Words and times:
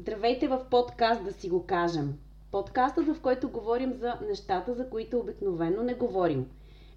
Здравейте 0.00 0.48
в 0.48 0.64
подкаст 0.70 1.24
Да 1.24 1.32
си 1.32 1.48
го 1.48 1.66
кажем. 1.66 2.18
Подкастът, 2.50 3.06
в 3.06 3.20
който 3.20 3.48
говорим 3.48 3.92
за 3.92 4.14
нещата, 4.28 4.74
за 4.74 4.90
които 4.90 5.18
обикновено 5.18 5.82
не 5.82 5.94
говорим. 5.94 6.50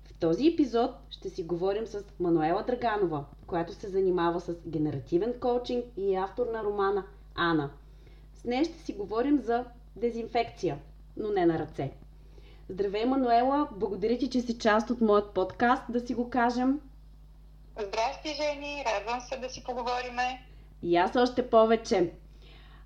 В 0.04 0.13
този 0.20 0.47
епизод 0.47 0.91
ще 1.09 1.29
си 1.29 1.43
говорим 1.43 1.87
с 1.87 2.03
Мануела 2.19 2.63
Драганова, 2.63 3.25
която 3.47 3.73
се 3.73 3.89
занимава 3.89 4.41
с 4.41 4.55
генеративен 4.67 5.33
коучинг 5.39 5.85
и 5.97 6.15
е 6.15 6.17
автор 6.17 6.47
на 6.53 6.63
романа 6.63 7.03
Ана. 7.35 7.69
С 8.34 8.43
нея 8.43 8.66
ще 8.66 8.79
си 8.79 8.93
говорим 8.93 9.41
за 9.41 9.65
дезинфекция, 9.95 10.79
но 11.18 11.29
не 11.29 11.45
на 11.45 11.59
ръце. 11.59 11.91
Здравей, 12.70 13.05
Мануела! 13.05 13.68
Благодаря 13.71 14.18
ти, 14.18 14.29
че 14.29 14.41
си 14.41 14.59
част 14.59 14.89
от 14.89 15.02
моят 15.02 15.33
подкаст, 15.33 15.83
да 15.89 15.99
си 15.99 16.13
го 16.13 16.29
кажем. 16.29 16.79
Здрасти, 17.71 18.29
Жени! 18.36 18.83
Радвам 18.86 19.21
се 19.21 19.38
да 19.38 19.49
си 19.49 19.63
поговориме. 19.63 20.45
И 20.83 20.97
аз 20.97 21.15
още 21.15 21.49
повече. 21.49 22.11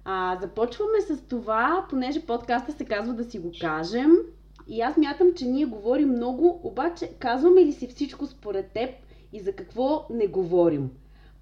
А, 0.07 0.37
започваме 0.41 1.01
с 1.01 1.27
това, 1.29 1.85
понеже 1.89 2.25
подкаста 2.25 2.71
се 2.71 2.85
казва 2.85 3.13
да 3.13 3.23
си 3.23 3.39
го 3.39 3.51
кажем. 3.61 4.11
И 4.67 4.81
аз 4.81 4.97
мятам, 4.97 5.33
че 5.33 5.45
ние 5.45 5.65
говорим 5.65 6.09
много, 6.09 6.59
обаче 6.63 7.11
казваме 7.19 7.65
ли 7.65 7.73
си 7.73 7.87
всичко 7.87 8.27
според 8.27 8.71
теб 8.71 8.89
и 9.33 9.39
за 9.39 9.55
какво 9.55 10.05
не 10.09 10.27
говорим? 10.27 10.91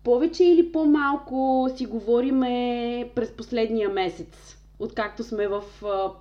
Повече 0.04 0.44
или 0.44 0.72
по-малко 0.72 1.68
си 1.78 1.86
говориме 1.86 3.12
през 3.16 3.32
последния 3.32 3.90
месец, 3.90 4.58
откакто 4.80 5.24
сме 5.24 5.48
в 5.48 5.64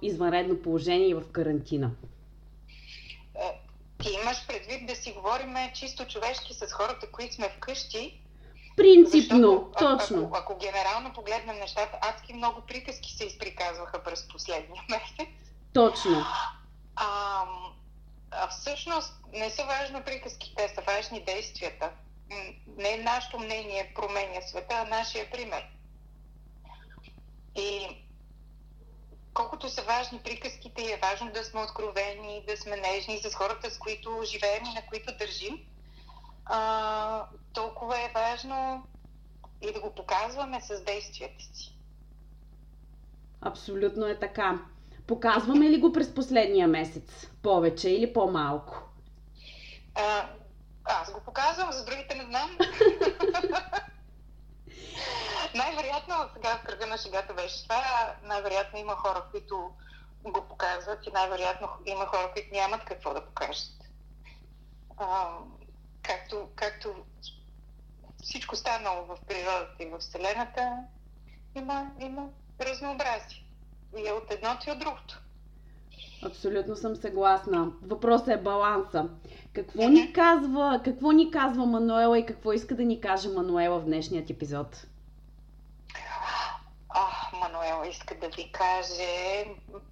извънредно 0.02 0.62
положение 0.62 1.09
и 1.09 1.14
в 1.14 1.22
карантина? 1.33 1.91
Е, 3.34 3.61
ти 4.02 4.09
имаш 4.22 4.47
предвид 4.47 4.86
да 4.86 4.95
си 4.95 5.12
говориме 5.12 5.72
чисто 5.74 6.06
човешки 6.06 6.55
с 6.55 6.72
хората, 6.72 7.06
които 7.12 7.34
сме 7.34 7.48
вкъщи 7.56 8.22
Принципно, 8.76 9.68
Защото, 9.72 9.98
точно. 9.98 10.22
Ако, 10.22 10.36
ако 10.36 10.58
генерално 10.58 11.12
погледнем 11.12 11.58
нещата, 11.58 11.98
адски 12.00 12.34
много 12.34 12.60
приказки 12.60 13.12
се 13.12 13.24
изприказваха 13.24 14.02
през 14.02 14.28
последния 14.28 14.82
месец. 14.90 15.34
Точно. 15.74 16.24
А, 16.97 17.44
а 18.30 18.48
всъщност 18.48 19.12
не 19.32 19.50
са 19.50 19.64
важни 19.64 20.02
приказките, 20.02 20.72
са 20.74 20.82
важни 20.82 21.24
действията. 21.24 21.91
Не 22.66 22.97
нашето 22.97 23.38
мнение 23.38 23.92
променя 23.94 24.41
света, 24.41 24.75
а 24.75 24.97
нашия 24.97 25.30
пример. 25.30 25.64
И 27.56 27.88
колкото 29.34 29.69
са 29.69 29.82
важни 29.82 30.19
приказките, 30.19 30.82
е 30.82 30.98
важно 31.02 31.32
да 31.32 31.44
сме 31.44 31.60
откровени, 31.60 32.44
да 32.48 32.56
сме 32.56 32.77
нежни 32.77 33.19
с 33.19 33.34
хората, 33.34 33.70
с 33.70 33.78
които 33.78 34.22
живеем 34.25 34.64
и 34.64 34.75
на 34.75 34.86
които 34.86 35.16
държим 35.16 35.58
а, 36.55 37.27
толкова 37.53 37.98
е 37.98 38.12
важно 38.14 38.86
и 39.62 39.72
да 39.72 39.81
го 39.81 39.95
показваме 39.95 40.61
с 40.61 40.84
действията 40.84 41.44
си. 41.44 41.78
Абсолютно 43.41 44.06
е 44.06 44.19
така. 44.19 44.59
Показваме 45.06 45.70
ли 45.70 45.81
го 45.81 45.92
през 45.92 46.14
последния 46.14 46.69
месец? 46.69 47.31
Повече 47.42 47.91
или 47.91 48.12
по-малко? 48.12 48.83
А, 49.94 50.28
аз 50.84 51.12
го 51.12 51.20
показвам, 51.20 51.72
за 51.72 51.84
другите 51.84 52.14
не 52.14 52.25
знам. 52.25 52.59
най-вероятно, 55.55 56.14
сега 56.34 56.59
в 56.59 56.62
кръга 56.66 56.87
на 56.87 56.98
шегата 56.98 57.34
беше 57.34 57.62
това, 57.62 58.14
най-вероятно 58.22 58.78
има 58.78 58.97
хора, 58.97 59.25
които 59.31 59.70
го 60.25 60.48
показват 60.48 61.06
и 61.06 61.11
най-вероятно 61.12 61.69
има 61.87 62.06
хора, 62.06 62.31
които 62.33 62.48
нямат 62.53 62.84
какво 62.84 63.14
да 63.14 63.27
покажат. 63.27 63.72
А, 64.97 65.39
както, 66.03 66.48
както 66.55 66.95
всичко 68.22 68.56
станало 68.56 69.05
в 69.05 69.19
природата 69.28 69.83
и 69.83 69.86
в 69.86 69.98
Вселената, 69.98 70.77
има, 71.56 71.91
има 72.00 72.28
разнообразие. 72.61 73.44
И 73.98 74.09
е 74.09 74.12
от 74.12 74.31
едното 74.31 74.69
и 74.69 74.72
от 74.72 74.78
другото. 74.78 75.22
Абсолютно 76.27 76.77
съм 76.77 76.97
съгласна. 76.97 77.72
Въпросът 77.83 78.28
е 78.28 78.36
баланса. 78.36 79.09
Какво 79.53 79.88
ни 79.88 80.12
казва, 80.12 80.81
какво 80.84 81.10
ни 81.10 81.31
казва 81.31 81.66
Мануела 81.66 82.19
и 82.19 82.26
какво 82.26 82.53
иска 82.53 82.76
да 82.76 82.82
ни 82.82 83.00
каже 83.00 83.28
Мануела 83.28 83.81
в 83.81 83.84
днешният 83.84 84.31
епизод? 84.31 84.87
А, 86.88 87.37
Мануела 87.37 87.88
иска 87.88 88.15
да 88.15 88.28
ви 88.28 88.53
каже 88.53 89.44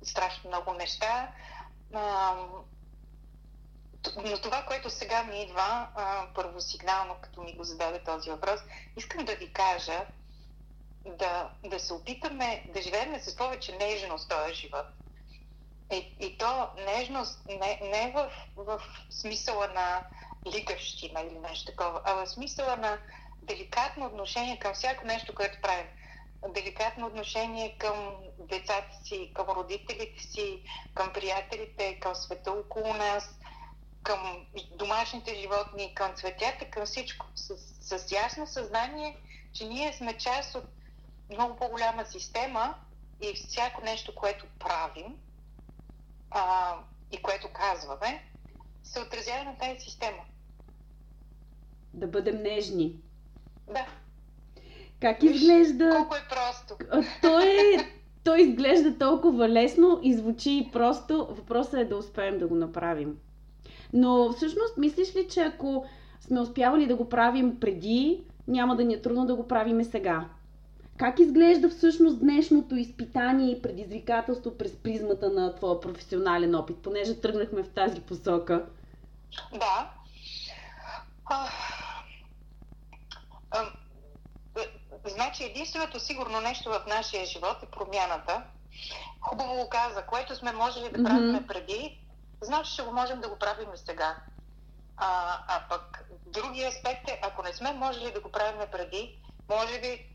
страшно 0.02 0.50
много 0.50 0.72
неща. 0.72 1.28
Но 4.16 4.40
това, 4.40 4.62
което 4.62 4.90
сега 4.90 5.24
ми 5.24 5.42
идва 5.42 5.88
първосигнално, 6.34 7.16
като 7.20 7.42
ми 7.42 7.56
го 7.56 7.64
зададе 7.64 8.04
този 8.04 8.30
въпрос, 8.30 8.60
искам 8.96 9.24
да 9.24 9.34
ви 9.34 9.52
кажа 9.52 10.06
да, 11.06 11.50
да 11.64 11.80
се 11.80 11.92
опитаме 11.92 12.64
да 12.74 12.82
живеем 12.82 13.20
с 13.20 13.36
повече 13.36 13.76
нежност 13.76 14.28
този 14.28 14.54
живот. 14.54 14.86
И, 15.92 16.16
и 16.20 16.38
то 16.38 16.68
нежност 16.76 17.40
не, 17.48 17.80
не 17.82 18.12
в, 18.14 18.30
в 18.56 18.80
смисъла 19.10 19.68
на 19.68 20.04
лигащина 20.46 21.20
или 21.20 21.38
нещо 21.38 21.72
такова, 21.72 22.00
а 22.04 22.14
в 22.14 22.26
смисъла 22.26 22.76
на 22.76 22.98
деликатно 23.42 24.06
отношение 24.06 24.58
към 24.58 24.74
всяко 24.74 25.06
нещо, 25.06 25.34
което 25.34 25.60
правим. 25.62 25.86
Деликатно 26.48 27.06
отношение 27.06 27.76
към 27.78 28.16
децата 28.38 28.96
си, 29.04 29.30
към 29.34 29.46
родителите 29.48 30.22
си, 30.22 30.62
към 30.94 31.12
приятелите, 31.12 32.00
към 32.00 32.14
света 32.14 32.52
около 32.52 32.94
нас, 32.94 33.39
към 34.02 34.46
домашните 34.78 35.34
животни, 35.34 35.94
към 35.94 36.14
цветята, 36.14 36.70
към 36.70 36.86
всичко. 36.86 37.26
С, 37.34 37.56
с 37.80 38.12
ясно 38.12 38.46
съзнание, 38.46 39.16
че 39.52 39.64
ние 39.64 39.92
сме 39.92 40.18
част 40.18 40.54
от 40.54 40.64
много 41.30 41.56
по-голяма 41.56 42.04
система 42.04 42.74
и 43.22 43.34
всяко 43.34 43.84
нещо, 43.84 44.14
което 44.14 44.46
правим 44.58 45.16
а, 46.30 46.74
и 47.12 47.22
което 47.22 47.48
казваме, 47.52 48.24
се 48.82 49.00
отразява 49.00 49.44
на 49.44 49.58
тази 49.58 49.80
система. 49.80 50.22
Да 51.94 52.06
бъдем 52.06 52.42
нежни. 52.42 52.96
Да. 53.66 53.86
Как 55.00 55.22
изглежда... 55.22 55.90
Колко 55.96 56.14
е 56.14 56.28
просто. 56.30 56.76
То 57.22 57.40
е... 57.40 57.90
То 58.24 58.36
изглежда 58.36 58.98
толкова 58.98 59.48
лесно 59.48 60.00
и 60.02 60.14
звучи 60.14 60.70
просто. 60.72 61.26
Въпросът 61.30 61.74
е 61.74 61.84
да 61.84 61.96
успеем 61.96 62.38
да 62.38 62.48
го 62.48 62.54
направим. 62.54 63.18
Но 63.92 64.32
всъщност 64.32 64.76
мислиш 64.76 65.16
ли, 65.16 65.28
че 65.28 65.40
ако 65.40 65.86
сме 66.20 66.40
успявали 66.40 66.86
да 66.86 66.96
го 66.96 67.08
правим 67.08 67.60
преди, 67.60 68.24
няма 68.48 68.76
да 68.76 68.84
ни 68.84 68.94
е 68.94 69.02
трудно 69.02 69.26
да 69.26 69.34
го 69.34 69.48
правим 69.48 69.84
сега? 69.84 70.28
Как 70.96 71.18
изглежда 71.18 71.68
всъщност 71.68 72.20
днешното 72.20 72.76
изпитание 72.76 73.50
и 73.50 73.62
предизвикателство 73.62 74.58
през 74.58 74.76
призмата 74.76 75.30
на 75.30 75.54
твоя 75.54 75.80
професионален 75.80 76.54
опит, 76.54 76.76
понеже 76.82 77.20
тръгнахме 77.20 77.62
в 77.62 77.70
тази 77.70 78.00
посока? 78.00 78.66
Да. 79.52 79.90
А, 81.24 81.48
а, 83.50 83.64
значи 85.06 85.44
единственото 85.44 86.00
сигурно 86.00 86.40
нещо 86.40 86.70
в 86.70 86.82
нашия 86.88 87.26
живот 87.26 87.56
е 87.62 87.66
промяната. 87.66 88.42
Хубаво 89.20 89.54
го 89.54 89.68
каза, 89.68 90.02
което 90.02 90.36
сме 90.36 90.52
можели 90.52 90.90
да 90.92 91.04
правим 91.04 91.34
mm-hmm. 91.34 91.46
преди, 91.46 91.98
значи 92.40 92.72
ще 92.72 92.82
го 92.82 92.92
можем 92.92 93.20
да 93.20 93.28
го 93.28 93.38
правим 93.38 93.68
и 93.74 93.78
сега. 93.78 94.16
А, 94.96 95.40
а 95.48 95.68
пък 95.68 96.04
другия 96.26 96.68
аспект 96.68 97.08
е, 97.08 97.20
ако 97.22 97.42
не 97.42 97.52
сме 97.52 97.72
можели 97.72 98.12
да 98.12 98.20
го 98.20 98.32
правим 98.32 98.70
преди, 98.72 99.18
може 99.48 99.80
би 99.80 100.06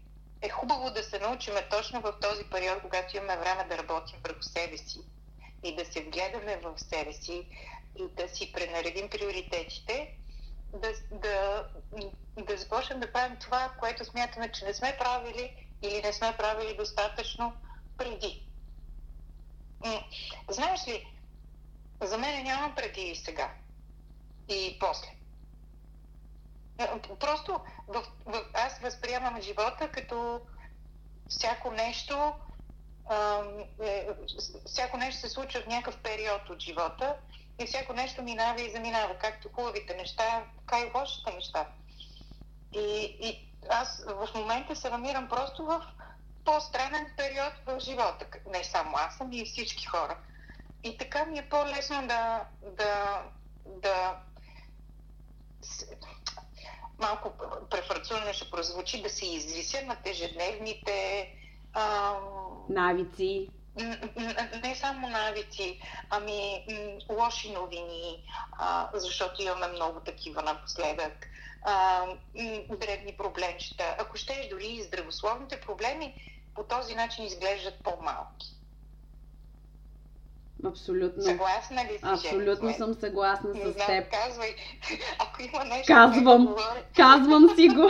е 0.41 0.49
хубаво 0.49 0.91
да 0.91 1.03
се 1.03 1.19
научиме 1.19 1.69
точно 1.69 2.01
в 2.01 2.13
този 2.21 2.43
период, 2.43 2.81
когато 2.81 3.17
имаме 3.17 3.37
време 3.37 3.63
да 3.63 3.77
работим 3.77 4.19
върху 4.23 4.41
себе 4.41 4.77
си 4.77 4.99
и 5.63 5.75
да 5.75 5.85
се 5.85 6.03
вгледаме 6.03 6.57
в 6.57 6.79
себе 6.79 7.13
си 7.13 7.47
и 7.99 8.07
да 8.07 8.29
си 8.29 8.51
пренаредим 8.51 9.09
приоритетите, 9.09 10.17
да, 10.73 10.89
да, 11.11 11.63
да 12.37 12.57
започнем 12.57 12.99
да 12.99 13.11
правим 13.11 13.37
това, 13.37 13.71
което 13.79 14.05
смятаме, 14.05 14.51
че 14.51 14.65
не 14.65 14.73
сме 14.73 14.97
правили 14.99 15.67
или 15.81 16.01
не 16.01 16.13
сме 16.13 16.37
правили 16.37 16.77
достатъчно 16.77 17.53
преди. 17.97 18.45
Знаеш 20.49 20.87
ли, 20.87 21.07
за 22.01 22.17
мен 22.17 22.43
няма 22.43 22.75
преди 22.75 23.01
и 23.01 23.15
сега. 23.15 23.51
И 24.49 24.77
после. 24.79 25.07
Е, 26.77 26.87
просто 27.19 27.59
в, 27.87 28.03
в, 28.25 28.45
аз 28.53 28.79
възприемам 28.79 29.41
живота 29.41 29.91
като 29.91 30.41
всяко 31.29 31.71
нещо, 31.71 32.33
а, 33.09 33.43
е, 33.83 34.07
всяко 34.65 34.97
нещо 34.97 35.21
се 35.21 35.29
случва 35.29 35.61
в 35.61 35.67
някакъв 35.67 35.97
период 36.01 36.49
от 36.49 36.59
живота 36.59 37.15
и 37.59 37.65
всяко 37.65 37.93
нещо 37.93 38.23
минава 38.23 38.61
и 38.61 38.71
заминава, 38.71 39.17
както 39.17 39.49
хубавите 39.49 39.95
неща, 39.95 40.43
така 40.59 40.79
и 40.79 40.91
лошите 40.95 41.33
неща. 41.33 41.67
И, 42.73 43.17
и 43.21 43.49
аз 43.69 44.05
в 44.07 44.29
момента 44.35 44.75
се 44.75 44.89
намирам 44.89 45.27
просто 45.29 45.65
в 45.65 45.85
по-странен 46.45 47.05
период 47.17 47.53
в 47.65 47.79
живота. 47.79 48.25
Не 48.53 48.63
само 48.63 48.97
аз, 48.97 49.21
ами 49.21 49.37
и 49.37 49.45
всички 49.45 49.85
хора. 49.85 50.17
И 50.85 50.97
така 50.97 51.25
ми 51.25 51.39
е 51.39 51.49
по-лесно 51.49 52.07
да, 52.07 52.45
да, 52.77 53.23
да 53.65 54.19
малко 56.99 57.31
префрацунно 57.69 58.33
ще 58.33 58.51
прозвучи, 58.51 59.01
да 59.01 59.09
се 59.09 59.25
извися 59.25 59.81
на 59.85 59.97
ежедневните 60.05 61.29
ам, 61.73 62.17
Навици? 62.69 63.49
Не 64.63 64.75
само 64.75 65.09
навици, 65.09 65.81
ами 66.09 66.65
лоши 67.09 67.51
новини, 67.51 68.23
а, 68.51 68.89
защото 68.93 69.41
имаме 69.41 69.67
много 69.67 69.99
такива 69.99 70.41
напоследък. 70.41 71.27
А, 71.61 72.05
древни 72.69 73.17
проблемчета. 73.17 73.95
Ако 73.99 74.17
щеш 74.17 74.49
дори 74.49 74.67
и 74.67 74.83
здравословните 74.83 75.61
проблеми, 75.61 76.15
по 76.55 76.63
този 76.63 76.95
начин 76.95 77.25
изглеждат 77.25 77.83
по-малки. 77.83 78.54
Абсолютно. 80.65 81.23
Съгласна 81.23 81.83
ли 81.83 81.89
си? 81.89 81.99
Абсолютно 82.01 82.73
съм 82.73 82.93
съгласна 82.93 83.49
Не 83.49 83.59
с 83.61 83.71
знам, 83.71 83.87
теб. 83.87 84.11
казвай. 84.11 84.55
Ако 85.19 85.41
има 85.41 85.65
нещо... 85.65 85.93
Казвам. 85.93 86.45
което 86.45 86.61
говоря- 86.61 86.83
Казвам 86.95 87.49
си 87.55 87.67
го. 87.67 87.89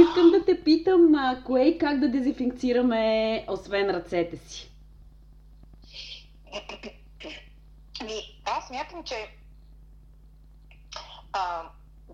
Искам 0.00 0.30
да 0.30 0.44
те 0.46 0.64
питам, 0.64 1.14
а, 1.14 1.42
кое 1.44 1.62
и 1.62 1.78
как 1.78 2.00
да 2.00 2.08
дезинфекцираме, 2.08 3.44
освен 3.48 3.90
ръцете 3.90 4.36
си? 4.36 4.70
Аз 8.44 8.70
мятам, 8.70 9.04
че 9.04 9.28
а, 11.32 11.62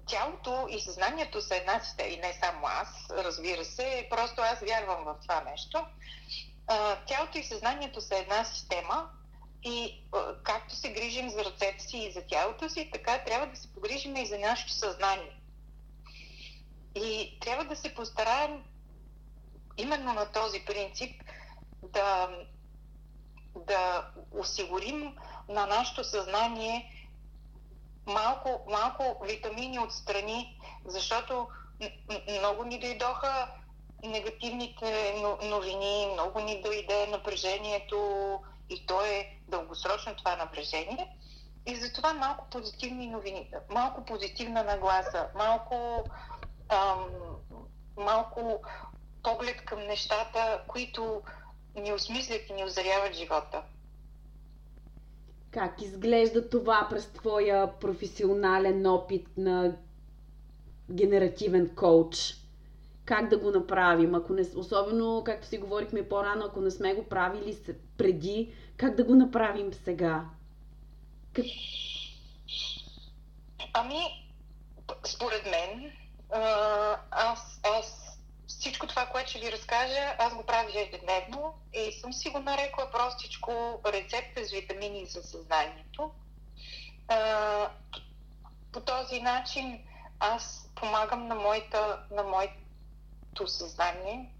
тялото 0.07 0.67
и 0.71 0.81
съзнанието 0.81 1.41
са 1.41 1.57
една 1.57 1.81
и 2.09 2.17
не 2.17 2.33
само 2.33 2.67
аз, 2.67 3.11
разбира 3.11 3.65
се, 3.65 4.07
просто 4.11 4.43
аз 4.43 4.61
вярвам 4.61 5.05
в 5.05 5.15
това 5.23 5.41
нещо. 5.51 5.79
Тялото 7.07 7.39
и 7.39 7.45
съзнанието 7.45 8.01
са 8.01 8.19
една 8.19 8.45
система 8.45 9.11
и 9.63 10.05
а, 10.13 10.35
както 10.43 10.77
се 10.77 10.93
грижим 10.93 11.31
за 11.31 11.45
ръцете 11.45 11.85
си 11.85 11.99
и 11.99 12.13
за 12.13 12.23
тялото 12.23 12.69
си, 12.69 12.91
така 12.93 13.25
трябва 13.25 13.47
да 13.47 13.57
се 13.57 13.73
погрижим 13.73 14.17
и 14.17 14.27
за 14.27 14.39
нашето 14.39 14.73
съзнание. 14.73 15.41
И 16.95 17.39
трябва 17.41 17.65
да 17.65 17.77
се 17.77 17.95
постараем 17.95 18.65
именно 19.77 20.13
на 20.13 20.33
този 20.33 20.65
принцип 20.65 21.23
да, 21.83 22.29
да 23.57 24.11
осигурим 24.33 25.17
на 25.49 25.67
нашето 25.67 26.05
съзнание 26.05 27.07
малко, 28.07 28.67
малко 28.71 29.25
витамини 29.25 29.79
отстрани, 29.79 30.61
защото 30.85 31.49
много 32.29 32.65
ни 32.65 32.81
дойдоха 32.81 33.49
негативните 34.09 35.15
но- 35.23 35.49
новини, 35.49 36.09
много 36.13 36.41
ни 36.41 36.63
дойде 36.63 37.07
напрежението 37.07 37.99
и 38.71 38.87
то 38.87 39.05
е 39.05 39.39
дългосрочно 39.49 40.17
това 40.17 40.37
напрежение. 40.37 41.17
И 41.67 41.77
затова 41.77 42.13
малко 42.13 42.47
позитивни 42.51 43.07
новини, 43.07 43.51
малко 43.71 44.05
позитивна 44.05 44.65
нагласа, 44.65 45.29
малко, 45.35 46.05
ам, 46.69 47.07
малко 47.97 48.63
поглед 49.23 49.65
към 49.65 49.87
нещата, 49.87 50.65
които 50.69 51.23
ни 51.75 51.93
осмислят 51.93 52.41
и 52.51 52.53
ни 52.53 52.65
озаряват 52.65 53.15
живота. 53.15 53.63
Как 55.51 55.83
изглежда 55.83 56.49
това 56.49 56.87
през 56.91 57.13
твоя 57.13 57.79
професионален 57.79 58.87
опит 58.87 59.29
на 59.37 59.77
генеративен 60.91 61.75
коуч? 61.75 62.42
Как 63.05 63.29
да 63.29 63.39
го 63.39 63.51
направим? 63.51 64.15
Ако 64.15 64.33
не, 64.33 64.43
особено, 64.57 65.23
както 65.27 65.47
си 65.47 65.59
говорихме 65.59 66.09
по-рано, 66.09 66.45
ако 66.45 66.61
не 66.61 66.71
сме 66.71 66.95
го 66.95 67.09
правили 67.09 67.59
преди, 67.99 68.55
как 68.77 68.95
да 68.95 69.05
го 69.05 69.15
направим 69.15 69.75
сега? 69.75 70.25
Как... 71.33 71.45
Ами, 73.75 73.99
според 75.07 75.45
мен, 75.45 75.93
аз, 77.11 77.61
аз 77.63 78.19
всичко 78.47 78.87
това, 78.87 79.07
което 79.07 79.31
ще 79.31 79.39
ви 79.39 79.53
разкажа, 79.53 80.15
аз 80.19 80.35
го 80.35 80.43
правя 80.43 80.69
ежедневно 80.69 81.55
и 81.73 81.93
съм 81.93 82.13
си 82.13 82.31
го 82.31 82.39
нарекла 82.39 82.91
простичко 82.91 83.81
рецепта 83.87 84.45
с 84.45 84.51
витамини 84.53 85.07
за 85.07 85.23
съзнанието. 85.23 86.11
А, 87.09 87.69
по 88.73 88.81
този 88.81 89.21
начин 89.21 89.85
аз 90.21 90.71
помагам 90.75 91.27
на, 91.27 91.35
моята, 91.35 91.99
на 92.11 92.23
моето 93.33 93.49
съзнание 93.49 94.31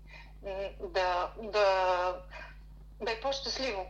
да, 0.81 1.33
да, 1.43 2.17
да 3.01 3.13
е 3.13 3.21
по-щастливо. 3.21 3.87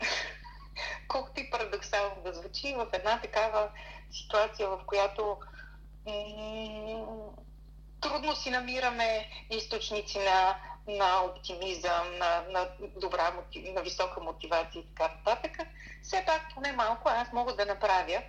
Колкото 1.08 1.40
и 1.40 1.50
парадоксално 1.50 2.22
да 2.22 2.32
звучи, 2.32 2.74
в 2.74 2.86
една 2.92 3.20
такава 3.20 3.70
ситуация, 4.10 4.68
в 4.68 4.80
която 4.86 5.38
трудно 8.00 8.36
си 8.36 8.50
намираме 8.50 9.30
източници 9.50 10.18
на, 10.18 10.56
на 10.86 11.24
оптимизъм, 11.24 12.18
на, 12.18 12.44
на 12.50 12.68
добра, 12.96 13.34
на 13.74 13.82
висока 13.82 14.20
мотивация 14.20 14.80
и 14.80 14.86
така 14.86 15.14
нататък, 15.14 15.58
все 16.02 16.24
пак 16.26 16.54
поне 16.54 16.72
малко 16.72 17.08
аз 17.08 17.32
мога 17.32 17.56
да 17.56 17.66
направя. 17.66 18.22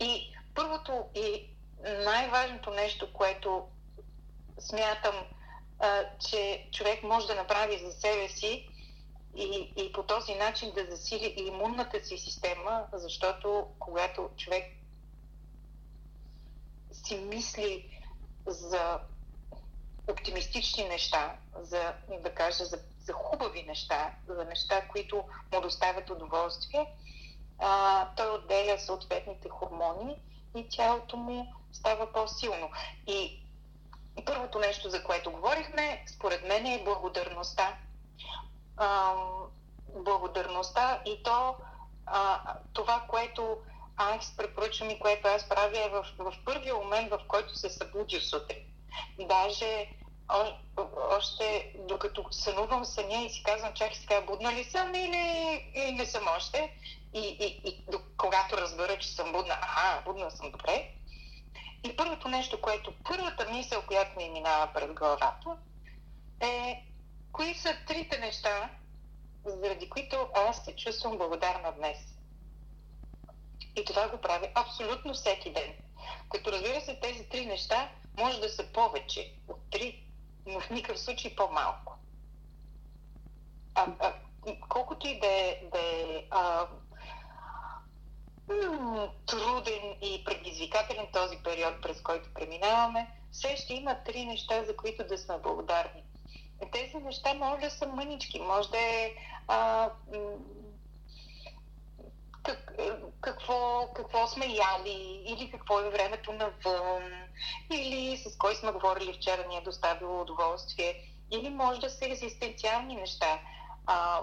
И 0.00 0.34
първото 0.54 1.04
и 1.14 1.48
най-важното 1.84 2.70
нещо, 2.70 3.12
което 3.12 3.68
смятам, 4.58 5.14
а, 5.78 6.04
че 6.28 6.68
човек 6.72 7.02
може 7.02 7.26
да 7.26 7.34
направи 7.34 7.78
за 7.78 7.92
себе 7.92 8.28
си 8.28 8.68
и, 9.36 9.72
и 9.76 9.92
по 9.92 10.02
този 10.02 10.34
начин 10.34 10.72
да 10.74 10.86
засили 10.90 11.34
и 11.36 11.42
имунната 11.42 12.04
си 12.04 12.18
система, 12.18 12.84
защото 12.92 13.66
когато 13.78 14.30
човек 14.36 14.64
си 16.92 17.16
мисли 17.16 18.00
за 18.46 19.00
оптимистични 20.08 20.84
неща, 20.84 21.36
за, 21.60 21.94
да 22.22 22.34
кажа, 22.34 22.64
за, 22.64 22.78
за 23.04 23.12
хубави 23.12 23.62
неща, 23.62 24.14
за 24.28 24.44
неща, 24.44 24.88
които 24.88 25.24
му 25.52 25.60
доставят 25.60 26.10
удоволствие, 26.10 26.86
а, 27.58 28.08
той 28.16 28.34
отделя 28.34 28.78
съответните 28.78 29.48
хормони 29.48 30.16
и 30.56 30.68
тялото 30.68 31.16
му 31.16 31.54
става 31.72 32.12
по-силно. 32.12 32.70
И 33.06 33.41
първото 34.26 34.58
нещо, 34.58 34.90
за 34.90 35.04
което 35.04 35.30
говорихме, 35.30 36.04
според 36.14 36.48
мен 36.48 36.66
е 36.66 36.84
благодарността. 36.84 37.76
А, 38.76 39.14
благодарността 39.94 41.02
и 41.06 41.22
то 41.22 41.56
а, 42.06 42.40
това, 42.72 43.04
което 43.08 43.58
аз 43.96 44.36
препоръчвам 44.36 44.90
и 44.90 44.98
което 44.98 45.28
аз 45.28 45.48
правя 45.48 45.78
е 45.78 45.88
в, 45.88 46.06
в 46.18 46.34
първия 46.44 46.74
момент, 46.74 47.10
в 47.10 47.20
който 47.28 47.56
се 47.56 47.70
събудя 47.70 48.20
сутрин. 48.20 48.66
Даже 49.18 49.88
о, 50.28 50.52
още 51.10 51.72
докато 51.78 52.26
сънувам 52.30 52.84
съня 52.84 53.22
и 53.22 53.30
си 53.30 53.42
казвам, 53.42 53.74
чакай 53.74 53.96
сега, 53.96 54.20
будна 54.20 54.52
ли 54.52 54.64
съм 54.64 54.94
или, 54.94 55.72
или 55.74 55.92
не 55.92 56.06
съм 56.06 56.22
още? 56.36 56.72
И, 57.14 57.20
и, 57.20 57.68
и 57.68 57.84
когато 58.16 58.56
разбера, 58.56 58.98
че 58.98 59.08
съм 59.08 59.32
будна, 59.32 59.54
аха, 59.60 60.02
будна 60.04 60.30
съм 60.30 60.50
добре. 60.50 60.94
И 61.84 61.96
първото 61.96 62.28
нещо, 62.28 62.60
което, 62.60 62.94
първата 63.04 63.50
мисъл, 63.50 63.82
която 63.86 64.16
ми 64.16 64.28
минава 64.28 64.72
пред 64.74 64.92
главата, 64.92 65.56
е 66.40 66.84
кои 67.32 67.54
са 67.54 67.76
трите 67.86 68.18
неща, 68.18 68.70
заради 69.44 69.90
които 69.90 70.28
аз 70.34 70.64
се 70.64 70.76
чувствам 70.76 71.18
благодарна 71.18 71.72
днес. 71.72 71.98
И 73.76 73.84
това 73.84 74.08
го 74.08 74.18
правя 74.18 74.48
абсолютно 74.54 75.14
всеки 75.14 75.52
ден. 75.52 75.74
Като 76.30 76.52
разбира 76.52 76.80
се, 76.80 77.00
тези 77.00 77.28
три 77.28 77.46
неща 77.46 77.90
може 78.18 78.40
да 78.40 78.48
са 78.48 78.72
повече 78.72 79.34
от 79.48 79.70
три, 79.70 80.04
но 80.46 80.60
в 80.60 80.70
никакъв 80.70 81.00
случай 81.00 81.36
по-малко. 81.36 81.98
А, 83.74 83.86
а, 84.00 84.14
колкото 84.68 85.06
и 85.06 85.20
да 85.20 85.26
е, 85.26 85.60
да 85.72 85.78
е 85.78 86.26
а, 86.30 86.66
труден 89.26 89.96
и 90.02 90.24
предизвикателен 90.24 91.06
този 91.12 91.38
период, 91.44 91.82
през 91.82 92.02
който 92.02 92.34
преминаваме, 92.34 93.10
все 93.32 93.56
ще 93.56 93.74
има 93.74 93.96
три 94.04 94.24
неща, 94.24 94.64
за 94.64 94.76
които 94.76 95.06
да 95.06 95.18
сме 95.18 95.38
благодарни. 95.38 96.02
Тези 96.72 96.96
неща 96.96 97.34
може 97.34 97.60
да 97.60 97.70
са 97.70 97.86
мънички, 97.86 98.40
може 98.40 98.70
да 98.70 98.78
е 98.78 99.14
а, 99.48 99.90
как, 102.42 102.72
какво, 103.20 103.88
какво 103.94 104.26
сме 104.26 104.46
яли, 104.46 105.22
или 105.26 105.50
какво 105.50 105.80
е 105.80 105.90
времето 105.90 106.32
навън, 106.32 107.12
или 107.72 108.16
с 108.16 108.38
кой 108.38 108.54
сме 108.54 108.72
говорили 108.72 109.12
вчера 109.12 109.48
ни 109.48 109.56
е 109.56 109.60
доставило 109.60 110.20
удоволствие, 110.20 110.94
или 111.30 111.50
може 111.50 111.80
да 111.80 111.90
са 111.90 112.06
екзистенциални 112.06 112.94
неща. 112.94 113.40
А, 113.86 114.20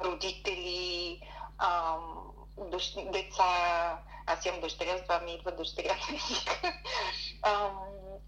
родители, 0.00 1.20
а, 1.58 1.96
дъщ, 2.58 2.96
деца, 3.12 3.98
аз 4.26 4.46
имам 4.46 4.60
дъщеря, 4.60 4.98
с 4.98 5.02
това 5.02 5.20
ми 5.20 5.34
идва 5.34 5.52
дъщерята 5.52 6.12
ми. 6.12 6.18
а, 7.42 7.70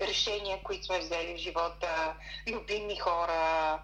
решения, 0.00 0.62
които 0.62 0.85
сме 0.85 0.99
взели 0.99 1.35
в 1.35 1.40
живота, 1.40 2.16
любими 2.49 2.97
хора, 2.97 3.83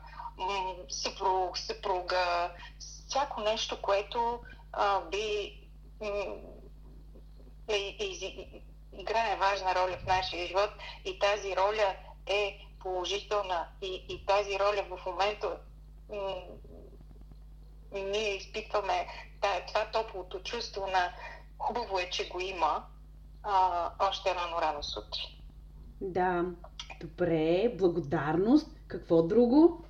съпруг, 0.88 1.58
съпруга, 1.58 2.50
всяко 3.08 3.40
нещо, 3.40 3.82
което 3.82 4.40
а, 4.72 5.00
би 5.00 5.58
е, 6.00 6.08
е, 7.68 7.96
е, 8.00 8.62
играе 8.92 9.36
важна 9.36 9.74
роля 9.74 9.98
в 10.02 10.06
нашия 10.06 10.46
живот 10.46 10.70
и 11.04 11.18
тази 11.18 11.56
роля 11.56 11.96
е 12.26 12.58
положителна 12.80 13.68
и, 13.82 14.04
и 14.08 14.26
тази 14.26 14.58
роля 14.58 14.84
в 14.90 15.06
момента 15.06 15.56
ние 17.92 18.36
изпитваме 18.36 19.06
това 19.68 19.90
топлото 19.92 20.40
чувство 20.42 20.86
на 20.86 21.12
хубаво 21.58 21.98
е, 21.98 22.10
че 22.10 22.28
го 22.28 22.40
има 22.40 22.86
а, 23.42 23.90
още 23.98 24.34
рано-рано 24.34 24.82
сутрин. 24.82 25.26
Да, 26.00 26.44
добре, 27.00 27.68
благодарност. 27.74 28.68
Какво 28.88 29.22
друго? 29.22 29.84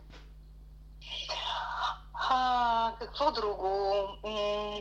А, 2.31 2.95
какво 2.99 3.33
друго? 3.33 3.95
М- 4.25 4.81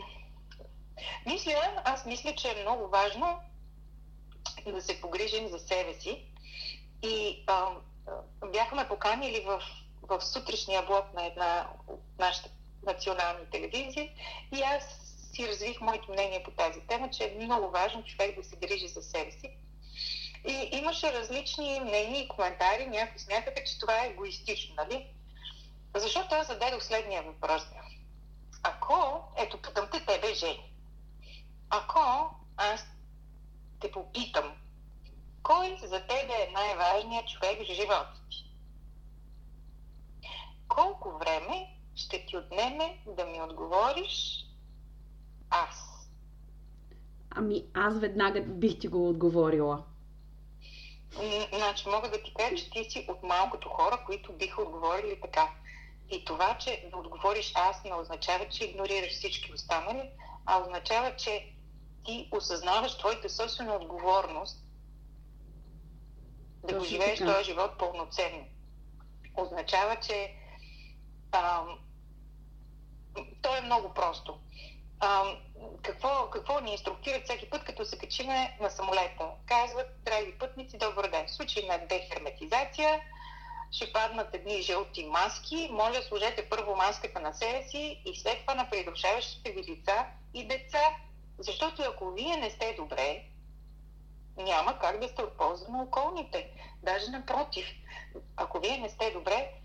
мисля, 1.25 1.81
аз 1.85 2.05
мисля, 2.05 2.35
че 2.35 2.49
е 2.49 2.61
много 2.61 2.87
важно 2.87 3.39
да 4.65 4.81
се 4.81 5.01
погрижим 5.01 5.47
за 5.47 5.59
себе 5.59 5.93
си. 5.93 6.25
И 7.03 7.43
а, 7.47 7.71
бяхме 8.51 8.87
поканили 8.87 9.45
в, 9.47 9.61
в 10.01 10.21
сутрешния 10.21 10.85
блок 10.85 11.13
на 11.13 11.25
една 11.25 11.69
от 11.87 12.01
нашите 12.19 12.49
национални 12.85 13.45
телевизии 13.51 14.11
и 14.51 14.61
аз 14.61 14.83
си 15.33 15.47
развих 15.47 15.81
моето 15.81 16.11
мнение 16.11 16.43
по 16.43 16.51
тази 16.51 16.81
тема, 16.81 17.09
че 17.09 17.23
е 17.23 17.45
много 17.45 17.69
важно 17.69 18.03
човек 18.03 18.35
да 18.35 18.43
се 18.43 18.55
грижи 18.55 18.88
за 18.88 19.01
себе 19.01 19.31
си. 19.31 19.57
И 20.47 20.69
имаше 20.71 21.13
различни 21.13 21.79
мнения 21.79 22.21
и 22.21 22.27
коментари. 22.27 22.88
Някои 22.88 23.19
смятаха, 23.19 23.63
че 23.63 23.79
това 23.79 24.03
е 24.03 24.07
егоистично, 24.07 24.75
нали? 24.75 25.07
Защото 25.95 26.35
аз 26.35 26.47
зададох 26.47 26.83
следния 26.83 27.23
въпрос. 27.23 27.63
Ако, 28.63 29.23
ето 29.38 29.61
питам 29.61 29.88
те 29.91 30.05
тебе, 30.05 30.33
Жени, 30.33 30.73
ако 31.69 32.29
аз 32.57 32.85
те 33.79 33.91
попитам, 33.91 34.53
кой 35.43 35.77
за 35.83 36.00
тебе 36.07 36.33
е 36.33 36.51
най-важният 36.51 37.27
човек 37.27 37.59
в 37.59 37.73
живота 37.73 38.21
ти? 38.29 38.45
Колко 40.67 41.17
време 41.17 41.80
ще 41.95 42.25
ти 42.25 42.38
отнеме 42.38 42.98
да 43.05 43.25
ми 43.25 43.41
отговориш 43.41 44.45
аз? 45.50 45.91
Ами 47.29 47.65
аз 47.74 48.00
веднага 48.00 48.41
бих 48.41 48.79
ти 48.79 48.88
го 48.88 49.10
отговорила. 49.10 49.83
Значи 51.53 51.89
мога 51.89 52.10
да 52.10 52.24
ти 52.24 52.33
кажа, 52.33 52.55
че 52.55 52.69
ти 52.69 52.83
си 52.89 53.05
от 53.10 53.24
малкото 53.24 53.69
хора, 53.69 54.03
които 54.05 54.33
биха 54.33 54.62
отговорили 54.62 55.21
така. 55.21 55.50
И 56.12 56.25
това, 56.25 56.57
че 56.57 56.89
да 56.91 56.98
отговориш 56.98 57.51
аз 57.55 57.83
не 57.83 57.93
означава, 57.93 58.50
че 58.50 58.65
игнорираш 58.65 59.12
всички 59.12 59.53
останали, 59.53 60.10
а 60.45 60.62
означава, 60.62 61.15
че 61.15 61.53
ти 62.05 62.29
осъзнаваш 62.31 62.98
твоята 62.98 63.29
собствена 63.29 63.75
отговорност 63.75 64.63
да 66.63 66.79
го 66.79 66.83
живееш 66.83 67.19
така. 67.19 67.33
този 67.33 67.45
живот 67.45 67.71
пълноценно. 67.79 68.45
Означава, 69.38 69.95
че 69.95 70.36
то 73.41 73.57
е 73.57 73.61
много 73.61 73.93
просто. 73.93 74.39
А, 75.00 75.23
какво, 75.81 76.29
какво 76.29 76.59
ни 76.59 76.71
инструктират 76.71 77.23
всеки 77.23 77.50
път, 77.50 77.63
като 77.63 77.85
се 77.85 77.97
качиме 77.97 78.57
на 78.61 78.69
самолета? 78.69 79.29
Казват, 79.45 80.03
драги 80.03 80.38
пътници, 80.39 80.77
добър 80.77 81.09
ден. 81.09 81.27
В 81.27 81.31
случай 81.31 81.63
на 81.67 81.77
дехерметизация 81.88 83.01
ще 83.71 83.93
паднат 83.93 84.35
едни 84.35 84.61
жълти 84.61 85.05
маски. 85.05 85.69
Моля, 85.71 86.01
сложете 86.01 86.50
първо 86.50 86.75
маската 86.75 87.19
на 87.19 87.33
себе 87.33 87.63
си 87.63 88.01
и 88.05 88.19
след 88.19 88.39
това 88.39 88.55
на 88.55 88.69
придружаващите 88.69 89.51
ви 89.51 89.63
лица 89.63 90.05
и 90.33 90.47
деца. 90.47 90.95
Защото 91.39 91.81
ако 91.81 92.11
вие 92.11 92.38
не 92.38 92.50
сте 92.50 92.75
добре, 92.77 93.23
няма 94.38 94.79
как 94.79 95.00
да 95.00 95.07
сте 95.07 95.21
от 95.21 95.38
полза 95.38 95.71
на 95.71 95.83
околните. 95.83 96.51
Даже 96.83 97.11
напротив, 97.11 97.67
ако 98.35 98.59
вие 98.59 98.77
не 98.77 98.89
сте 98.89 99.11
добре, 99.11 99.61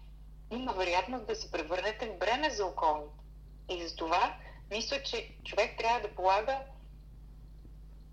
има 0.50 0.73
вероятност 0.73 1.26
да 1.26 1.35
се 1.35 1.50
превърнете 1.50 2.07
в 2.07 2.19
бреме 2.19 2.50
за 2.50 2.67
околните. 2.67 3.15
И 3.71 3.88
за 3.88 3.97
това 3.97 4.35
мисля, 4.71 5.03
че 5.03 5.31
човек 5.45 5.79
трябва 5.79 6.00
да 6.00 6.15
полага 6.15 6.59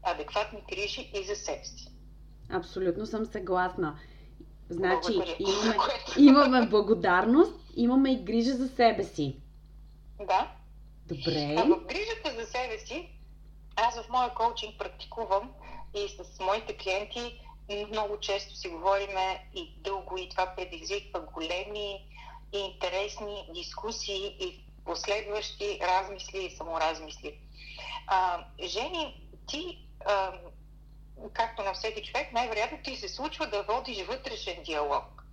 адекватни 0.03 0.63
грижи 0.69 1.11
и 1.13 1.23
за 1.23 1.35
себе 1.35 1.65
си. 1.65 1.87
Абсолютно 2.49 3.05
съм 3.05 3.25
съгласна. 3.25 3.99
Значи, 4.69 5.11
имаме, 5.39 5.77
имаме 6.17 6.67
благодарност, 6.67 7.53
имаме 7.75 8.11
и 8.11 8.23
грижа 8.23 8.53
за 8.53 8.67
себе 8.67 9.03
си. 9.03 9.37
Да. 10.19 10.51
Добре. 11.07 11.55
А 11.57 11.63
в 11.63 11.85
грижата 11.85 12.41
за 12.41 12.45
себе 12.45 12.77
си, 12.77 13.09
аз 13.75 14.01
в 14.01 14.09
моя 14.09 14.33
коучинг 14.33 14.79
практикувам 14.79 15.51
и 15.93 16.09
с 16.09 16.39
моите 16.39 16.77
клиенти 16.77 17.39
много 17.89 18.19
често 18.19 18.55
си 18.55 18.69
говориме 18.69 19.49
и 19.55 19.73
дълго 19.77 20.17
и 20.17 20.29
това 20.29 20.53
предизвиква 20.55 21.19
големи 21.19 22.05
и 22.53 22.57
интересни 22.57 23.49
дискусии 23.53 24.35
и 24.39 24.65
последващи 24.85 25.79
размисли 25.81 26.45
и 26.45 26.55
саморазмисли. 26.57 27.39
А, 28.07 28.45
Жени, 28.63 29.29
ти, 29.47 29.87
а, 30.05 30.33
както 31.33 31.63
на 31.63 31.73
всеки 31.73 32.03
човек, 32.03 32.33
най-вероятно 32.33 32.77
ти 32.83 32.95
се 32.95 33.09
случва 33.09 33.47
да 33.47 33.63
водиш 33.63 34.05
вътрешен 34.05 34.63
диалог. 34.63 35.25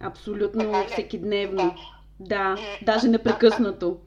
Абсолютно 0.00 0.86
всеки 0.86 1.18
дневно. 1.18 1.74
Да, 2.20 2.54
да 2.54 2.78
даже 2.82 3.08
непрекъснато. 3.08 4.00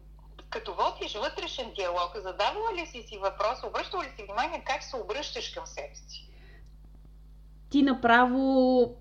Като 0.50 0.74
водиш 0.74 1.15
вътрешен 1.15 1.71
диалог, 1.75 2.12
задавала 2.15 2.74
ли 2.75 2.86
си 2.86 3.03
си 3.07 3.17
въпрос, 3.17 3.63
обръщала 3.63 4.03
ли 4.03 4.07
си 4.15 4.24
внимание 4.24 4.63
как 4.65 4.83
се 4.83 4.95
обръщаш 4.95 5.50
към 5.50 5.67
себе 5.67 5.95
си? 5.95 6.29
Ти 7.69 7.81
направо 7.81 8.95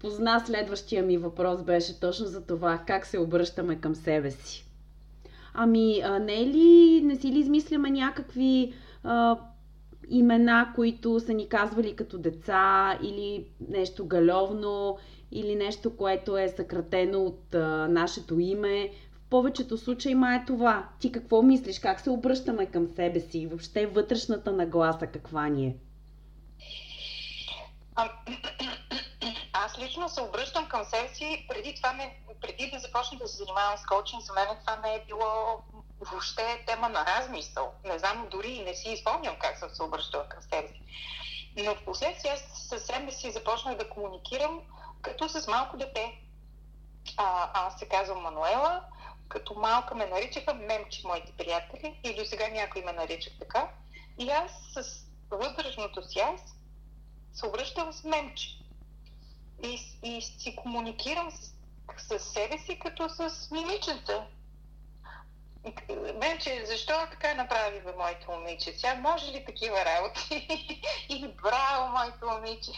позна 0.00 0.40
следващия 0.46 1.02
ми 1.02 1.18
въпрос 1.18 1.62
беше 1.62 2.00
точно 2.00 2.26
за 2.26 2.46
това, 2.46 2.82
как 2.86 3.06
се 3.06 3.18
обръщаме 3.18 3.80
към 3.80 3.94
себе 3.94 4.30
си. 4.30 4.64
Ами, 5.54 6.00
а 6.04 6.18
не 6.18 6.40
е 6.42 6.46
ли, 6.46 7.00
не 7.04 7.16
си 7.16 7.32
ли 7.32 7.38
измисляме 7.38 7.90
някакви 7.90 8.72
а, 9.04 9.36
имена, 10.08 10.72
които 10.74 11.20
са 11.20 11.34
ни 11.34 11.48
казвали 11.48 11.96
като 11.96 12.18
деца 12.18 12.98
или 13.02 13.46
нещо 13.68 14.06
галевно, 14.06 14.98
или 15.32 15.54
нещо, 15.54 15.96
което 15.96 16.36
е 16.36 16.48
съкратено 16.48 17.22
от 17.24 17.54
а, 17.54 17.88
нашето 17.88 18.38
име. 18.38 18.90
В 19.12 19.20
повечето 19.30 19.78
случаи 19.78 20.14
ма 20.14 20.34
е 20.34 20.44
това. 20.46 20.88
Ти 21.00 21.12
какво 21.12 21.42
мислиш? 21.42 21.78
Как 21.78 22.00
се 22.00 22.10
обръщаме 22.10 22.66
към 22.66 22.88
себе 22.88 23.20
си? 23.20 23.46
Въобще 23.46 23.86
вътрешната 23.86 24.52
нагласа 24.52 25.06
каква 25.06 25.48
ни 25.48 25.66
е? 25.66 25.76
Лично 29.78 30.08
се 30.08 30.20
обръщам 30.20 30.68
към 30.68 30.84
себе 30.84 31.14
си. 31.14 31.46
Преди 31.48 31.74
това 31.74 31.92
не, 31.92 32.20
преди 32.40 32.70
да 32.70 32.78
започна 32.78 33.18
да 33.18 33.28
се 33.28 33.36
занимавам 33.36 33.78
с 33.78 33.86
коучинг, 33.86 34.22
за 34.22 34.32
мен 34.32 34.46
това 34.60 34.76
не 34.76 34.94
е 34.94 35.04
било 35.06 35.62
въобще 36.00 36.64
тема 36.66 36.88
на 36.88 37.06
размисъл. 37.06 37.72
Не 37.84 37.98
знам, 37.98 38.28
дори 38.30 38.48
и 38.48 38.64
не 38.64 38.74
си 38.74 38.88
изпомням 38.88 39.36
как 39.38 39.58
съм 39.58 39.70
се 39.70 39.82
обръщала 39.82 40.28
към 40.28 40.42
себе 40.42 40.68
си. 40.68 40.82
Но 41.56 41.74
в 41.74 41.84
последствие 41.84 42.30
аз 42.30 42.68
със 42.68 42.86
себе 42.86 43.12
си 43.12 43.30
започнах 43.30 43.76
да 43.76 43.90
комуникирам 43.90 44.60
като 45.02 45.28
с 45.28 45.46
малко 45.46 45.76
дете. 45.76 46.20
А, 47.16 47.50
аз 47.66 47.78
се 47.78 47.88
казвам 47.88 48.22
Мануела, 48.22 48.84
като 49.28 49.54
малка 49.54 49.94
ме 49.94 50.06
наричаха 50.06 50.54
мемчи 50.54 51.06
моите 51.06 51.32
приятели 51.32 52.00
и 52.04 52.14
до 52.14 52.24
сега 52.24 52.48
някой 52.48 52.82
ме 52.82 52.92
наричат 52.92 53.32
така. 53.38 53.68
И 54.18 54.30
аз 54.30 54.50
с 54.72 55.06
вътрешното 55.30 56.08
си 56.08 56.18
аз 56.18 56.40
се 57.32 57.46
обръщам 57.46 57.92
с 57.92 58.04
мемчи. 58.04 58.58
И, 59.62 59.78
и 60.02 60.22
си 60.22 60.56
комуникирам 60.56 61.30
с, 61.30 61.52
с 61.98 62.18
себе 62.18 62.58
си 62.58 62.78
като 62.78 63.08
с 63.08 63.50
мимичета. 63.50 64.26
Вече, 66.20 66.64
защо 66.66 66.92
така 67.10 67.34
направи 67.34 67.80
бе, 67.84 67.92
моето 67.98 68.30
момиче? 68.30 68.76
Тя 68.76 68.94
може 68.94 69.32
ли 69.32 69.44
такива 69.46 69.76
работи? 69.84 70.34
И 71.08 71.34
браво, 71.42 71.92
моето 71.92 72.26
момиче! 72.26 72.70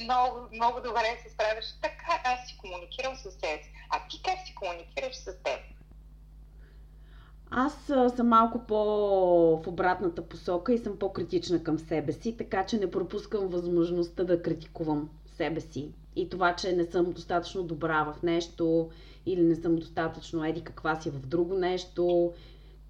Много, 0.00 0.48
много 0.52 0.80
добре 0.80 1.18
се 1.22 1.34
справяш. 1.34 1.64
Така 1.82 2.20
аз 2.24 2.48
си 2.48 2.58
комуникирам 2.58 3.16
с 3.16 3.22
себе 3.22 3.62
си. 3.62 3.72
А 3.90 4.08
ти 4.08 4.22
как 4.22 4.38
си 4.46 4.54
комуникираш 4.54 5.16
с 5.16 5.24
теб? 5.24 5.60
Аз 7.50 7.74
съм 8.16 8.28
малко 8.28 8.66
по 8.66 8.76
в 9.56 9.66
обратната 9.66 10.28
посока 10.28 10.72
и 10.72 10.78
съм 10.78 10.98
по-критична 10.98 11.62
към 11.62 11.78
себе 11.78 12.12
си, 12.12 12.36
така 12.36 12.66
че 12.66 12.78
не 12.78 12.90
пропускам 12.90 13.48
възможността 13.48 14.24
да 14.24 14.42
критикувам 14.42 15.10
себе 15.36 15.60
си. 15.60 15.92
И 16.16 16.30
това, 16.30 16.56
че 16.56 16.72
не 16.72 16.84
съм 16.84 17.12
достатъчно 17.12 17.62
добра 17.62 18.02
в 18.04 18.22
нещо 18.22 18.90
или 19.26 19.40
не 19.40 19.54
съм 19.54 19.76
достатъчно 19.76 20.44
еди 20.44 20.64
каква 20.64 21.00
си 21.00 21.10
в 21.10 21.26
друго 21.26 21.54
нещо. 21.54 22.32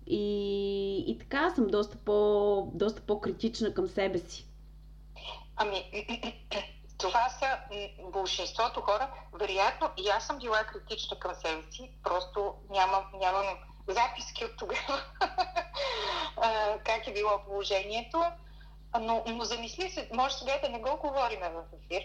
И, 0.07 1.05
и 1.07 1.19
така 1.19 1.51
съм 1.51 1.67
доста, 1.67 1.97
по, 1.97 2.71
доста 2.75 3.01
по-критична 3.01 3.75
към 3.75 3.89
себе 3.89 4.19
си. 4.19 4.47
Ами, 5.57 6.07
това 6.99 7.29
са 7.29 7.47
большинството 8.13 8.81
хора. 8.81 9.11
Вероятно 9.41 9.91
и 9.97 10.09
аз 10.09 10.27
съм 10.27 10.39
била 10.39 10.65
критична 10.65 11.19
към 11.19 11.35
себе 11.35 11.63
си, 11.71 11.91
просто 12.03 12.55
нямам, 12.71 13.05
нямам 13.21 13.47
записки 13.89 14.45
от 14.45 14.57
тогава 14.59 15.03
как 16.85 17.07
е 17.07 17.13
било 17.13 17.45
положението. 17.47 18.23
Но, 19.01 19.25
но 19.27 19.45
замисли 19.45 19.91
се, 19.91 20.11
може 20.13 20.35
сега 20.35 20.59
да 20.63 20.69
не 20.69 20.79
го 20.79 20.97
говорим 20.97 21.41
в 21.41 21.65
ефир, 21.73 22.03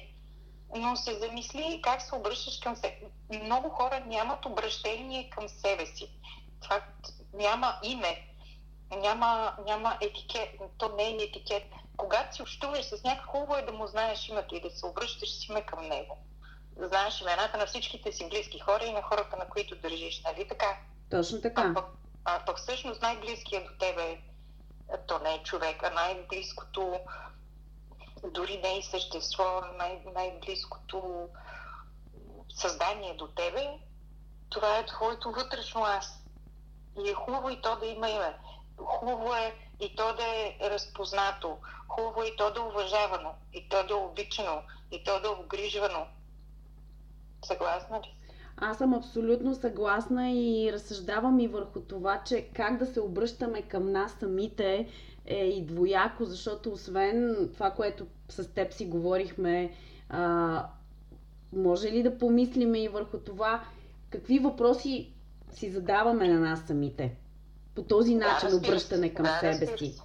но 0.75 0.95
се 0.95 1.19
замисли 1.19 1.81
как 1.83 2.01
се 2.01 2.15
обръщаш 2.15 2.59
към 2.59 2.75
себе. 2.75 3.01
Много 3.43 3.69
хора 3.69 4.03
нямат 4.05 4.45
обращение 4.45 5.29
към 5.29 5.49
себе 5.49 5.85
си. 5.85 6.09
Това 6.61 6.81
няма 7.33 7.79
име, 7.83 8.27
няма, 8.91 9.57
няма 9.65 9.97
етикет, 10.01 10.49
то 10.77 10.95
не 10.95 11.03
е 11.03 11.23
етикет. 11.23 11.63
Когато 11.97 12.35
си 12.35 12.41
общуваш 12.41 12.85
с 12.85 13.03
някак, 13.03 13.25
хубаво 13.25 13.55
е 13.55 13.61
да 13.61 13.71
му 13.71 13.87
знаеш 13.87 14.29
името 14.29 14.55
и 14.55 14.61
да 14.61 14.69
се 14.69 14.85
обръщаш 14.85 15.29
с 15.29 15.49
име 15.49 15.61
към 15.61 15.87
него. 15.87 16.17
Да 16.71 16.87
знаеш 16.87 17.21
имената 17.21 17.57
на 17.57 17.65
всичките 17.65 18.11
си 18.11 18.29
близки 18.29 18.59
хора 18.59 18.85
и 18.85 18.93
на 18.93 19.01
хората, 19.01 19.37
на 19.37 19.49
които 19.49 19.75
държиш, 19.75 20.21
нали 20.21 20.47
така? 20.47 20.77
Точно 21.11 21.41
така. 21.41 21.61
А 21.61 21.73
пък, 21.73 21.85
а 22.25 22.45
пък 22.45 22.57
всъщност 22.57 23.01
най-близкият 23.01 23.65
до 23.65 23.71
тебе, 23.79 24.17
то 25.07 25.19
не 25.19 25.33
е 25.33 25.43
човек, 25.43 25.83
а 25.83 25.89
най-близкото 25.89 26.99
дори 28.31 28.57
не 28.63 28.77
е 28.77 28.81
същество, 28.81 29.61
най- 29.77 30.03
най-близкото 30.13 31.29
създание 32.49 33.13
до 33.13 33.27
тебе, 33.27 33.79
това 34.49 34.77
е 34.77 34.85
твоето 34.85 35.31
вътрешно 35.31 35.83
аз. 35.83 36.23
И 37.05 37.09
е 37.09 37.13
хубаво 37.13 37.49
и 37.49 37.61
то 37.61 37.75
да 37.75 37.85
има 37.85 38.09
име. 38.09 38.37
Хубаво 38.77 39.33
е 39.33 39.55
и 39.79 39.95
то 39.95 40.15
да 40.15 40.23
е 40.23 40.69
разпознато. 40.69 41.57
Хубаво 41.87 42.23
е 42.23 42.27
и 42.27 42.35
то 42.35 42.53
да 42.53 42.59
е 42.59 42.63
уважавано. 42.63 43.33
И 43.53 43.69
то 43.69 43.87
да 43.87 43.93
е 43.93 43.97
обичано. 43.97 44.61
И 44.91 45.03
то 45.03 45.19
да 45.21 45.27
е 45.27 45.31
обгрижвано. 45.31 46.07
Съгласна 47.45 47.99
ли? 47.99 48.13
Аз 48.57 48.77
съм 48.77 48.93
абсолютно 48.93 49.55
съгласна 49.55 50.31
и 50.31 50.69
разсъждавам 50.73 51.39
и 51.39 51.47
върху 51.47 51.79
това, 51.79 52.23
че 52.23 52.49
как 52.53 52.77
да 52.77 52.85
се 52.85 53.01
обръщаме 53.01 53.61
към 53.61 53.91
нас 53.91 54.11
самите 54.19 54.87
е 55.27 55.45
и 55.45 55.65
двояко, 55.65 56.25
защото 56.25 56.71
освен 56.71 57.49
това, 57.53 57.71
което 57.71 58.07
с 58.29 58.53
теб 58.53 58.73
си 58.73 58.85
говорихме, 58.85 59.71
а, 60.09 60.65
може 61.53 61.91
ли 61.91 62.03
да 62.03 62.17
помислиме 62.17 62.83
и 62.83 62.87
върху 62.87 63.17
това, 63.17 63.63
какви 64.09 64.39
въпроси 64.39 65.11
си 65.51 65.69
задаваме 65.69 66.27
на 66.27 66.39
нас 66.39 66.63
самите? 66.67 67.15
По 67.75 67.83
този 67.83 68.15
начин 68.15 68.49
да, 68.49 68.55
обръщане 68.55 69.13
към 69.13 69.25
да, 69.25 69.39
себе 69.39 69.77
си. 69.77 69.95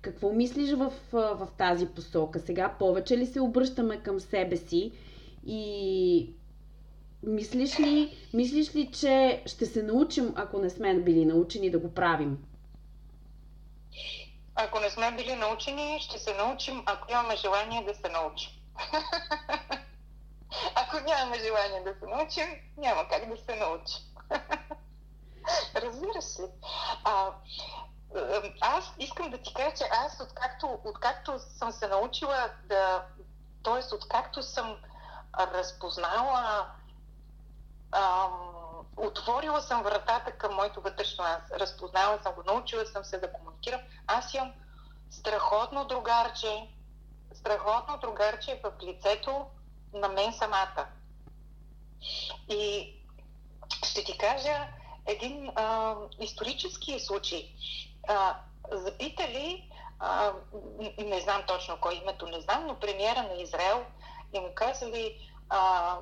Какво 0.00 0.32
мислиш 0.32 0.72
в, 0.72 0.92
в 1.12 1.48
тази 1.58 1.86
посока? 1.86 2.40
Сега 2.40 2.76
повече 2.78 3.18
ли 3.18 3.26
се 3.26 3.40
обръщаме 3.40 3.96
към 4.02 4.20
себе 4.20 4.56
си 4.56 4.92
и 5.46 6.32
мислиш 7.22 7.80
ли, 7.80 8.12
мислиш 8.34 8.74
ли, 8.74 8.90
че 8.92 9.42
ще 9.46 9.66
се 9.66 9.82
научим, 9.82 10.32
ако 10.34 10.58
не 10.58 10.70
сме 10.70 11.02
били 11.02 11.24
научени 11.24 11.70
да 11.70 11.78
го 11.78 11.90
правим? 11.90 12.38
Ако 14.62 14.80
не 14.80 14.90
сме 14.90 15.12
били 15.12 15.34
научени, 15.34 16.00
ще 16.00 16.18
се 16.18 16.34
научим, 16.34 16.82
ако 16.86 17.12
имаме 17.12 17.36
желание 17.36 17.84
да 17.84 17.94
се 17.94 18.08
научим. 18.08 18.52
ако 20.74 21.00
нямаме 21.00 21.38
желание 21.38 21.82
да 21.82 21.94
се 21.94 22.06
научим, 22.06 22.46
няма 22.76 23.08
как 23.08 23.28
да 23.28 23.36
се 23.36 23.54
научим. 23.56 24.02
Разбира 25.74 26.22
се. 26.22 26.42
А, 27.04 27.30
аз 28.60 28.92
искам 28.98 29.30
да 29.30 29.42
ти 29.42 29.54
кажа, 29.54 29.76
че 29.76 29.84
аз 29.90 30.20
откакто, 30.20 30.80
откакто 30.84 31.38
съм 31.38 31.72
се 31.72 31.88
научила 31.88 32.50
да... 32.64 33.04
т.е. 33.64 33.94
откакто 33.94 34.42
съм 34.42 34.76
разпознала 35.38 36.66
ам, 37.92 38.59
отворила 38.96 39.62
съм 39.62 39.82
вратата 39.82 40.32
към 40.32 40.54
моето 40.54 40.80
вътрешно 40.80 41.24
аз. 41.24 41.60
Разпознала 41.60 42.18
съм 42.22 42.34
го, 42.34 42.42
научила 42.46 42.86
съм 42.86 43.04
се 43.04 43.18
да 43.18 43.32
комуникирам. 43.32 43.80
Аз 44.06 44.34
имам 44.34 44.52
страхотно 45.10 45.84
другарче, 45.84 46.68
страхотно 47.34 47.98
другарче 47.98 48.60
в 48.64 48.72
лицето 48.82 49.46
на 49.92 50.08
мен 50.08 50.32
самата. 50.32 50.86
И 52.48 52.94
ще 53.84 54.04
ти 54.04 54.18
кажа 54.18 54.68
един 55.06 55.52
а, 55.54 55.94
исторически 56.20 57.00
случай. 57.00 57.54
А, 58.08 58.36
запитали, 58.72 59.70
а, 59.98 60.32
не 60.98 61.20
знам 61.20 61.42
точно 61.46 61.80
кой 61.80 61.94
името, 61.94 62.26
не 62.26 62.40
знам, 62.40 62.66
но 62.66 62.80
премиера 62.80 63.22
на 63.22 63.34
Израел 63.34 63.84
и 64.32 64.40
му 64.40 64.54
казали, 64.54 65.30
а, 65.48 65.96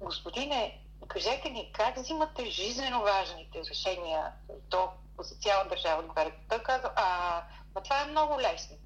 господине, 0.00 0.80
кажете 1.06 1.50
ни, 1.50 1.72
как 1.72 1.96
взимате 1.96 2.50
жизнено 2.50 3.00
важните 3.00 3.62
решения, 3.70 4.32
то 4.68 4.90
за 5.20 5.34
цяла 5.34 5.64
държава 5.64 6.02
отговаря. 6.02 6.32
Той 6.48 6.58
каза, 6.58 6.92
а, 6.96 7.42
но 7.74 7.82
това 7.82 8.02
е 8.02 8.06
много 8.06 8.40
лесно. 8.40 8.76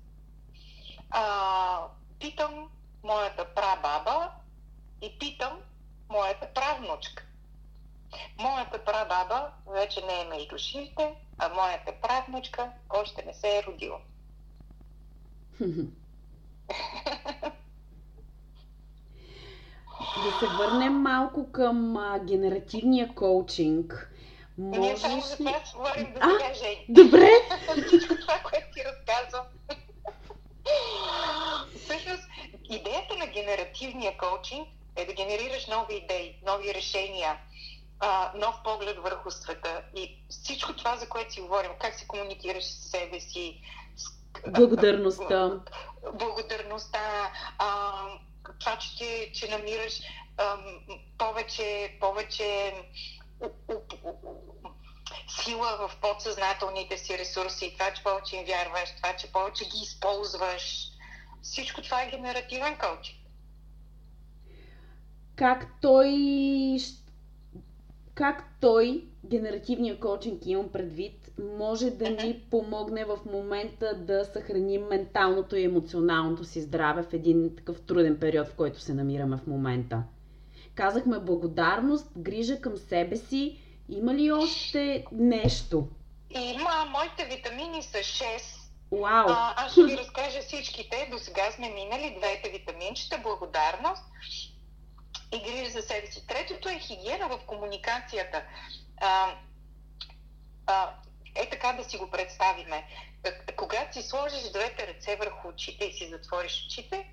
А, 1.10 1.86
питам 2.20 2.70
моята 3.02 3.54
прабаба 3.54 4.30
и 5.02 5.18
питам 5.18 5.60
моята 6.08 6.54
правнучка. 6.54 7.24
Моята 8.38 8.84
прабаба 8.84 9.52
вече 9.66 10.06
не 10.06 10.20
е 10.20 10.24
между 10.24 10.58
живите, 10.58 11.14
а 11.38 11.48
моята 11.48 12.00
правнучка 12.00 12.72
още 12.90 13.24
не 13.24 13.34
се 13.34 13.58
е 13.58 13.62
родила. 13.62 14.00
Да 20.24 20.31
се 20.42 20.48
върнем 20.48 20.92
малко 20.92 21.52
към 21.52 21.96
а, 21.96 22.18
генеративния 22.18 23.14
коучинг. 23.14 24.10
Можеш 24.58 24.80
Ние 24.80 24.96
само 24.96 25.20
за 25.20 25.36
това 25.36 25.60
говорим 25.74 26.12
да 26.12 26.20
а, 26.20 26.54
Жени. 26.54 26.86
Добре. 26.88 27.28
Всичко 27.86 28.14
това, 28.20 28.38
което 28.44 28.66
ти 28.74 28.84
разказвам. 28.84 29.44
Всъщност, 31.84 32.22
идеята 32.70 33.16
на 33.18 33.26
генеративния 33.26 34.16
коучинг 34.18 34.68
е 34.96 35.06
да 35.06 35.12
генерираш 35.12 35.66
нови 35.66 35.94
идеи, 35.94 36.36
нови 36.46 36.74
решения, 36.74 37.36
нов 38.34 38.54
поглед 38.64 38.98
върху 38.98 39.30
света 39.30 39.82
и 39.96 40.18
всичко 40.30 40.76
това, 40.76 40.96
за 40.96 41.08
което 41.08 41.32
си 41.32 41.40
говорим, 41.40 41.70
как 41.80 41.94
се 41.94 42.06
комуникираш 42.06 42.64
с 42.64 42.90
себе 42.90 43.20
си, 43.20 43.60
благодарността. 44.48 45.60
Благодарността, 46.14 47.32
а, 47.58 47.92
това, 48.58 48.76
че, 48.76 49.30
че 49.34 49.50
намираш 49.50 50.00
ам, 50.00 50.21
повече, 51.18 51.96
повече 52.00 52.72
сила 55.28 55.88
в 55.88 56.00
подсъзнателните 56.00 56.98
си 56.98 57.18
ресурси, 57.18 57.72
това, 57.78 57.92
че 57.92 58.04
повече 58.04 58.36
им 58.36 58.44
вярваш, 58.44 58.96
това, 58.96 59.16
че 59.16 59.32
повече 59.32 59.64
ги 59.64 59.78
използваш. 59.82 60.88
Всичко 61.42 61.82
това 61.82 62.02
е 62.02 62.10
генеративен 62.10 62.76
коучинг. 62.78 63.18
Как 65.36 65.66
той 65.80 66.10
как 68.14 68.44
той, 68.60 69.04
генеративния 69.24 70.00
коучинг 70.00 70.46
имам 70.46 70.68
предвид, 70.68 71.30
може 71.58 71.90
да 71.90 72.10
ни 72.10 72.42
помогне 72.50 73.04
в 73.04 73.18
момента 73.32 73.94
да 73.94 74.24
съхраним 74.24 74.82
менталното 74.82 75.56
и 75.56 75.64
емоционалното 75.64 76.44
си 76.44 76.60
здраве 76.60 77.02
в 77.02 77.12
един 77.12 77.56
такъв 77.56 77.80
труден 77.80 78.18
период, 78.20 78.48
в 78.48 78.54
който 78.54 78.80
се 78.80 78.94
намираме 78.94 79.36
в 79.36 79.46
момента. 79.46 80.02
Казахме 80.74 81.18
благодарност, 81.18 82.06
грижа 82.16 82.60
към 82.60 82.76
себе 82.76 83.16
си. 83.16 83.58
Има 83.88 84.14
ли 84.14 84.32
още 84.32 85.04
нещо? 85.12 85.88
Има. 86.30 86.84
Моите 86.90 87.24
витамини 87.36 87.82
са 87.82 87.98
6. 87.98 88.62
Вау! 88.92 89.26
А, 89.28 89.54
аз 89.56 89.72
ще 89.72 89.84
ви 89.84 89.96
разкажа 89.96 90.40
всичките. 90.40 91.08
До 91.10 91.18
сега 91.18 91.50
сме 91.50 91.68
минали 91.68 92.16
двете 92.18 92.50
витаминчета. 92.50 93.18
Благодарност 93.22 94.02
и 95.34 95.38
грижа 95.38 95.70
за 95.70 95.82
себе 95.82 96.06
си. 96.06 96.26
Третото 96.26 96.68
е 96.68 96.78
хигиена 96.78 97.28
в 97.28 97.38
комуникацията. 97.46 98.42
А, 99.00 99.34
а, 100.66 100.94
е 101.34 101.50
така 101.50 101.72
да 101.72 101.84
си 101.84 101.98
го 101.98 102.10
представиме. 102.10 102.84
Когато 103.56 103.92
си 103.92 104.08
сложиш 104.08 104.50
двете 104.50 104.86
ръце 104.86 105.16
върху 105.16 105.48
очите 105.48 105.84
и 105.84 105.92
си 105.92 106.08
затвориш 106.08 106.66
очите, 106.66 107.06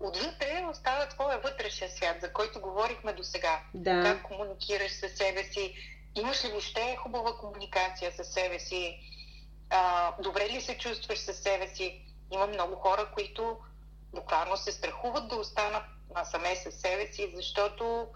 отвътре 0.00 0.64
остава 0.70 1.08
твоя 1.08 1.38
вътрешен 1.38 1.88
свят, 1.90 2.16
за 2.20 2.32
който 2.32 2.60
говорихме 2.60 3.12
до 3.12 3.22
сега. 3.22 3.60
Да. 3.74 4.02
Как 4.02 4.22
комуникираш 4.22 4.92
със 4.92 5.12
себе 5.12 5.44
си, 5.44 5.74
имаш 6.14 6.44
ли 6.44 6.48
въобще 6.48 6.96
хубава 6.96 7.36
комуникация 7.36 8.12
със 8.12 8.28
себе 8.28 8.58
си, 8.58 8.98
а, 9.70 10.12
добре 10.22 10.48
ли 10.48 10.60
се 10.60 10.78
чувстваш 10.78 11.18
със 11.18 11.36
себе 11.36 11.68
си. 11.68 12.04
Има 12.32 12.46
много 12.46 12.74
хора, 12.74 13.10
които 13.14 13.58
буквално 14.14 14.56
се 14.56 14.72
страхуват 14.72 15.28
да 15.28 15.36
останат 15.36 15.84
насаме 16.14 16.56
със 16.56 16.74
себе 16.74 17.06
си, 17.06 17.32
защото 17.36 18.06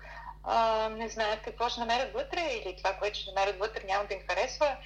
а, 0.44 0.88
не 0.88 1.08
знаят 1.08 1.42
какво 1.42 1.68
ще 1.68 1.80
намерят 1.80 2.12
вътре 2.12 2.40
или 2.40 2.76
това, 2.76 2.92
което 2.92 3.18
ще 3.18 3.30
намерят 3.30 3.58
вътре 3.58 3.84
няма 3.84 4.04
да 4.04 4.14
им 4.14 4.20
харесва 4.28 4.76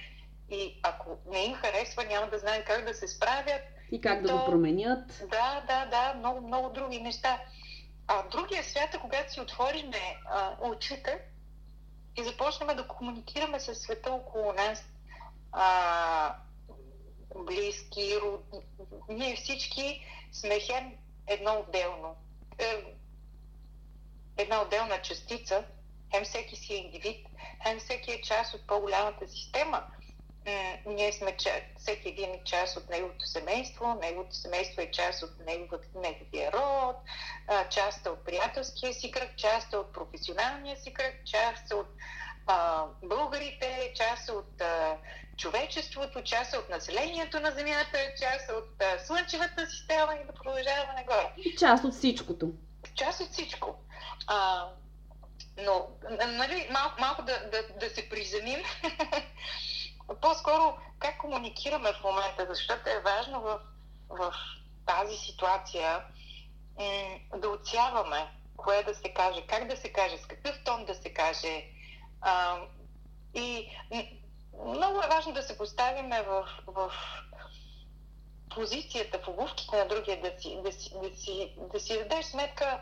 и 0.49 0.79
ако 0.83 1.17
не 1.25 1.39
им 1.45 1.55
харесва, 1.55 2.03
няма 2.03 2.27
да 2.27 2.39
знаят 2.39 2.65
как 2.65 2.85
да 2.85 2.93
се 2.93 3.07
справят. 3.07 3.61
И 3.93 4.01
как 4.01 4.21
да 4.21 4.27
то... 4.27 4.37
го 4.37 4.45
променят. 4.45 5.23
Да, 5.29 5.63
да, 5.67 5.85
да, 5.85 6.13
много, 6.17 6.47
много 6.47 6.69
други 6.69 7.01
неща. 7.01 7.41
А 8.07 8.27
другия 8.27 8.63
свят 8.63 8.93
е, 8.93 8.99
когато 8.99 9.33
си 9.33 9.41
отворим 9.41 9.91
очите 10.61 11.19
и 12.15 12.23
започнем 12.23 12.77
да 12.77 12.87
комуникираме 12.87 13.59
с 13.59 13.75
света 13.75 14.11
около 14.11 14.53
нас, 14.53 14.85
а, 15.51 16.35
близки, 17.35 18.19
родни. 18.21 18.61
Ние 19.09 19.35
всички 19.35 20.05
сме 20.31 20.59
хем 20.59 20.93
едно 21.27 21.65
отделно. 21.67 22.15
Е, 22.59 22.95
една 24.37 24.61
отделна 24.61 25.01
частица, 25.01 25.63
хем 26.11 26.23
всеки 26.23 26.55
си 26.55 26.73
е 26.73 26.77
индивид, 26.77 27.27
хем 27.63 27.79
всеки 27.79 28.11
е 28.11 28.21
част 28.21 28.53
от 28.53 28.67
по-голямата 28.67 29.27
система. 29.27 29.83
Ние 30.85 31.13
сме 31.13 31.37
всеки 31.77 32.09
един 32.09 32.33
е 32.33 32.41
част 32.45 32.77
от 32.77 32.89
неговото 32.89 33.25
семейство, 33.25 33.97
неговото 34.01 34.35
семейство 34.35 34.81
е 34.81 34.91
част 34.91 35.23
от 35.23 35.31
неговия 35.95 36.51
род, 36.51 36.95
част 37.69 38.05
е 38.05 38.09
от 38.09 38.25
приятелския 38.25 38.93
си 38.93 39.11
кръг, 39.11 39.35
част 39.37 39.73
е 39.73 39.77
от 39.77 39.93
професионалния 39.93 40.77
си 40.77 40.93
кръг, 40.93 41.15
част 41.25 41.71
е 41.71 41.75
от 41.75 41.87
а, 42.47 42.85
българите, 43.03 43.93
част 43.95 44.29
от 44.29 44.61
а, 44.61 44.97
човечеството, 45.37 46.23
част 46.23 46.53
от 46.55 46.69
населението 46.69 47.39
на 47.39 47.51
Земята, 47.51 47.97
част 48.21 48.51
от 48.51 48.81
а, 48.81 48.99
Слънчевата 48.99 49.67
система 49.67 50.15
и 50.15 50.25
да 50.25 50.33
продължаваме 50.33 50.93
нагоре. 50.95 51.33
Част 51.59 51.83
от 51.83 51.93
всичкото. 51.93 52.51
Част 52.95 53.21
от 53.21 53.29
всичко. 53.29 53.75
А, 54.27 54.67
но, 55.57 55.87
нали, 56.27 56.67
малко, 56.71 57.01
малко 57.01 57.21
да, 57.21 57.49
да, 57.51 57.63
да 57.79 57.89
се 57.95 58.09
приземим. 58.09 58.59
По-скоро 60.21 60.77
как 60.99 61.17
комуникираме 61.17 61.93
в 61.93 62.03
момента, 62.03 62.45
защото 62.49 62.89
е 62.89 62.99
важно 62.99 63.41
в, 63.41 63.59
в 64.09 64.33
тази 64.85 65.17
ситуация 65.17 66.03
м- 66.79 67.39
да 67.39 67.49
отсяваме 67.49 68.31
кое 68.57 68.83
да 68.83 68.95
се 68.95 69.13
каже, 69.13 69.47
как 69.47 69.67
да 69.67 69.77
се 69.77 69.93
каже, 69.93 70.17
с 70.17 70.25
какъв 70.25 70.63
тон 70.63 70.85
да 70.85 70.95
се 70.95 71.13
каже. 71.13 71.63
А, 72.21 72.57
и 73.33 73.69
много 74.65 75.01
е 75.03 75.07
важно 75.07 75.33
да 75.33 75.43
се 75.43 75.57
поставиме 75.57 76.21
в, 76.21 76.47
в 76.67 76.91
позицията, 78.55 79.19
в 79.19 79.27
обувките 79.27 79.77
на 79.77 79.87
другия, 79.87 80.21
да 80.21 80.41
си, 80.41 80.59
да 80.63 80.71
си, 80.71 80.91
да 81.01 81.17
си, 81.17 81.55
да 81.73 81.79
си 81.79 81.97
дадеш 81.97 82.25
сметка 82.25 82.81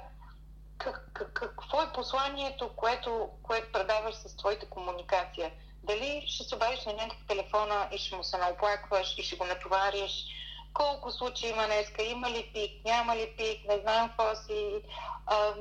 как, 0.77 1.09
как, 1.13 1.33
какво 1.33 1.81
е 1.81 1.93
посланието, 1.93 2.69
което, 2.75 3.29
което 3.43 3.71
предаваш 3.71 4.15
с 4.15 4.37
твоята 4.37 4.69
комуникация. 4.69 5.51
Дали 5.83 6.23
ще 6.27 6.43
се 6.43 6.55
обадиш 6.55 6.85
на 6.85 6.93
някакъв 6.93 7.27
телефона 7.27 7.89
и 7.91 7.97
ще 7.97 8.15
му 8.15 8.23
се 8.23 8.37
наоплакваш 8.37 9.17
и 9.17 9.23
ще 9.23 9.35
го 9.35 9.45
натовариш, 9.45 10.25
колко 10.73 11.11
случаи 11.11 11.49
има 11.49 11.65
днеска, 11.65 12.03
има 12.03 12.29
ли 12.29 12.51
пик, 12.53 12.85
няма 12.85 13.15
ли 13.15 13.33
пик, 13.37 13.67
не 13.67 13.77
знам 13.79 14.09
какво 14.09 14.35
си, 14.35 14.81
а, 15.25 15.53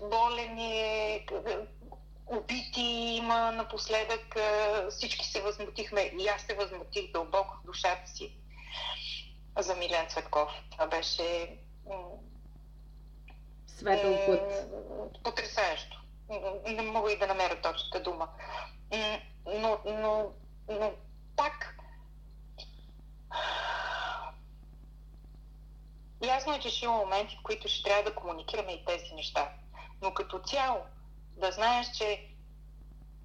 болен 0.00 0.58
е, 0.58 1.26
убити 2.26 2.82
има 3.22 3.52
напоследък, 3.52 4.36
всички 4.90 5.26
се 5.26 5.42
възмутихме. 5.42 6.00
И 6.00 6.28
аз 6.28 6.42
се 6.42 6.54
възмутих 6.54 7.12
дълбоко 7.12 7.56
в 7.62 7.66
душата 7.66 8.10
си 8.10 8.36
за 9.58 9.74
Милен 9.74 10.06
Цветков. 10.08 10.50
Това 10.70 10.86
беше 10.86 11.58
светъл 13.66 14.26
път. 14.26 14.70
Потрясащо. 15.22 16.02
Не 16.66 16.82
мога 16.82 17.12
и 17.12 17.18
да 17.18 17.26
намеря 17.26 17.62
точната 17.62 18.02
дума. 18.02 18.28
Но, 19.46 19.78
но, 19.84 20.32
но 20.68 20.92
пак 21.36 21.76
Ясно 26.22 26.54
е, 26.54 26.60
че 26.60 26.70
ще 26.70 26.84
има 26.84 26.94
моменти, 26.96 27.36
в 27.40 27.42
които 27.42 27.68
ще 27.68 27.82
трябва 27.82 28.02
да 28.02 28.14
комуникираме 28.14 28.72
и 28.72 28.84
тези 28.84 29.14
неща. 29.14 29.52
Но 30.02 30.14
като 30.14 30.38
цяло, 30.38 30.80
да 31.36 31.52
знаеш, 31.52 31.86
че 31.96 32.28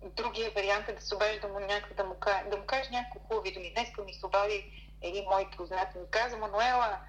другия 0.03 0.51
вариант 0.51 0.89
е 0.89 0.93
да 0.93 1.01
се 1.01 1.15
обадиш 1.15 1.41
да 1.41 1.47
му, 1.47 1.59
някак, 1.59 1.93
да 1.93 2.03
му, 2.03 2.15
да 2.49 2.57
му 2.57 2.65
кажеш 2.65 2.89
някакво 2.89 3.19
хубави 3.19 3.53
думи. 3.53 3.73
Днес 3.73 3.89
ми 4.05 4.13
се 4.13 4.25
обади 4.25 4.89
един 5.01 5.25
мой 5.25 5.49
познат 5.57 5.95
ми 5.95 6.01
каза, 6.11 6.37
Мануела, 6.37 6.99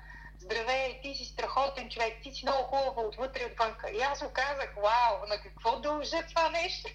здравей, 0.42 1.00
ти 1.02 1.14
си 1.14 1.24
страхотен 1.24 1.90
човек, 1.90 2.22
ти 2.22 2.31
си 2.33 2.44
много 2.44 2.62
хубава 2.62 3.02
отвътре 3.02 3.50
отвънка. 3.52 3.90
И 3.90 4.00
аз 4.00 4.22
му 4.22 4.31
казах, 4.33 4.74
вау, 4.76 5.28
на 5.28 5.42
какво 5.42 5.81
дължа 5.81 6.26
това 6.28 6.50
нещо? 6.50 6.90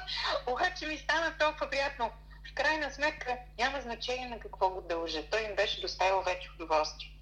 Обаче 0.52 0.86
ми 0.86 0.98
стана 0.98 1.34
толкова 1.38 1.70
приятно. 1.70 2.10
В 2.50 2.54
крайна 2.54 2.90
сметка 2.90 3.38
няма 3.58 3.80
значение 3.80 4.28
на 4.28 4.40
какво 4.40 4.70
го 4.70 4.80
дължа. 4.80 5.30
Той 5.30 5.40
им 5.40 5.56
беше 5.56 5.80
доставил 5.80 6.22
вече 6.22 6.50
удоволствие. 6.54 7.12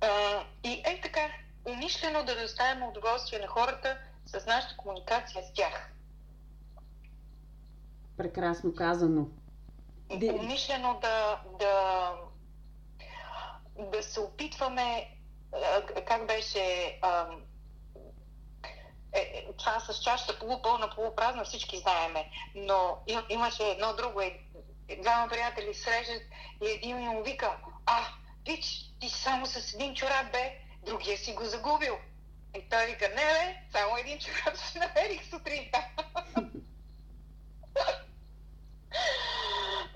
А, 0.00 0.42
и 0.64 0.82
е 0.84 1.00
така, 1.02 1.20
умишлено 1.68 2.24
да 2.24 2.42
доставяме 2.42 2.86
удоволствие 2.86 3.38
на 3.38 3.46
хората 3.46 3.98
с 4.26 4.46
нашата 4.46 4.76
комуникация 4.76 5.42
с 5.42 5.52
тях. 5.52 5.92
Прекрасно 8.16 8.74
казано. 8.74 9.28
Умишлено 10.10 10.98
да, 11.02 11.42
да, 11.58 12.12
да 13.78 14.02
се 14.02 14.20
опитваме, 14.20 15.10
как 16.06 16.26
беше, 16.26 17.00
е, 19.12 19.46
това 19.58 19.80
с 19.80 20.02
чашата 20.02 20.38
полупълна, 20.38 20.90
полупразна, 20.94 21.44
всички 21.44 21.78
знаеме. 21.78 22.30
Но 22.54 22.98
имаше 23.28 23.64
едно 23.64 23.92
друго, 23.92 24.20
е, 24.20 24.38
двама 25.02 25.28
приятели 25.28 25.74
срещат 25.74 26.22
и 26.62 26.66
един 26.68 26.96
му 26.96 27.22
вика, 27.22 27.56
а, 27.86 28.04
виж, 28.46 28.90
ти 29.00 29.08
само 29.08 29.46
с 29.46 29.74
един 29.74 29.94
чорап 29.94 30.32
бе, 30.32 30.58
другия 30.86 31.18
си 31.18 31.32
го 31.34 31.44
загубил. 31.44 31.98
И 32.56 32.68
той 32.68 32.86
вика, 32.86 33.08
не 33.08 33.14
бе, 33.14 33.56
само 33.72 33.96
един 33.96 34.18
чорап 34.18 34.56
си 34.56 34.78
намерих 34.78 35.30
сутринта. 35.30 35.84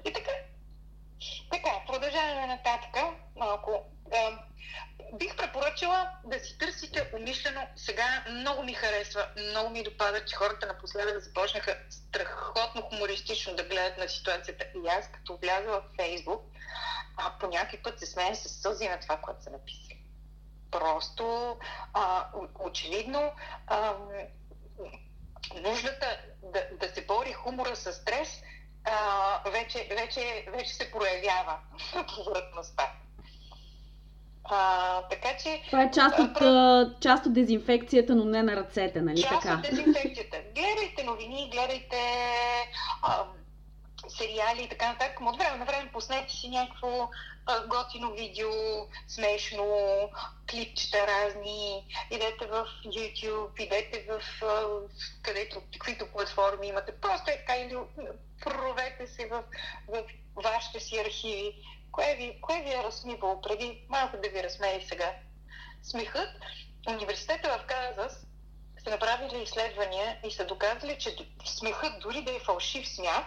и 0.05 0.12
така. 0.12 0.31
Така, 1.51 1.71
продължаваме 1.87 2.47
нататък 2.47 2.97
малко. 3.37 3.85
Е, 4.12 4.37
бих 5.14 5.37
препоръчала 5.37 6.11
да 6.25 6.40
си 6.40 6.59
търсите 6.59 7.11
умишлено. 7.16 7.66
Сега 7.77 8.25
много 8.31 8.62
ми 8.62 8.75
харесва, 8.75 9.29
много 9.37 9.71
ми 9.71 9.83
допада, 9.83 10.25
че 10.25 10.37
хората 10.37 10.66
напоследък 10.66 11.18
започнаха 11.18 11.79
страхотно 11.90 12.83
хумористично 12.83 13.57
да 13.57 13.64
гледат 13.64 13.99
на 13.99 14.09
ситуацията. 14.09 14.64
И 14.85 14.88
аз, 14.88 15.11
като 15.12 15.37
вляза 15.37 15.71
в 15.71 15.83
Фейсбук, 15.97 16.42
а 17.16 17.38
по 17.40 17.47
някакъв 17.47 17.83
път 17.83 17.99
се 17.99 18.07
смея 18.07 18.37
с 18.37 18.49
сълзи 18.49 18.88
на 18.88 19.01
това, 19.01 19.16
което 19.16 19.42
са 19.42 19.51
написали. 19.51 19.99
Просто, 20.71 21.57
а, 21.92 22.29
очевидно, 22.59 23.33
а, 23.66 23.95
нуждата 25.55 26.21
да, 26.42 26.68
да 26.81 26.95
се 26.95 27.07
бори 27.07 27.33
хумора 27.33 27.77
с 27.77 27.92
стрес 27.92 28.42
а, 28.85 29.51
вече, 29.51 29.88
вече, 29.90 30.47
вече 30.49 30.75
се 30.75 30.90
проявява 30.90 31.59
повърхността. 32.14 32.92
А, 34.44 35.02
така 35.02 35.28
че... 35.42 35.62
Това 35.66 35.83
е 35.83 35.90
част 35.90 36.18
от, 36.18 36.42
а, 36.42 36.94
част 37.00 37.26
от 37.26 37.33
дезинфекцията, 37.33 38.14
но 38.14 38.24
не 38.24 38.42
на 38.42 38.57
ръцете, 38.57 39.00
нали 39.00 39.22
част 39.22 39.42
така? 39.42 39.48
Част 39.48 39.64
от 39.64 39.70
дезинфекцията. 39.70 40.37
Гледайте 40.55 41.05
новини, 41.05 41.50
гледайте 41.52 41.96
а, 43.02 43.24
сериали 44.09 44.62
и 44.62 44.68
така 44.68 44.88
нататък. 44.88 45.20
От 45.20 45.38
време 45.38 45.57
на 45.57 45.64
време 45.64 45.90
пуснете 45.92 46.33
си 46.33 46.48
някакво 46.48 47.09
а, 47.46 47.66
готино 47.66 48.12
видео, 48.12 48.50
смешно, 49.09 49.66
клипчета 50.50 51.07
разни, 51.07 51.85
идете 52.11 52.46
в 52.46 52.66
YouTube, 52.87 53.61
идете 53.61 54.07
в 54.09 54.44
а, 54.44 54.62
където, 55.22 55.62
каквито 55.72 56.07
платформи 56.12 56.66
имате. 56.66 56.92
Просто 57.00 57.31
е 57.31 57.37
така 57.37 57.57
или 57.57 57.76
проровете 58.40 59.07
се 59.07 59.26
в, 59.26 59.42
в 59.88 60.02
вашите 60.37 60.81
си 60.81 60.98
архиви. 60.98 61.55
Кое 61.92 62.14
ви, 62.14 62.40
кое 62.40 62.62
ви 62.62 62.70
е 62.70 62.83
разсмивало 62.83 63.40
преди? 63.40 63.85
Малко 63.88 64.16
да 64.16 64.28
ви 64.28 64.42
разсмее 64.42 64.81
сега. 64.88 65.14
Смехът. 65.83 66.28
Университета 66.88 67.59
в 67.59 67.66
Казас 67.66 68.26
са 68.85 68.90
направили 68.90 69.42
изследвания 69.42 70.20
и 70.26 70.31
са 70.31 70.46
доказали, 70.46 70.98
че 70.98 71.16
смехът, 71.44 72.00
дори 72.00 72.24
да 72.24 72.37
е 72.37 72.40
фалшив 72.40 72.88
смях, 72.88 73.24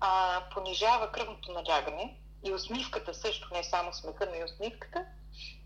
а, 0.00 0.42
понижава 0.54 1.12
кръвното 1.12 1.52
налягане 1.52 2.16
и 2.44 2.52
усмивката 2.52 3.14
също, 3.14 3.48
не 3.52 3.64
само 3.64 3.92
смеха, 3.92 4.26
но 4.26 4.34
и 4.34 4.44
усмивката, 4.44 5.04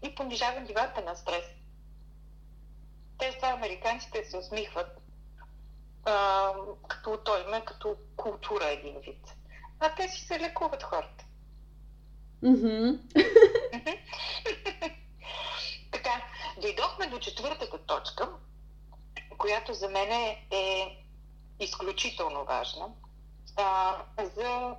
и 0.03 0.15
понижава 0.15 0.61
нивата 0.61 1.03
на 1.03 1.17
стрес. 1.17 1.45
Те 3.19 3.33
това 3.33 3.49
американците 3.49 4.25
се 4.25 4.37
усмихват 4.37 4.99
а, 6.05 6.53
като 6.89 7.19
той 7.25 7.65
като 7.65 7.97
култура 8.17 8.67
един 8.67 9.01
вид. 9.01 9.35
А 9.81 9.95
те 9.95 10.09
си 10.09 10.21
се 10.21 10.41
лекуват 10.41 10.83
хората. 10.83 11.25
Mm-hmm. 12.45 12.99
така, 15.93 16.23
дойдохме 16.61 17.07
до 17.07 17.19
четвъртата 17.19 17.79
точка, 17.79 18.29
която 19.39 19.75
за 19.75 19.89
мен 19.89 20.37
е 20.51 20.97
изключително 21.61 22.45
важна. 22.45 22.89
А, 23.57 23.97
за 24.37 24.77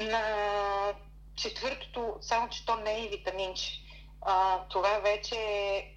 на 0.00 0.22
четвъртото, 1.34 2.16
само 2.20 2.48
че 2.48 2.66
то 2.66 2.76
не 2.76 3.04
е 3.04 3.08
витаминче. 3.08 3.82
А, 4.20 4.64
това 4.68 4.98
вече 4.98 5.36
е 5.36 5.96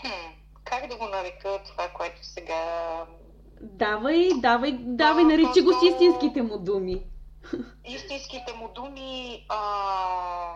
Хм, 0.00 0.32
как 0.64 0.86
да 0.86 0.96
го 0.96 1.08
нарека 1.08 1.62
това, 1.66 1.88
което 1.88 2.24
сега... 2.24 3.06
Давай, 3.60 4.30
давай, 4.36 4.72
давай, 4.72 5.24
наричи 5.24 5.62
го 5.62 5.72
с 5.72 5.86
истинските 5.86 6.42
му 6.42 6.58
думи. 6.58 7.02
Истинските 7.84 8.52
му 8.52 8.68
думи... 8.68 9.44
А... 9.48 10.54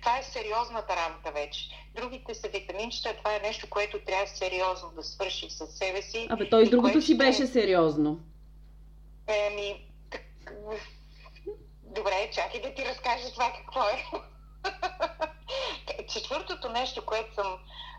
това 0.00 0.18
е 0.18 0.22
сериозната 0.22 0.96
работа 0.96 1.32
вече. 1.32 1.68
Другите 1.94 2.34
са 2.34 2.48
витаминчета, 2.48 3.16
това 3.18 3.36
е 3.36 3.38
нещо, 3.38 3.70
което 3.70 4.04
трябва 4.04 4.26
сериозно 4.26 4.90
да 4.90 5.02
свърши 5.02 5.50
със 5.50 5.70
себе 5.70 6.02
си. 6.02 6.26
Абе, 6.30 6.50
той 6.50 6.62
и 6.62 6.70
другото 6.70 7.02
си 7.02 7.18
беше 7.18 7.46
сериозно. 7.46 8.20
Еми, 9.26 9.86
так... 10.10 10.22
добре, 11.82 12.30
чакай 12.32 12.62
да 12.62 12.74
ти 12.74 12.84
разкажа 12.84 13.32
това 13.32 13.52
какво 13.52 13.80
е. 13.80 14.04
Четвъртото 16.08 16.68
нещо, 16.68 17.06
което, 17.06 17.34
съм, 17.34 17.58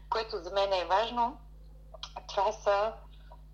което 0.09 0.37
за 0.37 0.51
мен 0.51 0.73
е 0.73 0.85
важно, 0.85 1.37
това 2.27 2.51
са 2.51 2.93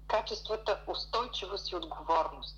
качествата 0.10 0.80
устойчивост 0.88 1.72
и 1.72 1.76
отговорност. 1.76 2.58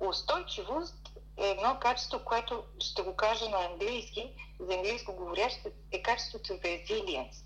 Устойчивост 0.00 1.10
е 1.36 1.50
едно 1.50 1.78
качество, 1.80 2.20
което 2.24 2.64
ще 2.80 3.02
го 3.02 3.16
кажа 3.16 3.48
на 3.48 3.64
английски, 3.64 4.34
за 4.60 4.74
английско 4.74 5.12
говорящите, 5.12 5.72
е 5.92 6.02
качеството 6.02 6.52
resilience. 6.52 7.44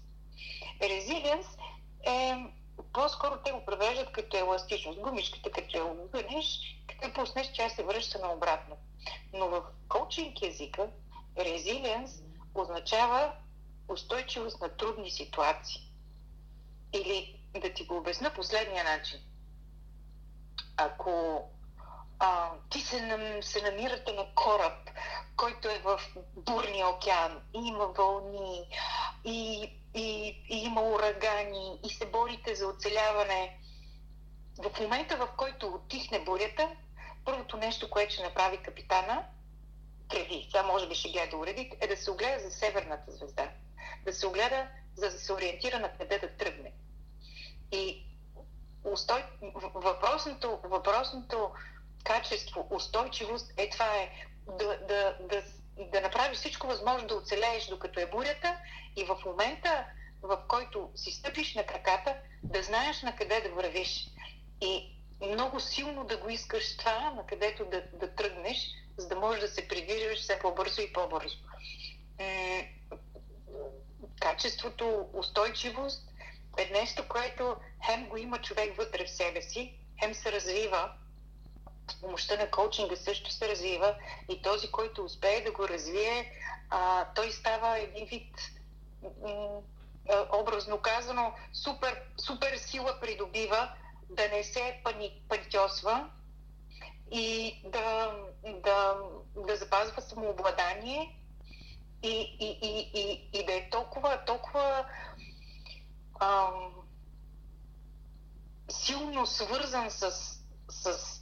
Resilience 0.81 1.47
е 2.07 2.47
по-скоро 2.93 3.39
те 3.45 3.53
го 3.53 3.65
превеждат 3.65 4.13
като 4.13 4.37
еластичност. 4.37 5.01
Гумичката, 5.01 5.51
като 5.51 5.77
я 5.77 5.85
обгънеш, 5.85 6.61
като 6.87 7.07
я 7.07 7.15
пуснеш, 7.15 7.53
тя 7.53 7.69
се 7.69 7.85
връща 7.85 8.19
наобратно. 8.19 8.77
Но 9.33 9.49
в 9.49 9.63
коучинг 9.89 10.43
езика 10.43 10.89
resilience 11.37 12.23
означава 12.55 13.33
устойчивост 13.89 14.61
на 14.61 14.69
трудни 14.69 15.11
ситуации. 15.11 15.91
Или 16.93 17.36
да 17.61 17.75
ти 17.75 17.85
го 17.85 17.97
обясна 17.97 18.35
последния 18.35 18.85
начин. 18.85 19.21
Ако 20.77 21.45
а, 22.19 22.51
ти 22.71 22.81
се, 22.81 22.99
се 23.43 23.63
намирате 23.63 24.13
на 24.13 24.27
кораб, 24.35 24.91
който 25.37 25.69
е 25.69 25.79
в 25.79 26.01
бурния 26.37 26.89
океан, 26.89 27.43
и 27.55 27.59
има 27.69 27.87
вълни, 27.87 28.69
и, 29.25 29.71
и, 29.95 30.37
и 30.49 30.65
има 30.65 30.83
урагани, 30.83 31.81
и 31.85 31.91
се 31.91 32.07
борите 32.07 32.55
за 32.55 32.67
оцеляване. 32.67 33.59
В 34.59 34.81
момента, 34.81 35.17
в 35.17 35.29
който 35.37 35.67
отихне 35.67 36.25
бурята, 36.25 36.69
първото 37.25 37.57
нещо, 37.57 37.91
което 37.91 38.15
ще 38.15 38.23
направи 38.23 38.63
капитана, 38.63 39.25
преди, 40.09 40.49
това 40.53 40.63
може 40.63 40.89
би 40.89 40.95
ще 40.95 41.11
гледа 41.11 41.37
уреди, 41.37 41.73
е 41.81 41.87
да 41.87 41.97
се 41.97 42.11
огледа 42.11 42.41
за 42.41 42.51
северната 42.51 43.13
звезда. 43.13 43.51
Да 44.05 44.13
се 44.13 44.27
огледа, 44.27 44.69
за 44.97 45.11
да 45.11 45.19
се 45.19 45.33
ориентира 45.33 45.79
на 45.79 45.93
къде 45.99 46.19
да 46.19 46.37
тръгне. 46.37 46.73
И 47.73 48.07
устой... 48.85 49.25
въпросното, 49.75 50.59
въпросното 50.65 51.51
качество, 52.05 52.69
устойчивост 52.71 53.53
е 53.57 53.71
това 53.71 53.97
е 53.97 54.11
да, 54.47 54.79
да, 54.89 55.17
да, 55.21 55.43
да 55.91 56.01
направиш 56.01 56.39
всичко 56.39 56.67
възможно 56.67 57.09
да 57.09 57.15
оцелееш 57.15 57.67
докато 57.67 58.01
е 58.01 58.11
бурята 58.11 58.59
и 58.97 59.05
в 59.05 59.19
момента, 59.27 59.85
в 60.23 60.43
който 60.49 60.91
си 60.95 61.13
стъпиш 61.13 61.55
на 61.55 61.67
краката, 61.67 62.17
да 62.43 62.63
знаеш 62.63 63.03
на 63.03 63.17
къде 63.17 63.41
да 63.41 63.49
вървиш. 63.49 64.07
И 64.61 64.97
много 65.21 65.61
силно 65.61 66.05
да 66.05 66.17
го 66.17 66.29
искаш 66.29 66.77
това, 66.77 67.11
на 67.11 67.27
където 67.27 67.65
да, 67.65 67.83
да 67.93 68.15
тръгнеш, 68.15 68.59
за 68.97 69.09
да 69.09 69.17
можеш 69.17 69.41
да 69.41 69.49
се 69.49 69.69
придвижваш 69.69 70.19
все 70.19 70.39
по-бързо 70.39 70.81
и 70.81 70.93
по-бързо. 70.93 71.37
Качеството 74.21 75.09
устойчивост 75.13 76.06
е 76.57 76.71
нещо, 76.71 77.09
което 77.09 77.57
хем 77.87 78.09
го 78.09 78.17
има 78.17 78.43
човек 78.43 78.77
вътре 78.77 79.05
в 79.07 79.11
себе 79.11 79.43
си, 79.43 79.79
хем 80.01 80.15
се 80.15 80.33
развива. 80.33 80.93
С 81.91 82.01
помощта 82.01 82.37
на 82.37 82.51
коучинга 82.51 82.97
също 82.97 83.31
се 83.31 83.49
развива 83.49 83.97
и 84.29 84.43
този, 84.43 84.71
който 84.71 85.05
успее 85.05 85.41
да 85.41 85.53
го 85.53 85.69
развие, 85.69 86.33
а, 86.71 87.07
той 87.15 87.31
става 87.31 87.79
един 87.79 88.07
вид, 88.07 88.35
м- 89.23 89.61
образно 90.33 90.79
казано, 90.79 91.35
супер, 91.53 92.03
супер 92.19 92.57
сила 92.57 92.99
придобива 93.01 93.73
да 94.11 94.29
не 94.29 94.45
се 94.45 94.81
пани, 94.85 95.23
и 97.11 97.57
да, 97.65 98.17
да, 98.45 98.97
да 99.37 99.57
запазва 99.57 100.03
самообладание 100.03 101.17
и, 102.03 102.37
и, 102.41 102.59
и, 102.63 102.91
и, 103.01 103.29
и 103.33 103.47
да 103.47 103.53
е 103.53 103.71
толкова, 103.71 104.25
толкова 104.27 104.87
ам, 106.21 106.73
силно 108.69 109.27
свързан 109.27 109.91
с, 109.91 110.11
с 110.69 111.17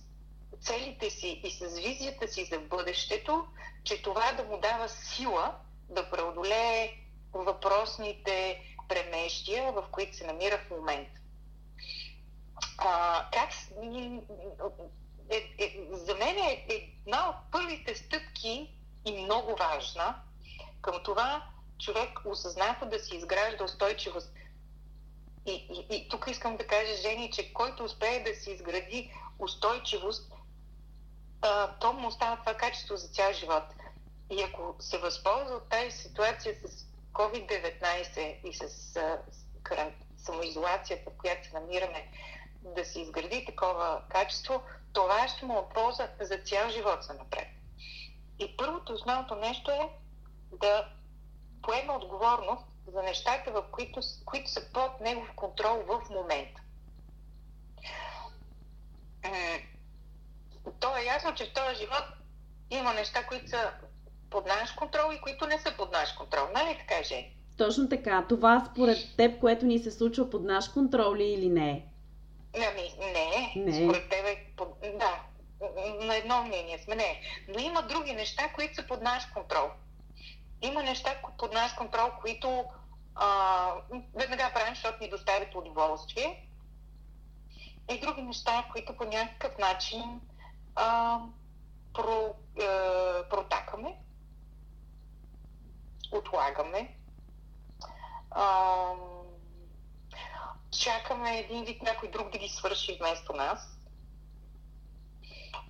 целите 0.60 1.10
си 1.10 1.40
и 1.44 1.50
с 1.50 1.78
визията 1.78 2.28
си 2.28 2.44
за 2.44 2.58
бъдещето, 2.58 3.46
че 3.84 4.02
това 4.02 4.32
да 4.32 4.44
му 4.44 4.58
дава 4.58 4.88
сила 4.88 5.54
да 5.88 6.10
преодолее 6.10 6.92
въпросните 7.32 8.62
премеждия, 8.88 9.72
в 9.72 9.84
които 9.90 10.16
се 10.16 10.26
намира 10.26 10.58
в 10.58 10.70
момента. 10.70 11.20
А, 12.78 13.26
как, 13.30 13.50
е, 15.30 15.54
е, 15.58 15.86
за 15.92 16.14
мен 16.14 16.38
е 16.38 16.64
една 16.68 17.28
от 17.28 17.36
първите 17.52 17.94
стъпки 17.94 18.70
и 19.04 19.24
много 19.24 19.56
важна 19.56 20.22
към 20.82 21.02
това 21.04 21.46
човек 21.78 22.20
осъзнава 22.24 22.86
да 22.86 22.98
си 22.98 23.16
изгражда 23.16 23.64
устойчивост. 23.64 24.32
И, 25.46 25.52
и, 25.52 25.96
и 25.96 26.08
тук 26.08 26.26
искам 26.30 26.56
да 26.56 26.66
кажа, 26.66 26.96
Жени, 26.96 27.30
че 27.30 27.52
който 27.52 27.84
успее 27.84 28.24
да 28.24 28.34
си 28.34 28.50
изгради 28.50 29.12
устойчивост, 29.38 30.32
а, 31.42 31.78
то 31.78 31.92
му 31.92 32.08
остава 32.08 32.36
това 32.36 32.54
качество 32.54 32.96
за 32.96 33.08
цял 33.08 33.32
живот. 33.32 33.64
И 34.30 34.42
ако 34.42 34.76
се 34.78 34.98
възползва 34.98 35.56
от 35.56 35.68
тази 35.68 35.90
ситуация 35.90 36.54
с 36.64 36.86
COVID-19 37.12 38.40
и 38.44 38.54
с 38.54 38.96
а, 38.96 39.18
самоизолацията, 40.16 41.10
в 41.10 41.18
която 41.18 41.48
се 41.48 41.54
намираме, 41.54 42.08
да 42.62 42.84
се 42.84 43.00
изгради 43.00 43.44
такова 43.44 44.02
качество, 44.08 44.62
това 44.92 45.28
ще 45.28 45.44
му 45.46 45.58
е 45.58 45.74
полза 45.74 46.08
за 46.20 46.38
цял 46.38 46.70
живот 46.70 47.02
за 47.02 47.14
напред. 47.14 47.48
И 48.38 48.56
първото 48.56 48.92
основното 48.92 49.34
нещо 49.34 49.70
е 49.70 49.88
да 50.52 50.88
поеме 51.62 51.92
отговорност 51.92 52.64
за 52.86 53.02
нещата, 53.02 53.52
в 53.52 53.64
които, 53.70 54.00
които 54.24 54.50
са 54.50 54.72
под 54.72 55.00
негов 55.00 55.30
контрол 55.36 55.82
в 55.86 56.10
момента 56.10 56.60
то 60.80 60.96
е 60.96 61.04
ясно, 61.04 61.34
че 61.34 61.44
в 61.44 61.52
този 61.52 61.76
живот 61.76 62.04
има 62.70 62.94
неща, 62.94 63.26
които 63.26 63.48
са 63.48 63.70
под 64.30 64.46
наш 64.46 64.72
контрол 64.72 65.12
и 65.12 65.20
които 65.20 65.46
не 65.46 65.58
са 65.58 65.74
под 65.76 65.92
наш 65.92 66.12
контрол. 66.12 66.44
Нали 66.54 66.78
така, 66.78 67.02
же? 67.02 67.30
Точно 67.58 67.88
така. 67.88 68.24
Това 68.28 68.68
според 68.72 68.98
теб, 69.16 69.40
което 69.40 69.66
ни 69.66 69.78
се 69.78 69.90
случва 69.90 70.30
под 70.30 70.44
наш 70.44 70.68
контрол 70.68 71.14
ли 71.14 71.24
или 71.24 71.48
не? 71.48 71.86
Ами, 72.54 73.12
не. 73.12 73.52
не. 73.56 73.72
Според 73.72 74.10
теб 74.10 74.26
е 74.26 74.46
под... 74.56 74.68
Да. 74.80 75.20
На 76.00 76.16
едно 76.16 76.42
мнение 76.42 76.78
сме. 76.78 76.94
Не. 76.94 77.20
Но 77.48 77.58
има 77.58 77.82
други 77.82 78.12
неща, 78.12 78.52
които 78.54 78.74
са 78.74 78.86
под 78.86 79.02
наш 79.02 79.26
контрол. 79.26 79.70
Има 80.64 80.82
неща 80.82 81.10
под 81.38 81.52
наш 81.52 81.72
контрол, 81.72 82.10
които 82.20 82.64
а, 83.14 83.72
веднага 84.14 84.50
правим, 84.54 84.74
защото 84.74 85.02
ни 85.02 85.10
доставят 85.10 85.54
удоволствие. 85.54 86.48
И 87.90 88.00
други 88.00 88.22
неща, 88.22 88.64
които 88.72 88.96
по 88.96 89.04
някакъв 89.04 89.58
начин 89.58 90.20
а, 90.74 91.18
про, 91.94 92.34
а, 92.60 93.28
протакаме, 93.30 93.96
отлагаме, 96.12 96.96
а, 98.30 98.84
чакаме 100.80 101.38
един 101.38 101.64
вид 101.64 101.82
някой 101.82 102.10
друг 102.10 102.30
да 102.30 102.38
ги 102.38 102.48
свърши 102.48 102.98
вместо 103.00 103.32
нас. 103.32 103.78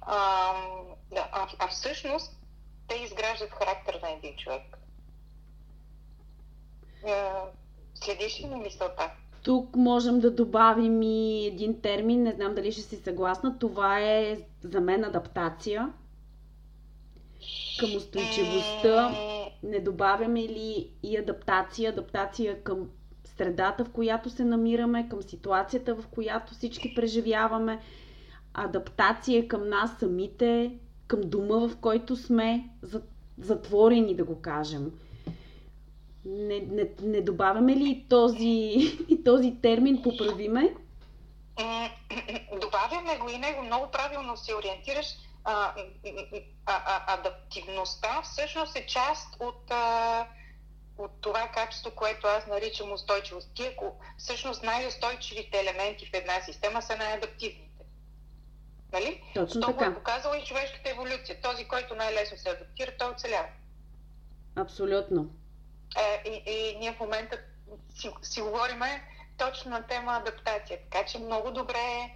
А, 0.00 0.16
а, 1.16 1.48
а 1.58 1.68
всъщност 1.68 2.36
те 2.88 2.94
изграждат 2.94 3.50
характер 3.50 3.98
на 4.02 4.10
един 4.10 4.36
човек. 4.36 4.78
Следиш 7.94 8.40
ли 8.40 8.46
ми 8.46 8.56
мисълта? 8.56 9.10
Тук 9.44 9.76
можем 9.76 10.20
да 10.20 10.30
добавим 10.30 11.02
и 11.02 11.46
един 11.46 11.80
термин, 11.80 12.22
не 12.22 12.32
знам 12.32 12.54
дали 12.54 12.72
ще 12.72 12.82
си 12.82 12.96
съгласна. 12.96 13.58
Това 13.58 14.00
е 14.00 14.38
за 14.62 14.80
мен 14.80 15.04
адаптация 15.04 15.92
към 17.80 17.96
устойчивостта. 17.96 19.14
Не 19.62 19.80
добавяме 19.80 20.40
ли 20.40 20.90
и 21.02 21.16
адаптация, 21.16 21.90
адаптация 21.90 22.62
към 22.62 22.88
средата, 23.24 23.84
в 23.84 23.90
която 23.90 24.30
се 24.30 24.44
намираме, 24.44 25.08
към 25.08 25.22
ситуацията, 25.22 25.94
в 25.94 26.06
която 26.06 26.54
всички 26.54 26.94
преживяваме, 26.94 27.80
адаптация 28.54 29.48
към 29.48 29.68
нас 29.68 29.98
самите, 29.98 30.78
към 31.06 31.20
дома, 31.20 31.68
в 31.68 31.76
който 31.80 32.16
сме 32.16 32.68
затворени, 33.38 34.16
да 34.16 34.24
го 34.24 34.40
кажем. 34.40 34.92
Не, 36.24 36.60
не, 36.60 36.88
не 37.02 37.20
добавяме 37.20 37.76
ли 37.76 38.06
този, 38.08 38.76
този 39.24 39.56
термин, 39.62 40.02
поправиме? 40.02 40.74
Добавяме 42.60 43.18
го 43.18 43.28
и 43.28 43.38
него. 43.38 43.62
Много 43.62 43.90
правилно 43.90 44.36
се 44.36 44.54
ориентираш. 44.54 45.06
А, 45.44 45.74
а, 46.66 46.82
а, 46.86 47.14
адаптивността 47.14 48.22
всъщност 48.22 48.76
е 48.76 48.86
част 48.86 49.36
от, 49.40 49.70
а, 49.70 50.26
това 51.20 51.48
качество, 51.54 51.90
което 51.90 52.26
аз 52.26 52.46
наричам 52.46 52.92
устойчивост. 52.92 53.50
Ти, 53.54 53.66
ако 53.66 53.96
всъщност 54.18 54.62
най-устойчивите 54.62 55.60
елементи 55.60 56.06
в 56.06 56.14
една 56.14 56.40
система 56.40 56.82
са 56.82 56.96
най-адаптивните. 56.96 57.84
Нали? 58.92 59.22
Точно 59.34 59.60
То 59.60 59.66
така. 59.66 59.84
го 59.84 59.90
е 59.90 59.94
показала 59.94 60.38
и 60.38 60.44
човешката 60.44 60.90
еволюция. 60.90 61.40
Този, 61.42 61.64
който 61.64 61.94
най-лесно 61.94 62.38
се 62.38 62.50
адаптира, 62.50 62.92
той 62.98 63.10
оцелява. 63.10 63.48
Абсолютно. 64.56 65.30
Е, 65.96 66.22
и, 66.28 66.52
и 66.52 66.78
ние 66.78 66.92
в 66.92 67.00
момента 67.00 67.38
си, 67.94 68.10
си 68.22 68.40
говориме 68.40 69.02
точно 69.38 69.70
на 69.70 69.86
тема 69.86 70.12
адаптация. 70.12 70.78
Така 70.90 71.06
че 71.06 71.18
много 71.18 71.50
добре 71.50 72.10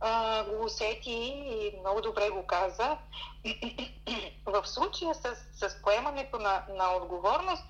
а, 0.00 0.44
го 0.44 0.64
усети 0.64 1.10
и 1.10 1.76
много 1.80 2.00
добре 2.00 2.30
го 2.30 2.46
каза. 2.46 2.98
в 4.46 4.66
случая 4.66 5.14
с, 5.14 5.34
с 5.68 5.82
поемането 5.82 6.38
на, 6.38 6.64
на 6.68 6.96
отговорност 6.96 7.64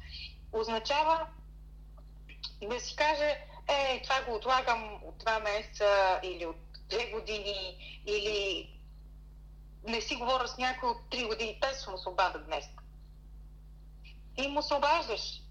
означава 0.53 1.27
да 2.63 2.81
си 2.81 2.97
каже, 2.97 3.39
е, 3.69 4.03
това 4.03 4.23
го 4.23 4.35
отлагам 4.35 5.01
от 5.05 5.19
два 5.19 5.41
месеца 5.41 6.21
или 6.23 6.47
от 6.47 6.57
две 6.89 7.11
години, 7.11 7.77
или 8.07 8.69
не 9.89 10.01
си 10.01 10.17
говоря 10.17 10.49
с 10.49 10.59
някой 10.59 10.89
от 10.89 11.11
три 11.11 11.25
години, 11.25 11.59
те 11.63 11.75
съм 11.75 11.99
се 11.99 12.39
днес. 12.47 12.65
И 14.37 14.49
му 14.49 14.63
се 14.63 14.75
обаждаш. 14.75 15.42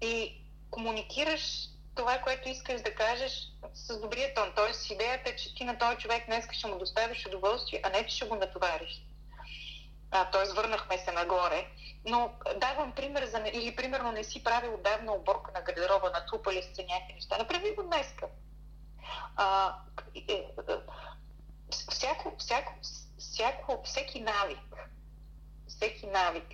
И 0.00 0.42
комуникираш 0.70 1.68
това, 1.94 2.18
което 2.18 2.48
искаш 2.48 2.82
да 2.82 2.94
кажеш 2.94 3.32
с 3.74 4.00
добрия 4.00 4.34
тон. 4.34 4.52
Тоест, 4.56 4.90
идеята 4.90 5.30
е, 5.30 5.36
че 5.36 5.54
ти 5.54 5.64
на 5.64 5.78
този 5.78 5.96
човек 5.96 6.26
днес 6.26 6.44
ще 6.52 6.66
му 6.66 6.78
доставиш 6.78 7.26
удоволствие, 7.26 7.80
а 7.84 7.90
не, 7.90 8.06
че 8.06 8.16
ще 8.16 8.26
го 8.26 8.34
натовариш. 8.34 9.02
А, 10.10 10.30
т.е. 10.30 10.52
върнахме 10.52 10.98
се 10.98 11.12
нагоре. 11.12 11.66
Но 12.04 12.32
давам 12.56 12.92
пример 12.92 13.26
за... 13.26 13.38
Или 13.52 13.76
примерно 13.76 14.12
не 14.12 14.24
си 14.24 14.44
правил 14.44 14.74
отдавна 14.74 15.12
оборка 15.12 15.50
на 15.54 15.60
гардероба, 15.60 16.10
натрупали 16.10 16.62
се 16.62 16.82
някакви 16.82 17.14
неща. 17.14 17.38
Направи 17.38 17.74
го 17.74 17.82
днеска. 17.82 18.26
А, 19.36 19.74
е, 20.14 20.32
е, 20.32 20.46
всяко, 21.90 22.36
всяко, 22.38 22.72
всяко, 23.18 23.82
всеки 23.84 24.20
навик, 24.20 24.76
всеки 25.68 26.06
навик 26.06 26.46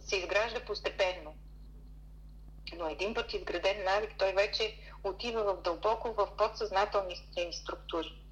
се 0.00 0.16
изгражда 0.16 0.64
постепенно. 0.64 1.34
Но 2.76 2.88
един 2.88 3.14
път 3.14 3.32
изграден 3.32 3.84
навик, 3.84 4.14
той 4.18 4.32
вече 4.32 4.76
отива 5.04 5.54
в 5.54 5.62
дълбоко 5.62 6.12
в 6.12 6.28
подсъзнателните 6.36 7.44
ни 7.44 7.52
структури. 7.52 8.22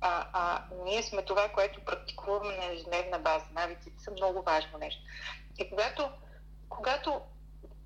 А, 0.00 0.26
а 0.32 0.64
ние 0.84 1.02
сме 1.02 1.22
това, 1.22 1.48
което 1.48 1.84
практикуваме 1.84 2.56
на 2.56 2.72
ежедневна 2.72 3.18
база. 3.18 3.44
Навиците 3.52 4.02
са 4.02 4.10
много 4.10 4.42
важно 4.42 4.78
нещо. 4.78 5.02
И 5.58 5.70
когато, 5.70 6.10
когато 6.68 7.20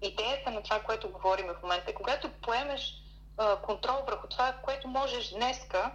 идеята 0.03 0.51
на 0.51 0.63
това, 0.63 0.81
което 0.81 1.11
говорим 1.11 1.47
в 1.47 1.63
момента, 1.63 1.95
когато 1.95 2.31
поемеш 2.33 2.95
а, 3.37 3.57
контрол 3.57 4.03
върху 4.07 4.29
това, 4.29 4.53
което 4.53 4.89
можеш 4.89 5.31
днеска, 5.31 5.93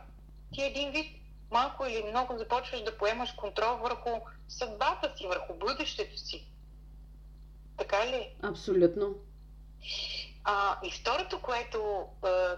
ти 0.53 0.63
един 0.63 0.91
вид 0.91 1.23
малко 1.51 1.85
или 1.85 2.03
много 2.03 2.37
започваш 2.37 2.83
да 2.83 2.97
поемаш 2.97 3.31
контрол 3.31 3.77
върху 3.77 4.09
съдбата 4.47 5.17
си, 5.17 5.27
върху 5.27 5.53
бъдещето 5.53 6.17
си. 6.17 6.47
Така 7.77 8.07
ли? 8.07 8.35
Абсолютно. 8.43 9.15
А, 10.43 10.77
и 10.83 10.91
второто, 10.91 11.41
което, 11.41 12.07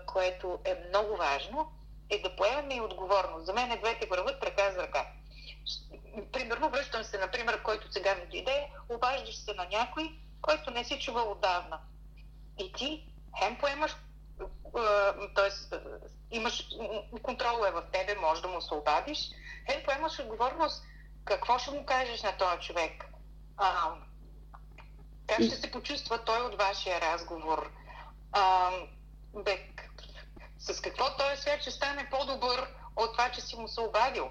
което 0.06 0.60
е 0.65 0.88
много 0.89 1.15
важно, 1.15 1.71
е 2.10 2.21
да 2.21 2.36
поемаме 2.36 2.75
и 2.75 2.82
отговорност. 2.82 3.45
За 3.45 3.54
мен 3.54 3.71
е 3.71 3.78
двете 3.78 4.06
върват 4.06 4.43
ръка 4.43 4.71
за 4.71 4.84
ръка. 4.84 5.08
Примерно, 6.32 6.69
връщам 6.69 7.04
се, 7.04 7.17
например, 7.17 7.63
който 7.63 7.91
сега 7.91 8.15
ми 8.15 8.28
дойде, 8.32 8.69
обаждаш 8.89 9.36
се 9.36 9.54
на 9.54 9.67
някой, 9.71 10.19
който 10.41 10.71
не 10.71 10.84
си 10.84 10.99
чувал 10.99 11.32
отдавна. 11.32 11.80
И 12.60 12.73
ти 12.73 13.08
хем 13.39 13.58
поемаш, 13.58 13.95
т.е. 15.36 15.78
имаш 16.32 16.67
контрол 17.21 17.65
е 17.67 17.71
в 17.71 17.84
тебе, 17.91 18.15
може 18.15 18.41
да 18.41 18.47
му 18.47 18.62
се 18.62 18.73
обадиш, 18.73 19.30
хем 19.71 19.84
поемаш 19.86 20.19
отговорност 20.19 20.84
какво 21.25 21.60
ще 21.60 21.71
му 21.71 21.86
кажеш 21.86 22.23
на 22.23 22.38
този 22.38 22.67
човек. 22.67 23.06
А, 23.58 23.93
как 25.27 25.38
ще 25.38 25.55
се 25.55 25.71
почувства 25.71 26.19
той 26.25 26.41
от 26.41 26.55
вашия 26.55 27.01
разговор? 27.01 27.71
А, 28.31 28.69
бе, 29.43 29.59
с 30.59 30.81
какво 30.81 31.05
този 31.17 31.41
свят 31.41 31.61
ще 31.61 31.71
стане 31.71 32.07
по-добър 32.11 32.67
от 32.95 33.11
това, 33.11 33.31
че 33.31 33.41
си 33.41 33.55
му 33.55 33.67
се 33.67 33.81
обадил? 33.81 34.29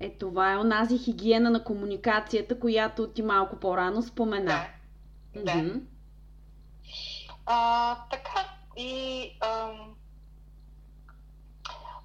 Е, 0.00 0.18
това 0.18 0.52
е 0.52 0.58
онази 0.58 0.98
хигиена 0.98 1.50
на 1.50 1.64
комуникацията, 1.64 2.60
която 2.60 3.08
ти 3.08 3.22
малко 3.22 3.60
по-рано 3.60 4.02
спомена. 4.02 4.66
Да. 5.34 5.42
да. 5.42 5.52
Mm-hmm. 5.52 5.80
А, 7.46 7.96
така. 8.10 8.48
И 8.76 9.36
а, 9.40 9.72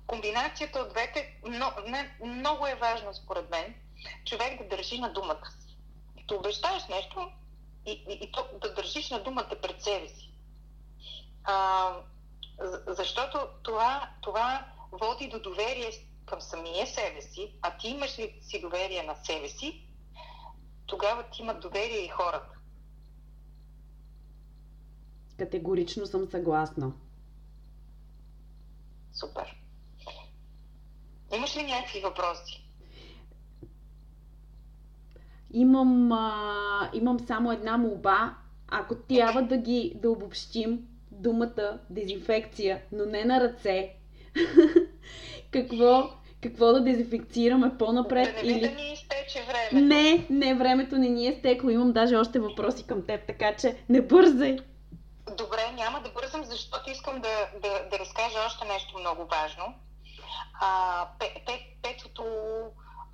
комбинацията 0.07 0.79
от 0.79 0.89
двете 0.89 1.39
много, 1.47 1.75
не, 1.87 2.17
много 2.25 2.67
е 2.67 2.75
важно 2.75 3.13
според 3.13 3.49
мен 3.49 3.75
човек 4.25 4.61
да 4.61 4.75
държи 4.75 4.99
на 4.99 5.13
думата 5.13 5.51
си. 5.59 5.77
Да 6.27 6.35
обещаеш 6.35 6.87
нещо 6.87 7.29
и, 7.87 7.91
и, 7.91 8.13
и 8.13 8.31
то, 8.31 8.47
да 8.61 8.73
държиш 8.73 9.09
на 9.09 9.23
думата 9.23 9.51
пред 9.61 9.83
себе 9.83 10.07
си. 10.07 10.33
А, 11.43 11.89
защото 12.87 13.39
това, 13.63 14.09
това 14.21 14.65
води 14.91 15.27
до 15.27 15.39
доверие 15.39 15.91
към 16.25 16.41
самия 16.41 16.87
себе 16.87 17.21
си, 17.21 17.53
а 17.61 17.77
ти 17.77 17.87
имаш 17.87 18.19
ли 18.19 18.39
си 18.41 18.61
доверие 18.61 19.03
на 19.03 19.15
себе 19.15 19.49
си, 19.49 19.87
тогава 20.85 21.23
ти 21.23 21.41
имат 21.41 21.61
доверие 21.61 22.05
и 22.05 22.09
хората. 22.09 22.57
Категорично 25.37 26.05
съм 26.05 26.27
съгласна. 26.31 26.91
Супер. 29.13 29.55
Имаш 31.35 31.57
ли 31.57 31.63
някакви 31.63 31.99
въпроси? 31.99 32.66
Имам, 35.53 36.11
а, 36.11 36.89
имам 36.93 37.19
само 37.19 37.51
една 37.51 37.77
молба. 37.77 38.33
Ако 38.67 38.95
трябва 38.95 39.41
да 39.41 39.57
ги 39.57 39.93
да 39.95 40.11
обобщим 40.11 40.79
думата 41.11 41.79
дезинфекция, 41.89 42.81
но 42.91 43.05
не 43.05 43.25
на 43.25 43.39
ръце, 43.41 43.93
какво, 45.51 46.09
какво 46.43 46.73
да 46.73 46.81
дезинфекцираме 46.81 47.77
по-напред? 47.79 48.35
Да 48.35 48.43
не 48.43 48.51
или... 48.51 48.69
да 48.69 48.75
ни 48.75 48.93
изтече 48.93 49.45
времето. 49.47 49.87
Не, 49.87 50.27
не, 50.29 50.55
времето 50.55 50.97
не 50.97 51.09
ни 51.09 51.27
е 51.27 51.33
стекло. 51.39 51.69
Имам 51.69 51.91
даже 51.91 52.15
още 52.15 52.39
въпроси 52.39 52.87
към 52.87 53.05
теб, 53.05 53.27
така 53.27 53.55
че 53.55 53.77
не 53.89 54.01
бързай. 54.01 54.57
Добре, 55.37 55.71
няма 55.75 56.01
да 56.01 56.09
бързам, 56.09 56.43
защото 56.43 56.91
искам 56.91 57.21
да, 57.21 57.49
да, 57.61 57.89
да 57.91 57.99
разкажа 57.99 58.37
още 58.45 58.67
нещо 58.67 58.99
много 58.99 59.25
важно. 59.25 59.73
А, 60.61 61.07
пе, 61.19 61.25
петото 61.81 62.23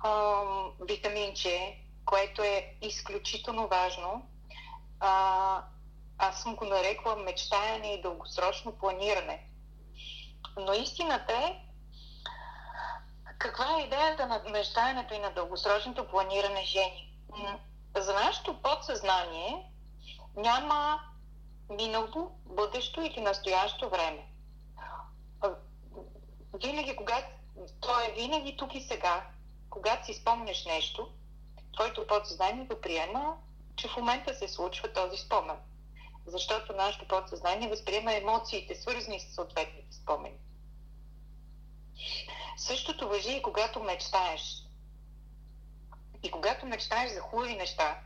а, 0.00 0.40
витаминче, 0.88 1.76
което 2.04 2.42
е 2.42 2.74
изключително 2.82 3.68
важно, 3.68 4.28
а, 5.00 5.62
аз 6.18 6.42
съм 6.42 6.56
го 6.56 6.64
нарекла 6.64 7.16
мечтаяне 7.16 7.94
и 7.94 8.02
дългосрочно 8.02 8.72
планиране. 8.72 9.46
Но 10.56 10.72
истината 10.72 11.32
е, 11.32 11.60
каква 13.38 13.76
е 13.76 13.82
идеята 13.82 14.26
на 14.26 14.42
мечтаенето 14.50 15.14
и 15.14 15.18
на 15.18 15.30
дългосрочното 15.30 16.08
планиране, 16.08 16.64
Жени? 16.64 17.10
За 17.96 18.14
нашето 18.14 18.62
подсъзнание 18.62 19.70
няма 20.36 21.00
минало, 21.70 22.30
бъдещо 22.44 23.00
или 23.00 23.20
настоящо 23.20 23.90
време. 23.90 24.26
Винаги, 26.54 26.96
когато 26.96 27.26
то 27.80 28.00
е 28.00 28.12
винаги 28.12 28.56
тук 28.56 28.74
и 28.74 28.80
сега, 28.80 29.26
когато 29.70 30.06
си 30.06 30.14
спомняш 30.14 30.64
нещо, 30.64 31.10
твоето 31.74 32.06
подсъзнание 32.06 32.64
го 32.64 32.80
приема, 32.80 33.36
че 33.76 33.88
в 33.88 33.96
момента 33.96 34.34
се 34.34 34.48
случва 34.48 34.92
този 34.92 35.16
спомен. 35.16 35.56
Защото 36.26 36.72
нашето 36.72 37.08
подсъзнание 37.08 37.68
възприема 37.68 38.14
емоциите, 38.14 38.74
свързани 38.74 39.20
с 39.20 39.34
съответните 39.34 39.96
спомени. 39.96 40.38
Същото 42.56 43.08
въжи 43.08 43.32
и 43.32 43.42
когато 43.42 43.82
мечтаеш. 43.82 44.64
И 46.22 46.30
когато 46.30 46.66
мечтаеш 46.66 47.12
за 47.12 47.20
хубави 47.20 47.56
неща, 47.56 48.00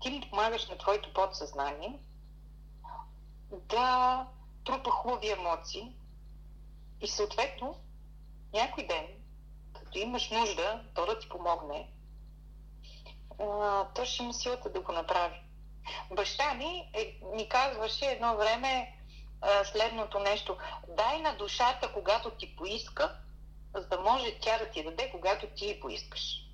ти 0.00 0.10
му 0.10 0.20
помагаш 0.30 0.68
на 0.68 0.78
твоето 0.78 1.12
подсъзнание 1.12 1.98
да 3.50 4.26
трупа 4.64 4.90
хубави 4.90 5.30
емоции 5.30 5.94
и 7.00 7.08
съответно 7.08 7.80
някой 8.52 8.86
ден, 8.86 9.06
като 9.72 9.98
имаш 9.98 10.30
нужда, 10.30 10.84
то 10.94 11.06
да 11.06 11.18
ти 11.18 11.28
помогне, 11.28 11.88
то 13.94 14.04
ще 14.04 14.22
има 14.22 14.34
силата 14.34 14.70
да 14.70 14.80
го 14.80 14.92
направи. 14.92 15.42
Баща 16.10 16.54
ми 16.54 16.90
е, 16.94 17.20
ми 17.34 17.48
казваше 17.48 18.06
едно 18.06 18.36
време 18.36 18.96
а, 19.40 19.64
следното 19.64 20.18
нещо. 20.18 20.56
Дай 20.88 21.20
на 21.20 21.36
душата, 21.36 21.92
когато 21.94 22.30
ти 22.30 22.56
поиска, 22.56 23.16
за 23.74 23.88
да 23.88 24.00
може 24.00 24.38
тя 24.40 24.58
да 24.58 24.70
ти 24.70 24.84
даде, 24.84 25.10
когато 25.10 25.46
ти 25.46 25.80
поискаш. 25.80 26.46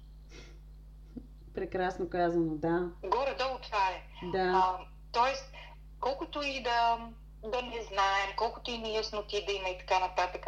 Прекрасно 1.55 2.11
казано, 2.11 2.55
да. 2.55 2.91
Горе-долу 3.05 3.59
това 3.63 3.89
е. 3.89 4.03
Да. 4.23 4.39
А, 4.39 4.79
тоест, 5.13 5.53
колкото 6.01 6.43
и 6.43 6.63
да, 6.63 6.99
да 7.43 7.63
не 7.63 7.83
знаем, 7.83 8.31
колкото 8.37 8.71
и 8.71 8.79
неясноти 8.79 9.45
да 9.47 9.53
има 9.53 9.69
и 9.69 9.79
така 9.79 9.99
нататък, 9.99 10.47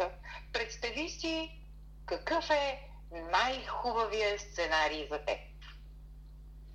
представи 0.53 1.09
си 1.09 1.59
какъв 2.05 2.49
е 2.49 2.89
най-хубавия 3.11 4.39
сценарий 4.39 5.07
за 5.11 5.17
теб. 5.17 5.37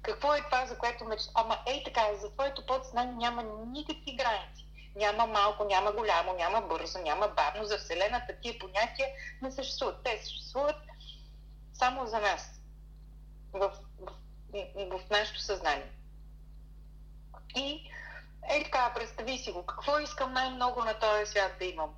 Какво 0.05 0.34
е 0.34 0.42
това, 0.42 0.66
за 0.66 0.78
което 0.78 1.05
мечта? 1.05 1.30
Ама 1.34 1.59
ей 1.66 1.84
така, 1.84 2.14
за 2.14 2.32
твоето 2.32 2.66
подсъзнание 2.66 3.14
няма 3.14 3.42
никакви 3.66 4.16
граници. 4.16 4.66
Няма 4.96 5.26
малко, 5.26 5.64
няма 5.64 5.92
голямо, 5.92 6.34
няма 6.34 6.61
бързо, 6.61 6.98
няма 6.98 7.28
бавно. 7.28 7.64
За 7.64 7.78
Вселената 7.78 8.36
тия 8.42 8.59
понятия 8.59 9.09
не 9.42 9.50
съществуват. 9.50 10.02
Те 10.05 10.18
съществуват 10.18 10.76
само 11.72 12.07
за 12.07 12.20
нас. 12.20 12.61
В, 13.52 13.72
в, 14.00 14.12
в, 14.52 14.98
в 14.98 15.11
нашето 15.11 15.40
съзнание. 15.40 15.90
И 17.57 17.90
е 18.50 18.64
така, 18.64 18.92
представи 18.94 19.38
си 19.38 19.52
го. 19.52 19.66
Какво 19.66 19.98
искам 19.98 20.32
най-много 20.32 20.84
на 20.84 20.98
този 20.98 21.26
свят 21.26 21.52
да 21.59 21.64
имам? 21.64 21.94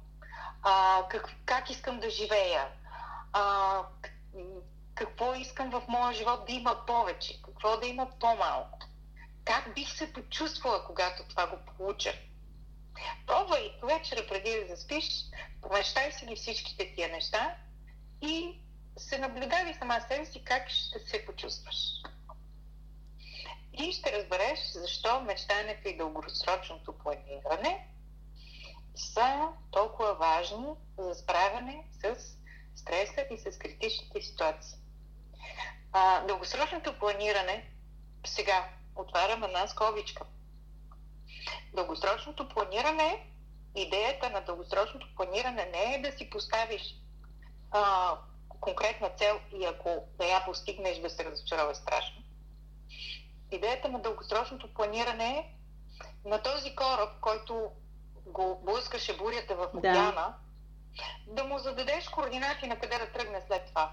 А, 0.63 1.03
как, 1.09 1.35
как 1.45 1.71
искам 1.71 2.01
да 2.01 2.11
живея? 2.11 2.69
А, 3.33 3.83
какво 4.97 5.35
искам 5.35 5.71
в 5.71 5.83
моя 5.89 6.15
живот 6.15 6.47
да 6.47 6.53
има 6.53 6.87
повече? 6.87 7.43
Какво 7.43 7.77
да 7.77 7.87
има 7.87 8.11
по-малко? 8.21 8.79
Как 9.45 9.75
бих 9.75 9.97
се 9.97 10.13
почувствала, 10.13 10.85
когато 10.85 11.29
това 11.29 11.47
го 11.47 11.57
получа? 11.67 12.13
Пробвай 13.27 13.73
вечера 13.83 14.27
преди 14.29 14.61
да 14.61 14.77
заспиш, 14.77 15.05
помещай 15.63 16.13
си 16.13 16.27
ги 16.27 16.37
всичките 16.37 16.95
тия 16.95 17.09
неща 17.09 17.57
и 18.23 18.61
се 18.97 19.19
наблюдавай 19.19 19.75
сама 19.75 20.01
себе 20.01 20.27
си 20.27 20.45
как 20.45 20.69
ще 20.71 20.99
се 20.99 21.27
почувстваш. 21.27 21.77
И 23.73 23.93
ще 23.93 24.13
разбереш 24.13 24.59
защо 24.73 25.21
мечтането 25.21 25.89
и 25.89 25.97
дългосрочното 25.97 26.99
планиране 26.99 27.89
са 28.95 29.49
толкова 29.71 30.15
важни 30.15 30.67
за 30.99 31.15
справяне 31.15 31.85
с 31.93 32.37
стреса 32.77 33.27
и 33.31 33.39
с 33.39 33.59
критичните 33.59 34.23
ситуации. 34.23 34.79
А, 35.93 36.21
дългосрочното 36.21 36.99
планиране, 36.99 37.71
сега 38.27 38.69
отварям 38.97 39.45
една 39.45 39.67
скобичка. 39.67 40.25
Дългосрочното 41.75 42.49
планиране, 42.49 43.27
идеята 43.75 44.31
на 44.31 44.41
дългосрочното 44.41 45.07
планиране 45.17 45.65
не 45.65 45.95
е 45.95 46.03
да 46.03 46.13
си 46.13 46.31
поставиш 46.31 46.83
а, 47.71 48.13
конкретна 48.61 49.11
цел 49.11 49.41
и 49.55 49.65
ако 49.65 50.05
да 50.19 50.27
я 50.27 50.45
постигнеш 50.45 50.99
да 50.99 51.11
се 51.11 51.25
разочарова 51.25 51.75
страшно. 51.75 52.23
Идеята 53.51 53.89
на 53.89 53.99
дългосрочното 53.99 54.75
планиране 54.75 55.29
е 55.29 55.57
на 56.29 56.43
този 56.43 56.77
кораб, 56.77 57.21
който 57.21 57.71
го 58.27 58.61
блъскаше 58.65 59.17
бурята 59.17 59.55
в 59.55 59.69
океана, 59.75 60.35
да. 61.27 61.35
да 61.35 61.45
му 61.45 61.59
зададеш 61.59 62.09
координати 62.09 62.67
на 62.67 62.79
къде 62.79 62.99
да 62.99 63.13
тръгне 63.13 63.43
след 63.47 63.67
това. 63.67 63.93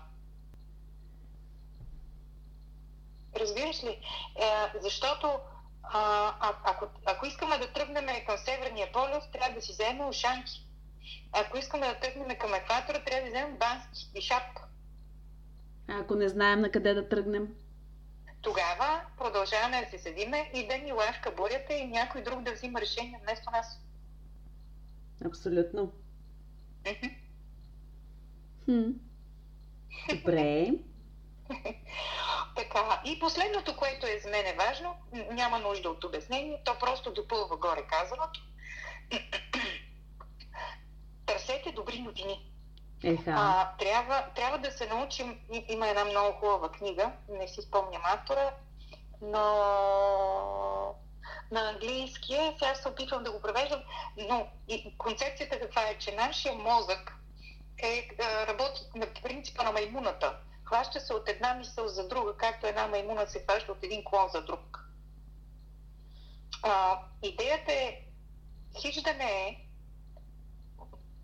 Разбираш 3.35 3.83
ли? 3.83 3.89
Е, 3.89 4.79
защото 4.81 5.39
а, 5.83 6.33
а, 6.39 6.55
ако, 6.63 6.87
ако 7.05 7.25
искаме 7.25 7.57
да 7.57 7.73
тръгнем 7.73 8.05
към 8.27 8.37
Северния 8.37 8.91
полюс, 8.91 9.31
трябва 9.31 9.55
да 9.55 9.61
си 9.61 9.71
вземем 9.71 10.07
ушанки. 10.07 10.67
Ако 11.31 11.57
искаме 11.57 11.87
да 11.87 11.99
тръгнем 11.99 12.37
към 12.37 12.53
екватора, 12.53 13.03
трябва 13.03 13.21
да 13.21 13.29
вземем 13.29 13.57
бански 13.57 14.11
и 14.15 14.21
шапка. 14.21 14.63
Ако 15.87 16.15
не 16.15 16.29
знаем 16.29 16.61
на 16.61 16.71
къде 16.71 16.93
да 16.93 17.09
тръгнем? 17.09 17.47
Тогава 18.41 19.01
продължаваме 19.17 19.81
да 19.83 19.89
се 19.89 20.03
седиме 20.03 20.51
и 20.53 20.67
да 20.67 20.77
ни 20.77 20.91
лашка 20.91 21.31
бурята 21.31 21.73
и 21.73 21.87
някой 21.87 22.21
друг 22.21 22.41
да 22.41 22.53
взима 22.53 22.81
решение 22.81 23.19
вместо 23.23 23.51
нас. 23.51 23.79
Абсолютно. 25.25 25.91
Хм. 28.65 28.91
Добре. 30.09 30.71
така, 32.73 33.01
и 33.05 33.19
последното, 33.19 33.77
което 33.77 34.07
е 34.07 34.19
за 34.23 34.29
мен 34.29 34.45
е 34.45 34.57
важно, 34.67 34.95
няма 35.31 35.59
нужда 35.59 35.89
от 35.89 36.03
обяснение, 36.03 36.61
то 36.65 36.79
просто 36.79 37.13
допълва 37.13 37.57
горе 37.57 37.87
казаното. 37.87 38.41
Търсете 41.25 41.71
добри 41.71 41.99
новини. 41.99 42.49
А, 43.27 43.71
трябва, 43.77 44.25
трябва 44.35 44.57
да 44.57 44.71
се 44.71 44.85
научим, 44.85 45.39
има 45.67 45.87
една 45.87 46.05
много 46.05 46.37
хубава 46.39 46.71
книга, 46.71 47.11
не 47.29 47.47
си 47.47 47.61
спомням 47.61 48.01
автора, 48.05 48.51
но 49.21 49.43
на 51.51 51.69
английски 51.69 52.33
е, 52.33 52.55
сега 52.59 52.75
се 52.75 52.87
опитвам 52.87 53.23
да 53.23 53.31
го 53.31 53.41
превеждам, 53.41 53.81
но 54.17 54.47
и 54.67 54.97
концепцията 54.97 55.59
каква 55.59 55.81
е, 55.81 55.97
че 55.97 56.15
нашия 56.15 56.55
мозък 56.55 57.17
е, 57.77 57.87
е, 57.87 58.47
работи 58.47 58.81
на 58.95 59.05
принципа 59.23 59.63
на 59.63 59.71
маймуната. 59.71 60.37
Хваща 60.65 60.99
се 60.99 61.13
от 61.13 61.29
една 61.29 61.53
мисъл 61.53 61.87
за 61.87 62.07
друга, 62.07 62.37
както 62.37 62.67
една 62.67 62.87
маймуна 62.87 63.27
се 63.27 63.43
хваща 63.43 63.71
от 63.71 63.83
един 63.83 64.03
клон 64.03 64.29
за 64.29 64.41
друг. 64.41 64.89
А, 66.63 66.99
идеята 67.23 67.73
е, 67.73 68.01
хич 68.81 69.01
да 69.01 69.13
не 69.13 69.47
е, 69.47 69.67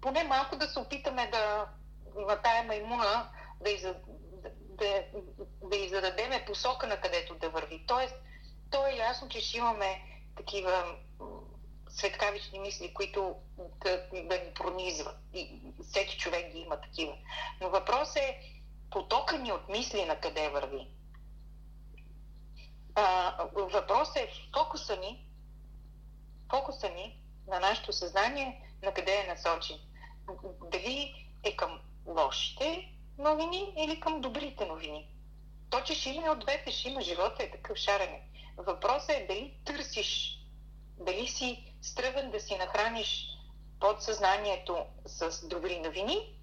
поне 0.01 0.23
малко 0.23 0.55
да 0.55 0.67
се 0.67 0.79
опитаме 0.79 1.27
да 1.27 1.67
на 2.15 2.41
тая 2.41 2.63
маймуна 2.63 3.29
да, 3.61 3.69
из, 3.69 3.81
да, 3.81 5.03
да, 5.63 5.75
издадеме 5.77 6.45
посока 6.45 6.87
на 6.87 7.01
където 7.01 7.35
да 7.35 7.49
върви. 7.49 7.83
Тоест, 7.87 8.15
то 8.71 8.87
е 8.87 8.95
ясно, 8.95 9.29
че 9.29 9.41
ще 9.41 9.57
имаме 9.57 10.01
такива 10.37 10.97
светкавични 11.89 12.59
мисли, 12.59 12.93
които 12.93 13.35
да, 13.57 14.07
да 14.11 14.39
ни 14.39 14.53
пронизват. 14.55 15.17
И 15.33 15.61
всеки 15.89 16.17
човек 16.17 16.51
ги 16.51 16.59
има 16.59 16.81
такива. 16.81 17.13
Но 17.61 17.69
въпрос 17.69 18.15
е 18.15 18.39
потока 18.91 19.37
ни 19.37 19.51
от 19.51 19.69
мисли 19.69 20.05
на 20.05 20.19
къде 20.19 20.49
върви. 20.49 20.87
А, 22.95 23.35
въпрос 23.53 24.15
е 24.15 24.29
фокуса 24.57 24.95
ни, 24.95 25.25
фокуса 26.49 26.89
ни 26.89 27.21
на 27.47 27.59
нашето 27.59 27.93
съзнание 27.93 28.75
на 28.83 28.93
къде 28.93 29.15
е 29.15 29.27
насочен. 29.27 29.77
Дали 30.71 31.27
е 31.43 31.55
към 31.55 31.79
лошите 32.07 32.91
новини 33.17 33.73
или 33.77 33.99
към 33.99 34.21
добрите 34.21 34.65
новини. 34.65 35.07
То, 35.69 35.81
че 35.81 35.95
ще 35.95 36.09
има 36.09 36.31
от 36.31 36.39
двете, 36.39 36.71
ще 36.71 36.89
има 36.89 37.01
живота 37.01 37.43
е 37.43 37.51
такъв 37.51 37.77
шарене. 37.77 38.21
Въпросът 38.57 39.09
е 39.09 39.25
дали 39.27 39.57
търсиш, 39.65 40.39
дали 40.97 41.27
си 41.27 41.73
стръвен 41.81 42.31
да 42.31 42.39
си 42.39 42.57
нахраниш 42.57 43.27
подсъзнанието 43.79 44.85
с 45.05 45.47
добри 45.47 45.79
новини 45.79 46.38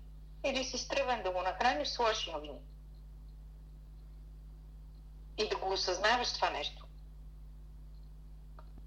или 0.47 0.65
си 0.65 0.79
стръвен 0.79 1.23
да 1.23 1.31
го 1.31 1.43
нахраниш 1.43 1.89
с 1.89 1.99
лоши 1.99 2.33
новини. 2.33 2.61
И 5.39 5.49
да 5.49 5.57
го 5.57 5.73
осъзнаваш 5.73 6.33
това 6.33 6.51
нещо. 6.51 6.87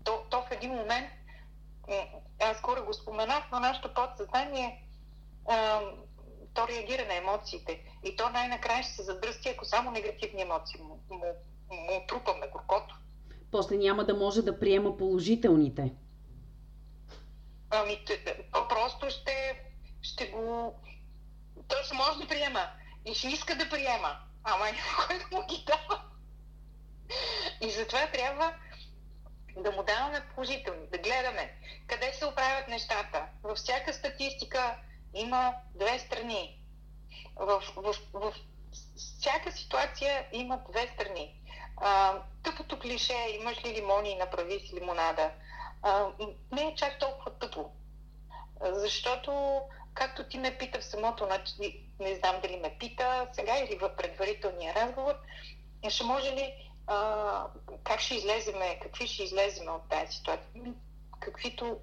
То, 0.04 0.24
то 0.30 0.42
в 0.42 0.52
един 0.52 0.72
момент, 0.72 1.10
аз 2.42 2.58
скоро 2.58 2.86
го 2.86 2.94
споменах, 2.94 3.44
но 3.52 3.60
нашето 3.60 3.94
подсъзнание 3.94 4.84
то 6.54 6.68
реагира 6.68 7.06
на 7.06 7.16
емоциите. 7.16 7.84
И 8.04 8.16
то 8.16 8.30
най-накрая 8.30 8.84
ще 8.84 8.94
се 8.94 9.04
задръсти, 9.04 9.50
ако 9.50 9.66
само 9.66 9.92
негативни 9.92 10.42
емоции 10.42 10.82
му, 10.82 11.00
му, 11.10 11.26
му 11.70 12.06
трупаме 12.08 12.48
горкото. 12.48 12.96
После 13.52 13.78
няма 13.78 14.06
да 14.06 14.14
може 14.14 14.42
да 14.42 14.60
приема 14.60 14.98
положителните. 14.98 15.94
Ами, 17.70 18.06
то 18.54 18.68
просто 18.68 19.10
ще, 19.10 19.64
ще 20.02 20.28
го... 20.28 20.76
То 21.70 21.76
ще 21.84 21.94
може 21.94 22.20
да 22.20 22.28
приема. 22.28 22.70
И 23.06 23.16
ще 23.16 23.28
иска 23.28 23.56
да 23.56 23.70
приема. 23.70 24.18
Ама 24.44 24.66
няма 24.66 25.06
кой 25.08 25.20
да 25.20 25.38
му 25.38 25.46
ги 25.46 25.66
дава. 25.68 26.02
И 27.62 27.72
затова 27.72 28.08
трябва 28.08 28.54
да 29.58 29.72
му 29.72 29.84
даваме 29.84 30.28
положителни, 30.36 30.88
да 30.88 30.98
гледаме 30.98 31.56
къде 31.88 32.14
се 32.14 32.26
оправят 32.26 32.68
нещата. 32.68 33.26
Във 33.44 33.58
всяка 33.58 33.94
статистика 33.94 34.76
има 35.14 35.54
две 35.76 36.00
страни. 36.00 36.60
В, 37.36 37.64
в, 37.76 37.96
в 38.14 38.34
всяка 38.96 39.52
ситуация 39.52 40.28
има 40.32 40.60
две 40.70 40.88
страни. 40.88 41.36
А, 41.78 42.22
тъпото 42.44 42.80
клише, 42.80 43.14
имаш 43.40 43.66
ли 43.66 43.74
лимони 43.74 44.16
направи 44.16 44.60
си 44.60 44.76
лимонада, 44.76 45.32
а, 45.82 46.08
не 46.52 46.62
е 46.62 46.76
чак 46.76 47.00
толкова 47.00 47.32
тъпо. 47.40 47.72
Защото, 48.62 49.62
както 50.00 50.24
ти 50.24 50.38
ме 50.38 50.58
пита 50.58 50.80
в 50.80 50.86
самото 50.86 51.26
начин, 51.26 51.56
не 52.00 52.16
знам 52.16 52.36
дали 52.42 52.58
ме 52.58 52.76
пита 52.80 53.28
сега 53.34 53.54
или 53.58 53.78
в 53.78 53.96
предварителния 53.98 54.74
разговор, 54.76 55.14
ще 55.90 56.04
може 56.04 56.32
ли, 56.32 56.54
а, 56.88 57.48
как 57.84 58.00
ще 58.00 58.16
излеземе, 58.16 58.80
какви 58.82 59.08
ще 59.08 59.24
излеземе 59.24 59.72
от 59.72 59.90
тази 59.90 60.18
ситуация? 60.18 60.74
Каквито 61.20 61.78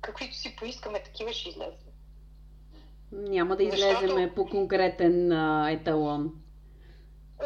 каквито 0.00 0.34
си 0.36 0.56
поискаме, 0.56 1.02
такива 1.02 1.32
ще 1.32 1.48
излезем. 1.48 1.92
Няма 3.12 3.56
да 3.56 3.62
излеземе 3.62 4.00
Защото... 4.00 4.34
по 4.34 4.46
конкретен 4.46 5.32
а, 5.32 5.70
еталон. 5.70 6.32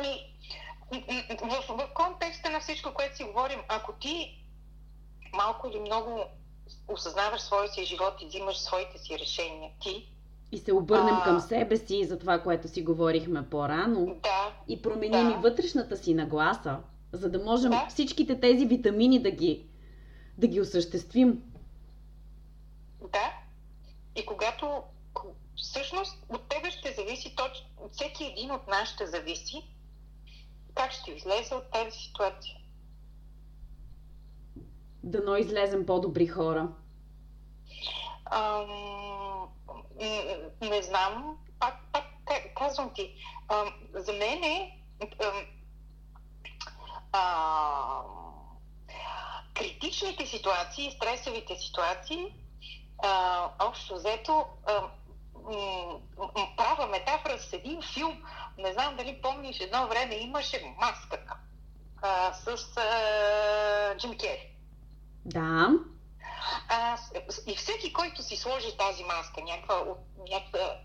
Ми, 0.01 0.31
в, 1.43 1.77
в 1.77 1.89
контекста 1.95 2.51
на 2.51 2.61
всичко, 2.61 2.95
което 2.95 3.16
си 3.16 3.24
говорим, 3.24 3.61
ако 3.68 3.93
ти 3.93 4.45
малко 5.33 5.68
или 5.68 5.81
много 5.81 6.24
осъзнаваш 6.89 7.41
своя 7.41 7.69
си 7.69 7.85
живот 7.85 8.14
и 8.23 8.27
взимаш 8.27 8.59
своите 8.59 8.99
си 8.99 9.19
решения, 9.19 9.71
ти. 9.81 10.12
И 10.53 10.59
се 10.59 10.73
обърнем 10.73 11.14
а... 11.14 11.25
към 11.25 11.41
себе 11.41 11.77
си 11.77 12.05
за 12.05 12.19
това, 12.19 12.43
което 12.43 12.69
си 12.69 12.83
говорихме 12.83 13.51
по-рано. 13.51 14.17
Да. 14.23 14.53
И 14.69 14.83
променим 14.83 15.29
да. 15.29 15.35
и 15.35 15.43
вътрешната 15.43 15.97
си 15.97 16.14
нагласа, 16.14 16.79
за 17.12 17.31
да 17.31 17.39
можем 17.39 17.71
да. 17.71 17.87
всичките 17.89 18.41
тези 18.41 18.67
витамини 18.67 19.23
да 19.23 19.31
ги, 19.31 19.67
да 20.39 20.47
ги 20.47 20.61
осъществим. 20.61 21.43
Да. 23.01 23.33
И 24.17 24.27
когато 24.27 24.83
всъщност 25.57 26.19
от 26.29 26.49
тебе 26.49 26.71
ще 26.71 26.93
зависи 26.93 27.35
точно, 27.37 27.67
от 27.77 27.93
всеки 27.93 28.25
един 28.25 28.51
от 28.51 28.69
нас 28.69 28.89
ще 28.89 29.07
зависи 29.07 29.62
как 30.75 30.93
ще 30.93 31.11
излезе 31.11 31.55
от 31.55 31.71
тази 31.71 31.99
ситуация. 31.99 32.57
Дано 35.07 35.37
излезем 35.37 35.87
по-добри 35.87 36.27
хора. 36.27 36.69
Ам, 38.25 39.49
не 40.61 40.83
знам. 40.83 41.39
Пак, 41.59 41.75
пак 41.93 42.05
казвам 42.57 42.91
ти. 42.95 43.15
Ам, 43.49 43.73
за 43.95 44.13
мен 44.13 44.45
е 44.45 44.83
критичните 49.55 50.27
ситуации, 50.27 50.91
стресовите 50.91 51.57
ситуации, 51.57 52.35
а, 52.99 53.51
общо 53.59 53.95
взето, 53.95 54.47
а, 54.67 54.83
права 56.57 56.87
метафора 56.87 57.39
с 57.39 57.53
един 57.53 57.83
филм. 57.95 58.23
Не 58.59 58.73
знам 58.73 58.97
дали 58.97 59.23
помниш, 59.23 59.61
едно 59.61 59.87
време 59.87 60.15
имаше 60.15 60.75
маската 60.79 61.37
а, 62.03 62.33
с 62.33 62.77
а, 62.77 63.97
Джим 63.99 64.19
Кери. 64.19 64.56
Да. 65.27 65.70
А, 66.68 66.99
и 67.47 67.57
всеки, 67.57 67.93
който 67.93 68.22
си 68.22 68.37
сложи 68.37 68.77
тази 68.77 69.05
маска, 69.05 69.41
някаква 69.43 69.74
от, 69.74 69.99
някаква, 70.31 70.77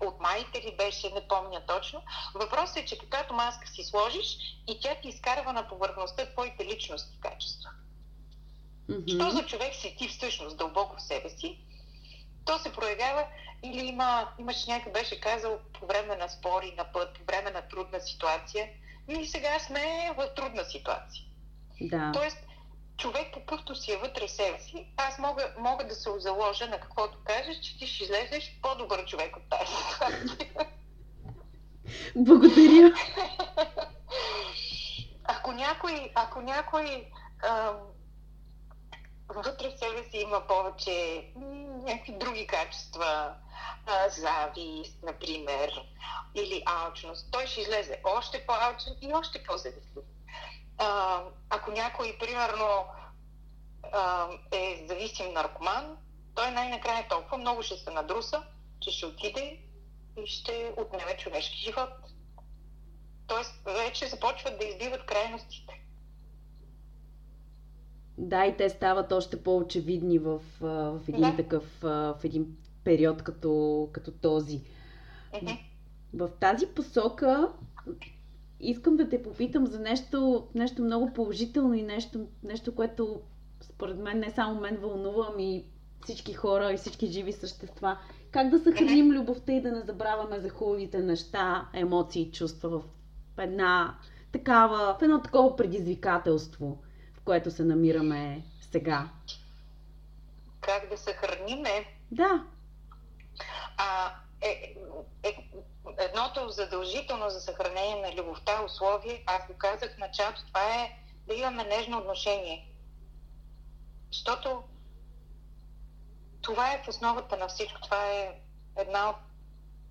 от 0.00 0.20
майите 0.20 0.62
ли 0.62 0.76
беше, 0.76 1.10
не 1.10 1.28
помня 1.28 1.62
точно, 1.66 2.02
въпросът 2.34 2.76
е, 2.76 2.84
че 2.84 2.98
когато 2.98 3.34
маска 3.34 3.68
си 3.68 3.84
сложиш 3.84 4.38
и 4.68 4.80
тя 4.80 4.94
ти 5.02 5.08
изкарва 5.08 5.52
на 5.52 5.68
повърхността 5.68 6.26
твоите 6.32 6.64
личности 6.64 7.20
качества. 7.20 7.70
Mm-hmm. 8.90 9.14
Що 9.14 9.30
за 9.30 9.46
човек 9.46 9.74
си 9.74 9.96
ти 9.98 10.08
всъщност 10.08 10.56
дълбоко 10.56 10.96
в 10.96 11.02
себе 11.02 11.30
си, 11.30 11.58
то 12.44 12.58
се 12.58 12.72
проявява 12.72 13.24
или 13.62 13.86
има, 13.86 14.28
имаш 14.38 14.66
някой 14.66 14.92
беше 14.92 15.20
казал 15.20 15.58
по 15.80 15.86
време 15.86 16.16
на 16.16 16.28
спори, 16.28 16.74
на 16.76 16.92
път, 16.92 17.18
по 17.18 17.24
време 17.24 17.50
на 17.50 17.62
трудна 17.62 18.00
ситуация, 18.00 18.68
и 19.08 19.26
сега 19.26 19.58
сме 19.58 20.14
в 20.16 20.34
трудна 20.34 20.64
ситуация. 20.64 21.24
Да. 21.80 22.12
Тоест, 22.14 22.38
човек 22.96 23.34
какъвто 23.34 23.74
си 23.74 23.92
е 23.92 23.96
вътре 23.96 24.28
себе 24.28 24.58
си, 24.58 24.86
аз 24.96 25.18
мога, 25.18 25.54
мога 25.58 25.86
да 25.86 25.94
се 25.94 26.10
заложа 26.16 26.66
на 26.66 26.80
каквото 26.80 27.18
кажеш, 27.24 27.60
че 27.60 27.78
ти 27.78 27.86
ще 27.86 28.04
излезеш 28.04 28.58
по-добър 28.62 29.04
човек 29.06 29.36
от 29.36 29.42
тази 29.50 29.72
ситуация. 29.76 30.66
Благодаря. 32.16 32.94
ако 35.24 35.52
някой, 35.52 36.12
ако 36.14 36.40
някой 36.40 37.10
ам, 37.44 37.76
вътре 39.28 39.68
в 39.68 39.78
себе 39.78 40.04
си 40.10 40.16
има 40.16 40.46
повече 40.46 41.26
някакви 41.84 42.12
други 42.12 42.46
качества, 42.46 43.34
а, 43.86 44.08
завист, 44.08 45.02
например, 45.02 45.70
или 46.34 46.62
алчност, 46.66 47.28
той 47.32 47.46
ще 47.46 47.60
излезе 47.60 48.00
още 48.04 48.46
по-алчен 48.46 48.96
и 49.00 49.14
още 49.14 49.42
по-завистлив 49.42 50.04
а, 50.78 51.20
ако 51.50 51.70
някой, 51.70 52.16
примерно, 52.20 52.84
а, 53.92 54.28
е 54.52 54.84
зависим 54.88 55.32
наркоман, 55.32 55.96
той 56.34 56.50
най-накрая 56.50 57.08
толкова 57.08 57.38
много 57.38 57.62
ще 57.62 57.76
се 57.76 57.90
надруса, 57.90 58.42
че 58.80 58.90
ще 58.90 59.06
отиде 59.06 59.58
и 60.22 60.26
ще 60.26 60.74
отнеме 60.76 61.16
човешки 61.18 61.56
живот. 61.56 61.90
Тоест, 63.26 63.54
вече 63.64 64.08
започват 64.08 64.58
да 64.58 64.64
избиват 64.64 65.06
крайностите. 65.06 65.82
Да, 68.18 68.46
и 68.46 68.56
те 68.56 68.68
стават 68.68 69.12
още 69.12 69.42
по-очевидни 69.42 70.18
в, 70.18 70.40
в 70.60 71.00
един 71.08 71.30
да. 71.30 71.36
такъв, 71.36 71.64
в 71.82 72.20
един 72.24 72.56
период 72.84 73.22
като, 73.22 73.88
като 73.92 74.12
този. 74.12 74.60
Mm-hmm. 75.32 75.58
В 76.14 76.30
тази 76.40 76.66
посока 76.66 77.52
искам 78.62 78.96
да 78.96 79.08
те 79.08 79.22
попитам 79.22 79.66
за 79.66 79.80
нещо, 79.80 80.48
нещо 80.54 80.82
много 80.82 81.12
положително 81.12 81.74
и 81.74 81.82
нещо, 81.82 82.26
нещо, 82.42 82.74
което 82.74 83.20
според 83.60 83.98
мен 83.98 84.18
не 84.18 84.30
само 84.30 84.60
мен 84.60 84.76
вълнува, 84.76 85.28
ами 85.32 85.64
всички 86.04 86.32
хора 86.32 86.72
и 86.72 86.76
всички 86.76 87.06
живи 87.06 87.32
същества. 87.32 87.98
Как 88.30 88.48
да 88.48 88.58
съхраним 88.58 89.10
любовта 89.10 89.52
и 89.52 89.60
да 89.60 89.72
не 89.72 89.80
забравяме 89.80 90.40
за 90.40 90.50
хубавите 90.50 90.98
неща, 90.98 91.68
емоции 91.72 92.22
и 92.22 92.32
чувства 92.32 92.78
в 92.78 92.84
една 93.38 93.98
такава, 94.32 94.96
в 94.98 95.02
едно 95.02 95.22
такова 95.22 95.56
предизвикателство, 95.56 96.82
в 97.14 97.20
което 97.24 97.50
се 97.50 97.64
намираме 97.64 98.42
сега. 98.60 99.08
Как 100.60 100.88
да 100.90 100.96
съхраниме? 100.96 101.70
Да. 102.10 102.44
А, 103.76 104.12
е, 104.40 104.74
е, 105.22 105.51
едното 105.98 106.48
задължително 106.48 107.30
за 107.30 107.40
съхранение 107.40 107.96
на 107.96 108.22
любовта 108.22 108.64
условие, 108.64 109.24
аз 109.26 109.46
го 109.46 109.58
казах 109.58 109.94
в 109.94 109.98
началото, 109.98 110.46
това 110.46 110.74
е 110.74 110.98
да 111.26 111.34
имаме 111.34 111.64
нежно 111.64 111.98
отношение. 111.98 112.68
Защото 114.12 114.62
това 116.42 116.72
е 116.72 116.82
в 116.82 116.88
основата 116.88 117.36
на 117.36 117.48
всичко. 117.48 117.80
Това 117.80 118.10
е 118.10 118.40
една 118.76 119.10
от 119.10 119.16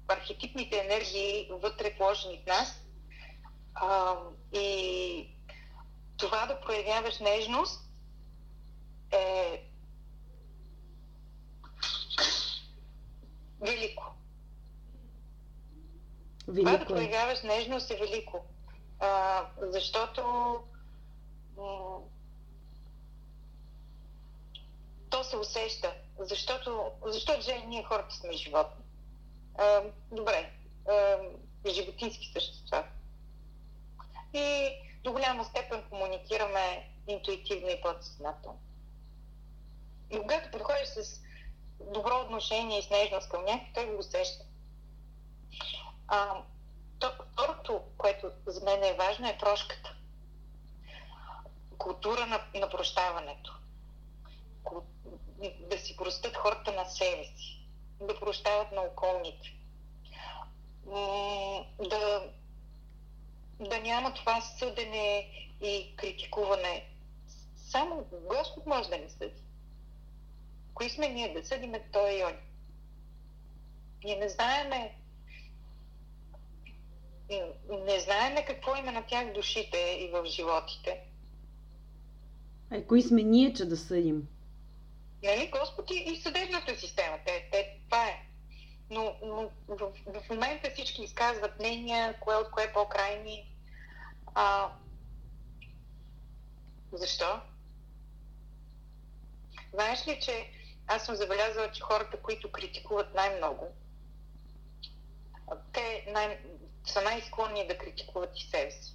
архетипните 0.07 0.77
енергии 0.77 1.49
вътре 1.51 1.95
вложени 1.99 2.41
в 2.43 2.47
нас. 2.47 2.81
А, 3.73 4.15
и 4.53 5.35
това 6.17 6.45
да 6.45 6.61
проявяваш 6.61 7.19
нежност 7.19 7.81
е 9.11 9.63
велико. 13.61 14.20
Велико. 16.47 16.65
Това 16.65 16.77
да 16.77 16.85
проявяваш 16.85 17.41
нежност 17.41 17.91
е 17.91 17.95
велико. 17.95 18.45
А, 18.99 19.45
защото 19.61 20.23
то 25.09 25.23
се 25.23 25.37
усеща. 25.37 25.93
Защото, 26.19 26.91
защото 27.05 27.41
же 27.41 27.65
ние 27.67 27.83
хората 27.83 28.15
сме 28.15 28.33
животни. 28.33 28.83
А, 29.57 29.81
добре. 30.11 30.51
А, 30.89 31.17
животински 31.69 32.31
същества. 32.33 32.83
И 34.33 34.71
до 35.03 35.11
голяма 35.11 35.45
степен 35.45 35.83
комуникираме 35.89 36.89
интуитивно 37.07 37.69
и 37.69 37.81
подсъзнателно. 37.81 38.59
И 40.11 40.19
когато 40.19 40.51
подходиш 40.51 40.87
с 40.87 41.21
добро 41.79 42.19
отношение 42.19 42.79
и 42.79 42.83
с 42.83 42.89
нежност 42.89 43.29
към 43.29 43.45
някой, 43.45 43.71
той 43.73 43.85
го 43.85 43.99
усеща. 43.99 44.45
А, 46.13 46.43
то, 46.99 47.11
второто, 47.31 47.81
което 47.97 48.31
за 48.45 48.65
мен 48.65 48.83
е 48.83 48.93
важно, 48.93 49.27
е 49.27 49.37
прошката. 49.37 49.95
Култура 51.77 52.25
на, 52.25 52.59
на 52.59 52.69
прощаването. 52.69 53.57
Да 55.59 55.77
си 55.77 55.97
простят 55.97 56.35
хората 56.35 56.71
на 56.71 56.85
себе 56.85 57.23
си. 57.23 57.67
Да 58.01 58.19
прощават 58.19 58.71
на 58.71 58.81
околните. 58.81 59.53
Да, 61.89 62.31
да 63.59 63.79
няма 63.79 64.13
това 64.13 64.41
съдене 64.41 65.29
и 65.61 65.95
критикуване. 65.95 66.89
Само 67.55 68.05
Господ 68.11 68.65
може 68.65 68.89
да 68.89 68.97
ни 68.97 69.09
съди. 69.09 69.41
Кои 70.73 70.89
сме 70.89 71.09
ние 71.09 71.33
да 71.33 71.47
съдиме 71.47 71.89
той 71.91 72.19
и 72.19 72.23
он? 72.23 72.37
Ние 74.03 74.15
не 74.15 74.29
знаеме 74.29 75.00
не 77.85 77.99
знаеме 77.99 78.45
какво 78.45 78.75
има 78.75 78.91
на 78.91 79.05
тях 79.05 79.33
душите 79.33 79.77
и 79.77 80.11
в 80.13 80.25
животите. 80.25 81.01
А 82.71 82.83
кои 82.83 83.01
сме 83.01 83.23
ние, 83.23 83.53
че 83.53 83.65
да 83.65 83.77
съдим? 83.77 84.27
Нали, 85.23 85.51
Господи, 85.51 85.93
и 85.93 86.21
съдебната 86.21 86.75
система. 86.75 87.17
Те, 87.25 87.49
те, 87.51 87.77
това 87.85 88.07
е. 88.07 88.25
Но, 88.89 89.15
но 89.23 89.49
в, 89.67 89.91
в 90.07 90.29
момента 90.29 90.69
всички 90.73 91.01
изказват 91.01 91.59
мнения, 91.59 92.19
кое 92.19 92.35
от 92.35 92.51
кое 92.51 92.63
е 92.63 92.73
по-крайни. 92.73 93.55
А, 94.35 94.71
защо? 96.91 97.41
Знаеш 99.73 100.07
ли, 100.07 100.19
че 100.21 100.47
аз 100.87 101.05
съм 101.05 101.15
забелязала, 101.15 101.71
че 101.71 101.81
хората, 101.81 102.21
които 102.21 102.51
критикуват 102.51 103.13
най-много, 103.13 103.67
те 105.73 106.05
най- 106.13 106.39
са 106.85 107.01
най-склонни 107.01 107.67
да 107.67 107.77
критикуват 107.77 108.39
и 108.39 108.43
себе 108.43 108.71
си. 108.71 108.93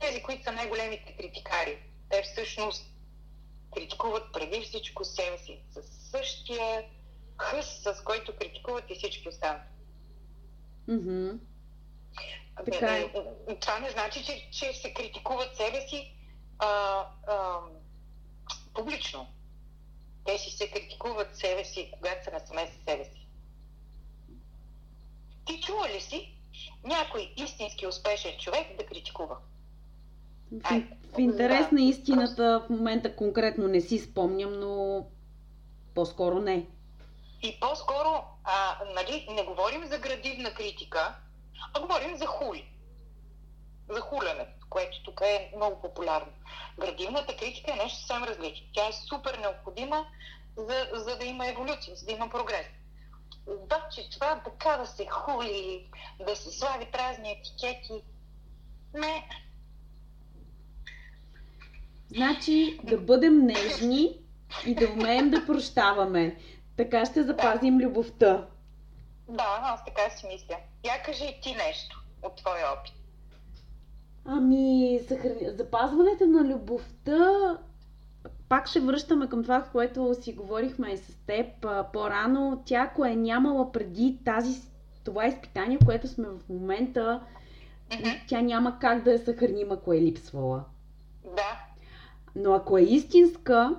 тези, 0.00 0.22
които 0.22 0.44
са 0.44 0.52
най-големите 0.52 1.16
критикари. 1.16 1.82
Те 2.10 2.22
всъщност 2.22 2.86
критикуват 3.74 4.32
преди 4.32 4.60
всичко 4.60 5.04
себе 5.04 5.38
си, 5.38 5.60
с 5.70 5.82
същия 6.10 6.84
хъс, 7.38 7.82
с 7.82 8.02
който 8.04 8.36
критикуват 8.36 8.84
и 8.90 8.94
всички 8.94 9.28
останали. 9.28 9.62
Mm-hmm. 10.88 11.38
Така 12.64 12.96
е. 12.96 13.12
Това 13.60 13.78
не 13.78 13.90
значи, 13.90 14.24
че, 14.24 14.50
че 14.50 14.72
се 14.72 14.94
критикуват 14.94 15.56
себе 15.56 15.88
си 15.88 16.14
а, 16.58 16.68
а, 17.26 17.60
публично. 18.74 19.26
Те 20.24 20.38
си 20.38 20.50
се 20.50 20.70
критикуват 20.70 21.36
себе 21.36 21.64
си, 21.64 21.90
когато 21.92 22.24
са 22.24 22.30
насаме 22.30 22.66
с 22.66 22.84
себе 22.84 23.04
си. 23.04 23.17
Ти 25.48 25.60
чува 25.60 25.88
ли 25.88 26.00
си 26.00 26.34
някой 26.84 27.32
истински 27.36 27.86
успешен 27.86 28.38
човек 28.38 28.76
да 28.78 28.86
критикува? 28.86 29.36
В, 30.52 30.82
в 31.14 31.18
интерес 31.18 31.70
на 31.70 31.82
истината 31.82 32.64
в 32.66 32.70
момента 32.70 33.16
конкретно 33.16 33.68
не 33.68 33.80
си 33.80 33.98
спомням, 33.98 34.60
но 34.60 35.04
по-скоро 35.94 36.40
не. 36.40 36.66
И 37.42 37.60
по-скоро, 37.60 38.24
а, 38.44 38.78
нали, 38.94 39.26
не 39.30 39.44
говорим 39.44 39.86
за 39.86 39.98
градивна 39.98 40.54
критика, 40.54 41.14
а 41.74 41.80
говорим 41.80 42.16
за 42.16 42.26
хули. 42.26 42.68
За 43.88 44.00
хулянето, 44.00 44.66
което 44.70 45.02
тук 45.02 45.20
е 45.24 45.52
много 45.56 45.80
популярно. 45.80 46.32
Градивната 46.78 47.36
критика 47.36 47.72
е 47.72 47.76
нещо 47.76 47.98
съвсем 47.98 48.24
различно. 48.24 48.66
Тя 48.74 48.88
е 48.88 48.92
супер 48.92 49.38
необходима, 49.38 50.06
за, 50.56 50.88
за 50.92 51.16
да 51.16 51.24
има 51.24 51.48
еволюция, 51.48 51.96
за 51.96 52.06
да 52.06 52.12
има 52.12 52.28
прогрес. 52.30 52.66
Обаче 53.48 54.10
това 54.10 54.40
така 54.44 54.76
да 54.76 54.86
се 54.86 55.06
хули, 55.10 55.90
да 56.26 56.36
се 56.36 56.50
слави 56.50 56.86
празни 56.92 57.32
етикети, 57.32 58.02
не. 58.94 59.28
Значи 62.08 62.80
да 62.84 62.98
бъдем 62.98 63.46
нежни 63.46 64.18
и 64.66 64.74
да 64.74 64.90
умеем 64.90 65.30
да 65.30 65.46
прощаваме. 65.46 66.36
Така 66.76 67.06
ще 67.06 67.22
запазим 67.22 67.78
любовта. 67.78 68.46
Да, 69.28 69.60
аз 69.62 69.84
така 69.84 70.10
си 70.10 70.26
мисля. 70.26 70.56
Я 70.84 71.02
кажи 71.02 71.24
и 71.24 71.40
ти 71.40 71.54
нещо 71.54 72.02
от 72.22 72.36
твоя 72.36 72.72
опит. 72.72 72.94
Ами, 74.24 75.00
запазването 75.42 76.26
на 76.26 76.54
любовта 76.54 77.58
пак 78.48 78.68
ще 78.68 78.80
връщаме 78.80 79.28
към 79.28 79.42
това, 79.42 79.62
което 79.62 80.14
си 80.22 80.32
говорихме 80.32 80.90
и 80.90 80.96
с 80.96 81.16
теб 81.26 81.66
по-рано. 81.92 82.62
Тя, 82.66 82.80
ако 82.80 83.04
е 83.04 83.14
нямала 83.14 83.72
преди 83.72 84.18
тази, 84.24 84.60
това 85.04 85.26
изпитание, 85.26 85.78
което 85.84 86.08
сме 86.08 86.28
в 86.28 86.48
момента, 86.48 87.26
mm-hmm. 87.90 88.20
тя 88.28 88.40
няма 88.40 88.78
как 88.78 89.02
да 89.02 89.12
я 89.12 89.18
съхраним, 89.18 89.72
ако 89.72 89.92
е 89.92 90.00
липсвала. 90.00 90.64
Да. 91.24 91.60
Но 92.36 92.54
ако 92.54 92.78
е 92.78 92.82
истинска, 92.82 93.76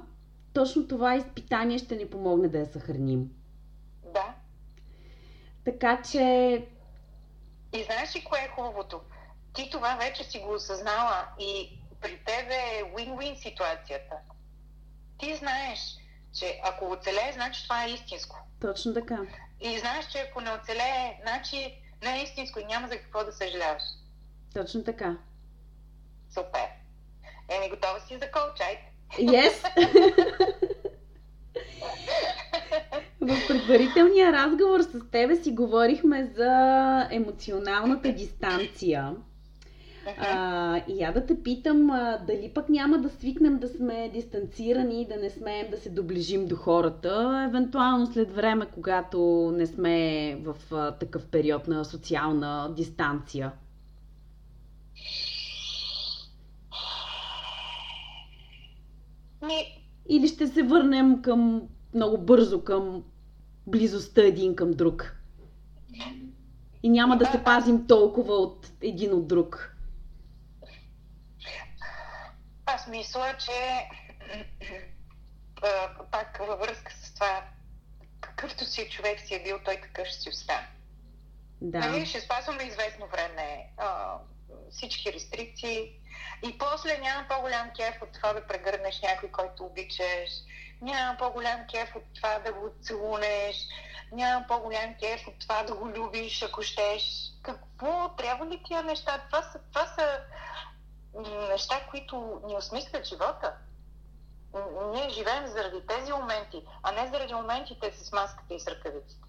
точно 0.54 0.88
това 0.88 1.16
изпитание 1.16 1.78
ще 1.78 1.96
ни 1.96 2.10
помогне 2.10 2.48
да 2.48 2.60
я 2.60 2.66
съхраним. 2.66 3.30
Да. 4.14 4.34
Така 5.66 6.02
че... 6.02 6.22
И 7.74 7.84
знаеш 7.84 8.16
ли 8.16 8.24
кое 8.24 8.40
е 8.40 8.52
хубавото? 8.56 9.02
Ти 9.54 9.70
това 9.72 9.96
вече 9.96 10.24
си 10.24 10.40
го 10.40 10.54
осъзнала 10.54 11.28
и 11.40 11.80
при 12.02 12.20
тебе 12.26 12.56
е 12.56 12.94
win-win 12.96 13.36
ситуацията. 13.36 14.16
Ти 15.20 15.36
знаеш, 15.36 15.80
че 16.40 16.60
ако 16.64 16.92
оцелее, 16.92 17.32
значи 17.34 17.64
това 17.64 17.84
е 17.86 17.90
истинско. 17.90 18.38
Точно 18.62 18.94
така. 18.94 19.20
И 19.62 19.80
знаеш, 19.80 20.08
че 20.12 20.18
ако 20.30 20.42
не 20.42 20.52
оцелее, 20.52 21.20
значи 21.22 21.82
не 22.04 22.20
е 22.20 22.24
истинско 22.24 22.60
и 22.60 22.66
няма 22.66 22.88
за 22.88 22.98
какво 22.98 23.24
да 23.24 23.32
съжаляваш. 23.32 23.84
Точно 24.54 24.84
така. 24.84 25.18
Супер. 26.34 26.68
Еми, 27.50 27.70
готова 27.70 28.00
си 28.00 28.18
за 28.18 28.32
колчайт? 28.32 28.80
Yes! 29.20 29.54
В 33.22 33.48
предварителния 33.48 34.34
разговор 34.34 34.82
с 34.82 35.10
тебе 35.12 35.36
си 35.36 35.52
говорихме 35.52 36.32
за 36.36 37.08
емоционалната 37.12 38.12
дистанция. 38.12 39.16
А, 40.18 40.78
и 40.88 41.02
я 41.02 41.14
да 41.14 41.26
те 41.26 41.44
питам, 41.44 41.90
а, 41.92 42.18
дали 42.28 42.52
пък 42.54 42.70
няма 42.70 42.98
да 42.98 43.10
свикнем 43.10 43.60
да 43.60 43.68
сме 43.68 44.10
дистанцирани 44.14 45.08
да 45.08 45.18
не 45.18 45.30
смеем 45.30 45.72
да 45.72 45.78
се 45.78 45.90
доближим 45.90 46.48
до 46.48 46.56
хората, 46.56 47.46
евентуално 47.50 48.08
след 48.08 48.32
време, 48.32 48.66
когато 48.66 49.52
не 49.56 49.68
сме 49.68 50.36
в 50.44 50.56
а, 50.72 50.92
такъв 50.92 51.26
период 51.26 51.68
на 51.68 51.86
социална 51.86 52.74
дистанция? 52.76 53.52
Ми... 59.42 59.84
Или 60.10 60.28
ще 60.28 60.48
се 60.48 60.64
върнем 60.64 61.22
към 61.22 61.62
много 61.94 62.18
бързо 62.18 62.64
към 62.64 63.04
близостта 63.68 64.22
един 64.22 64.56
към 64.56 64.72
друг? 64.72 65.16
И 66.84 66.90
няма 66.90 67.18
да 67.18 67.26
се 67.26 67.44
пазим 67.44 67.88
толкова 67.88 68.34
от 68.34 68.72
един 68.82 69.14
от 69.14 69.28
друг. 69.28 69.76
Аз 72.66 72.79
мисля, 72.90 73.36
че 73.38 73.88
пак 76.12 76.38
във 76.38 76.60
връзка 76.60 76.92
с 76.92 77.14
това, 77.14 77.44
какъвто 78.22 78.66
си 78.66 78.90
човек 78.90 79.20
си 79.20 79.36
е 79.36 79.44
бил, 79.44 79.60
той 79.66 79.82
такъв 79.82 80.08
ще 80.08 80.20
си 80.20 80.30
остане. 80.30 80.68
Да. 81.62 81.80
Нали, 81.80 82.06
ще 82.06 82.22
спазваме 82.22 82.64
известно 82.64 83.08
време 83.08 83.68
а, 83.78 84.18
всички 84.72 85.14
рестрикции 85.14 85.94
и 86.48 86.58
после 86.58 86.98
няма 86.98 87.28
по-голям 87.30 87.72
кеф 87.76 88.02
от 88.02 88.14
това 88.14 88.34
да 88.34 88.48
прегърнеш 88.48 89.02
някой, 89.02 89.32
който 89.32 89.66
обичаш, 89.66 90.30
няма 90.82 91.18
по-голям 91.18 91.68
кеф 91.72 91.96
от 91.96 92.04
това 92.16 92.40
да 92.40 92.54
го 92.54 92.70
целунеш, 92.82 93.56
няма 94.12 94.46
по-голям 94.48 94.96
кеф 95.00 95.28
от 95.28 95.40
това 95.40 95.64
да 95.64 95.76
го 95.76 95.90
любиш, 95.90 96.44
ако 96.44 96.62
щеш. 96.62 97.04
Какво? 97.44 98.10
Трябва 98.18 98.46
ли 98.46 98.62
тия 98.66 98.84
неща? 98.84 99.24
Това 99.28 99.42
са, 99.42 99.60
това 99.74 99.86
са 99.86 100.20
неща, 101.50 101.88
които 101.90 102.42
ни 102.46 102.56
осмислят 102.56 103.06
живота. 103.06 103.54
Ние 104.94 105.10
живеем 105.10 105.48
заради 105.48 105.88
тези 105.88 106.12
моменти, 106.12 106.64
а 106.84 106.92
не 106.92 107.08
заради 107.08 107.34
моментите 107.34 107.92
с 107.92 108.12
маската 108.12 108.54
и 108.54 108.60
с 108.60 108.68
ръкавиците. 108.68 109.28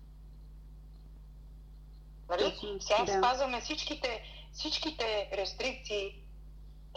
Нали? 2.29 2.79
Сега 2.81 3.05
да. 3.05 3.13
спазваме 3.13 3.61
всичките, 3.61 4.23
всичките 4.53 5.31
рестрикции 5.33 6.23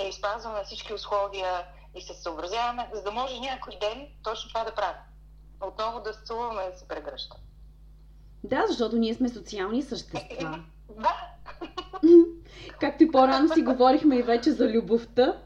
и 0.08 0.14
спазваме 0.14 0.64
всички 0.64 0.94
условия 0.94 1.66
и 1.96 2.02
се 2.02 2.14
съобразяваме, 2.14 2.90
за 2.94 3.04
да 3.04 3.12
може 3.12 3.40
някой 3.40 3.78
ден 3.80 4.08
точно 4.24 4.50
това 4.50 4.64
да 4.64 4.76
правим. 4.76 5.02
Отново 5.62 6.00
да 6.00 6.14
се 6.14 6.24
целуваме 6.26 6.72
да 6.72 6.78
се 6.78 6.88
прегръща. 6.88 7.36
Да, 8.44 8.64
защото 8.68 8.96
ние 8.96 9.14
сме 9.14 9.30
социални 9.30 9.82
същества. 9.82 10.64
Да. 10.90 11.30
Както 12.80 13.04
и 13.04 13.12
по-рано 13.12 13.54
си 13.54 13.62
говорихме 13.62 14.18
и 14.18 14.24
вече 14.24 14.52
за 14.52 14.70
любовта 14.70 15.38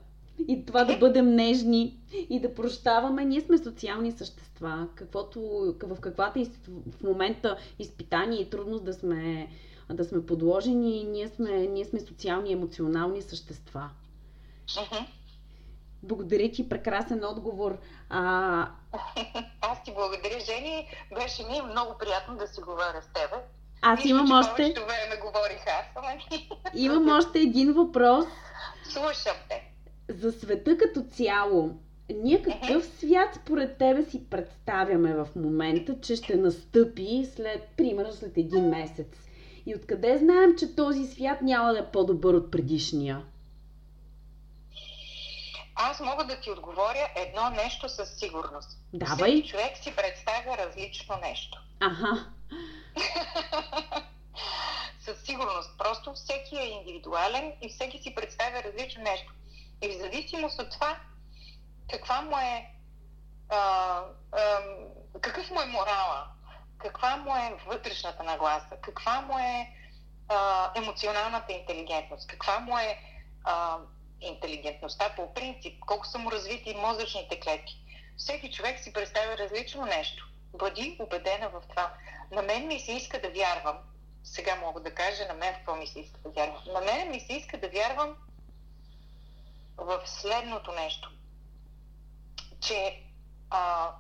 и 0.48 0.66
това 0.66 0.84
да 0.84 0.98
бъдем 0.98 1.36
нежни 1.36 2.00
и 2.30 2.40
да 2.40 2.54
прощаваме. 2.54 3.26
Ние 3.26 3.42
сме 3.42 3.58
социални 3.58 4.12
същества. 4.12 4.88
Каквото, 4.96 5.40
в 5.84 6.00
каквато 6.00 6.46
в 7.00 7.04
момента 7.04 7.58
изпитание 7.80 8.42
и 8.42 8.50
трудност 8.50 8.86
да 8.86 8.94
сме, 8.94 9.48
да 9.94 10.06
сме 10.06 10.26
подложени, 10.26 11.04
ние 11.04 11.28
сме, 11.28 11.52
ние 11.52 11.86
сме 11.86 12.00
социални, 12.00 12.52
емоционални 12.54 13.22
същества. 13.22 13.90
Благодаря 16.04 16.52
ти, 16.52 16.70
прекрасен 16.70 17.24
отговор. 17.24 17.78
А... 18.10 18.22
Аз 19.62 19.84
ти 19.84 19.94
благодаря, 19.94 20.40
Жени. 20.40 20.88
Беше 21.14 21.44
ми 21.44 21.62
много 21.62 21.98
приятно 22.00 22.38
да 22.38 22.48
си 22.48 22.62
говоря 22.62 23.02
с 23.02 23.14
тебе. 23.14 23.44
Аз 23.82 24.00
Нищо, 24.00 24.10
имам 24.10 24.32
още... 24.32 24.64
време 24.64 25.22
говорих 25.22 25.62
аз. 25.68 25.86
Имам 26.76 27.18
още 27.18 27.40
един 27.40 27.74
въпрос. 27.74 28.26
Слушам 28.90 29.36
те. 29.50 29.64
За 30.10 30.32
света 30.32 30.78
като 30.78 31.04
цяло. 31.12 31.76
Ние 32.16 32.42
какъв 32.42 32.86
свят 32.86 33.36
според 33.36 33.78
тебе 33.78 34.04
си 34.04 34.30
представяме 34.30 35.14
в 35.14 35.28
момента, 35.36 36.02
че 36.02 36.16
ще 36.16 36.36
настъпи 36.36 37.28
след, 37.36 37.70
примерно 37.78 38.14
след 38.14 38.38
един 38.38 38.70
месец? 38.70 39.08
И 39.66 39.76
откъде 39.76 40.18
знаем, 40.18 40.56
че 40.60 40.76
този 40.76 41.06
свят 41.06 41.42
няма 41.42 41.74
да 41.74 41.80
е 41.80 41.92
по-добър 41.92 42.34
от 42.34 42.52
предишния? 42.52 43.22
Аз 45.76 46.00
мога 46.00 46.26
да 46.26 46.40
ти 46.40 46.52
отговоря 46.52 47.10
едно 47.16 47.50
нещо 47.50 47.90
със 47.90 48.10
сигурност. 48.10 48.78
Давай. 48.94 49.32
Всеки 49.32 49.50
човек 49.50 49.78
си 49.78 49.94
представя 49.96 50.58
различно 50.58 51.16
нещо. 51.22 51.62
Ага. 51.80 52.26
със 55.00 55.22
сигурност. 55.22 55.78
Просто 55.78 56.14
всеки 56.14 56.58
е 56.58 56.66
индивидуален 56.66 57.54
и 57.62 57.70
всеки 57.70 57.98
си 57.98 58.16
представя 58.16 58.64
различно 58.64 59.04
нещо. 59.04 59.34
И 59.82 59.90
в 59.90 59.98
зависимост 59.98 60.62
от 60.62 60.72
това, 60.72 61.00
каква 61.92 62.22
му 62.22 62.38
е, 62.38 62.72
а, 63.50 63.58
а, 64.32 64.60
какъв 65.22 65.52
му 65.52 65.62
е 65.62 65.66
морала, 65.66 66.28
каква 66.78 67.18
му 67.18 67.36
е 67.36 67.58
вътрешната 67.68 68.24
нагласа, 68.24 68.78
каква 68.82 69.22
му 69.22 69.40
е 69.40 69.70
а, 70.28 70.72
емоционалната 70.76 71.54
интелигентност, 71.54 72.28
каква 72.28 72.60
му 72.60 72.78
е 72.78 73.00
а, 73.44 73.78
интелигентността 74.22 75.14
по 75.16 75.34
принцип, 75.34 75.80
колко 75.80 76.08
са 76.08 76.18
му 76.18 76.32
развити 76.32 76.76
мозъчните 76.76 77.40
клетки. 77.40 77.84
Всеки 78.18 78.52
човек 78.52 78.80
си 78.80 78.94
представя 78.94 79.38
различно 79.38 79.86
нещо. 79.86 80.28
Бъди 80.54 80.98
убедена 81.00 81.50
в 81.50 81.62
това. 81.70 81.94
На 82.32 82.42
мен 82.42 82.68
ми 82.68 82.80
се 82.80 82.92
иска 82.92 83.22
да 83.22 83.30
вярвам. 83.30 83.78
Сега 84.24 84.56
мога 84.56 84.82
да 84.82 84.96
кажа 84.96 85.26
на 85.28 85.34
мен 85.34 85.54
какво 85.54 85.76
ми 85.76 85.88
се 85.88 86.00
иска 86.00 86.20
да 86.20 86.30
вярвам. 86.30 86.64
На 86.74 86.82
мен 86.82 87.10
ми 87.10 87.20
се 87.20 87.34
иска 87.34 87.60
да 87.60 87.70
вярвам 87.70 88.16
в 89.78 90.02
следното 90.06 90.72
нещо. 90.72 91.12
Че 92.62 93.04
а, 93.50 93.92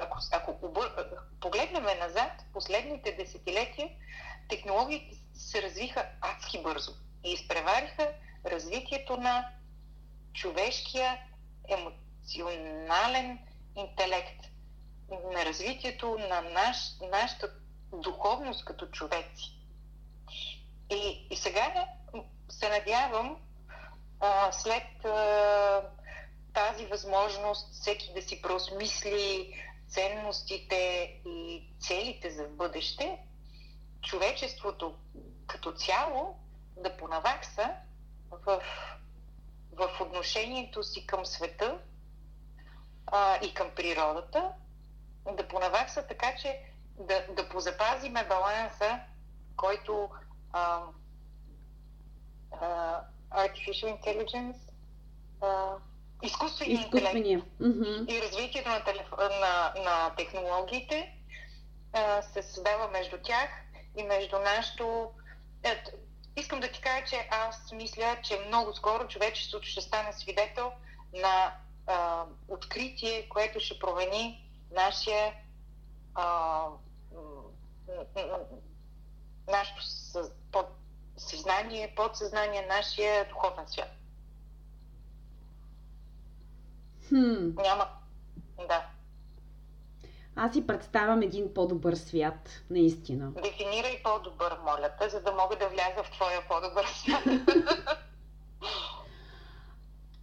ако, 0.00 0.18
ако 0.32 0.58
погледнем 1.40 1.84
назад, 1.98 2.32
последните 2.52 3.12
десетилетия, 3.12 3.90
технологиите 4.48 5.16
се 5.34 5.62
развиха 5.62 6.08
адски 6.20 6.62
бързо 6.62 6.92
и 7.24 7.32
изпревариха 7.32 8.12
развитието 8.46 9.16
на 9.16 9.48
човешкия 10.32 11.18
емоционален 11.68 13.38
интелект, 13.76 14.51
на 15.32 15.44
развитието 15.44 16.18
на 16.18 16.40
наш, 16.40 16.76
нашата 17.10 17.50
духовност 17.92 18.64
като 18.64 18.86
човеци. 18.86 19.58
И, 20.90 21.26
и 21.30 21.36
сега 21.36 21.86
се 22.48 22.68
надявам, 22.68 23.36
а, 24.20 24.52
след 24.52 25.04
а, 25.04 25.82
тази 26.54 26.86
възможност 26.86 27.72
всеки 27.72 28.12
да 28.14 28.22
си 28.22 28.42
преосмисли 28.42 29.54
ценностите 29.88 30.76
и 31.26 31.64
целите 31.80 32.30
за 32.30 32.48
бъдеще, 32.48 33.18
човечеството 34.02 34.94
като 35.46 35.72
цяло 35.72 36.38
да 36.76 36.96
понавакса 36.96 37.70
в, 38.30 38.62
в 39.72 40.00
отношението 40.00 40.82
си 40.82 41.06
към 41.06 41.26
света 41.26 41.78
а, 43.06 43.36
и 43.36 43.54
към 43.54 43.70
природата, 43.76 44.52
да 45.30 45.48
понавакса 45.48 46.06
така, 46.06 46.34
че 46.42 46.60
да, 46.98 47.26
да 47.36 47.48
позапазиме 47.48 48.24
баланса, 48.28 49.00
който 49.56 50.10
а, 50.52 50.82
а, 52.60 53.00
Artificial 53.30 54.00
Intelligence 54.00 54.56
а, 55.40 55.76
изкуствения, 56.22 56.80
интелект 56.80 57.14
mm-hmm. 57.60 58.10
и 58.10 58.22
развитието 58.22 58.68
на, 58.68 58.84
телеф... 58.84 59.06
на, 59.40 59.74
на 59.84 60.14
технологиите 60.16 61.14
а, 61.92 62.22
се 62.22 62.42
създава 62.42 62.88
между 62.88 63.16
тях 63.22 63.50
и 63.96 64.02
между 64.02 64.38
нашото... 64.38 65.10
Ето, 65.62 65.90
искам 66.36 66.60
да 66.60 66.72
ти 66.72 66.80
кажа, 66.80 67.06
че 67.06 67.28
аз 67.30 67.72
мисля, 67.72 68.16
че 68.22 68.44
много 68.46 68.74
скоро 68.74 69.08
човечеството 69.08 69.66
ще 69.66 69.80
стане 69.80 70.12
свидетел 70.12 70.72
на 71.14 71.54
а, 71.86 72.24
откритие, 72.48 73.28
което 73.28 73.60
ще 73.60 73.78
промени 73.78 74.51
нашия 74.74 75.34
а, 76.14 76.66
нашето 79.48 79.82
съзнание, 81.16 81.94
подсъзнание, 81.96 82.66
нашия 82.66 83.28
духовен 83.28 83.64
свят. 83.66 83.90
Хм. 87.08 87.62
Няма. 87.62 87.88
Да. 88.68 88.86
Аз 90.36 90.52
си 90.52 90.66
представям 90.66 91.22
един 91.22 91.54
по-добър 91.54 91.94
свят, 91.94 92.48
наистина. 92.70 93.30
Дефинирай 93.42 94.02
по-добър, 94.02 94.58
моля 94.64 94.90
те, 95.00 95.08
за 95.08 95.22
да 95.22 95.32
мога 95.32 95.56
да 95.56 95.68
вляза 95.68 96.02
в 96.02 96.10
твоя 96.10 96.48
по-добър 96.48 96.86
свят. 96.86 97.24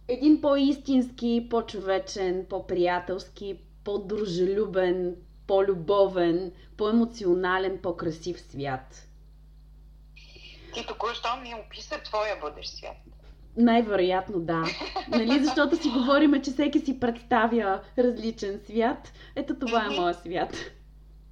един 0.08 0.40
по-истински, 0.40 1.46
по-човечен, 1.50 2.46
по-приятелски, 2.50 3.60
по-дружелюбен, 3.84 5.16
по-любовен, 5.46 6.52
по-емоционален, 6.76 7.78
по-красив 7.82 8.40
свят. 8.40 9.06
Ти 10.74 10.86
току-що 10.86 11.28
ми 11.42 11.54
описа 11.54 12.00
твоя 12.04 12.36
бъдещ 12.40 12.76
свят. 12.76 12.96
Най-вероятно 13.56 14.40
да. 14.40 14.64
Нали? 15.08 15.44
Защото 15.44 15.82
си 15.82 15.88
говориме, 15.88 16.42
че 16.42 16.50
всеки 16.50 16.80
си 16.80 17.00
представя 17.00 17.80
различен 17.98 18.60
свят. 18.66 19.12
Ето 19.36 19.54
това 19.54 19.86
е 19.86 19.96
моят 19.96 20.22
свят. 20.22 20.56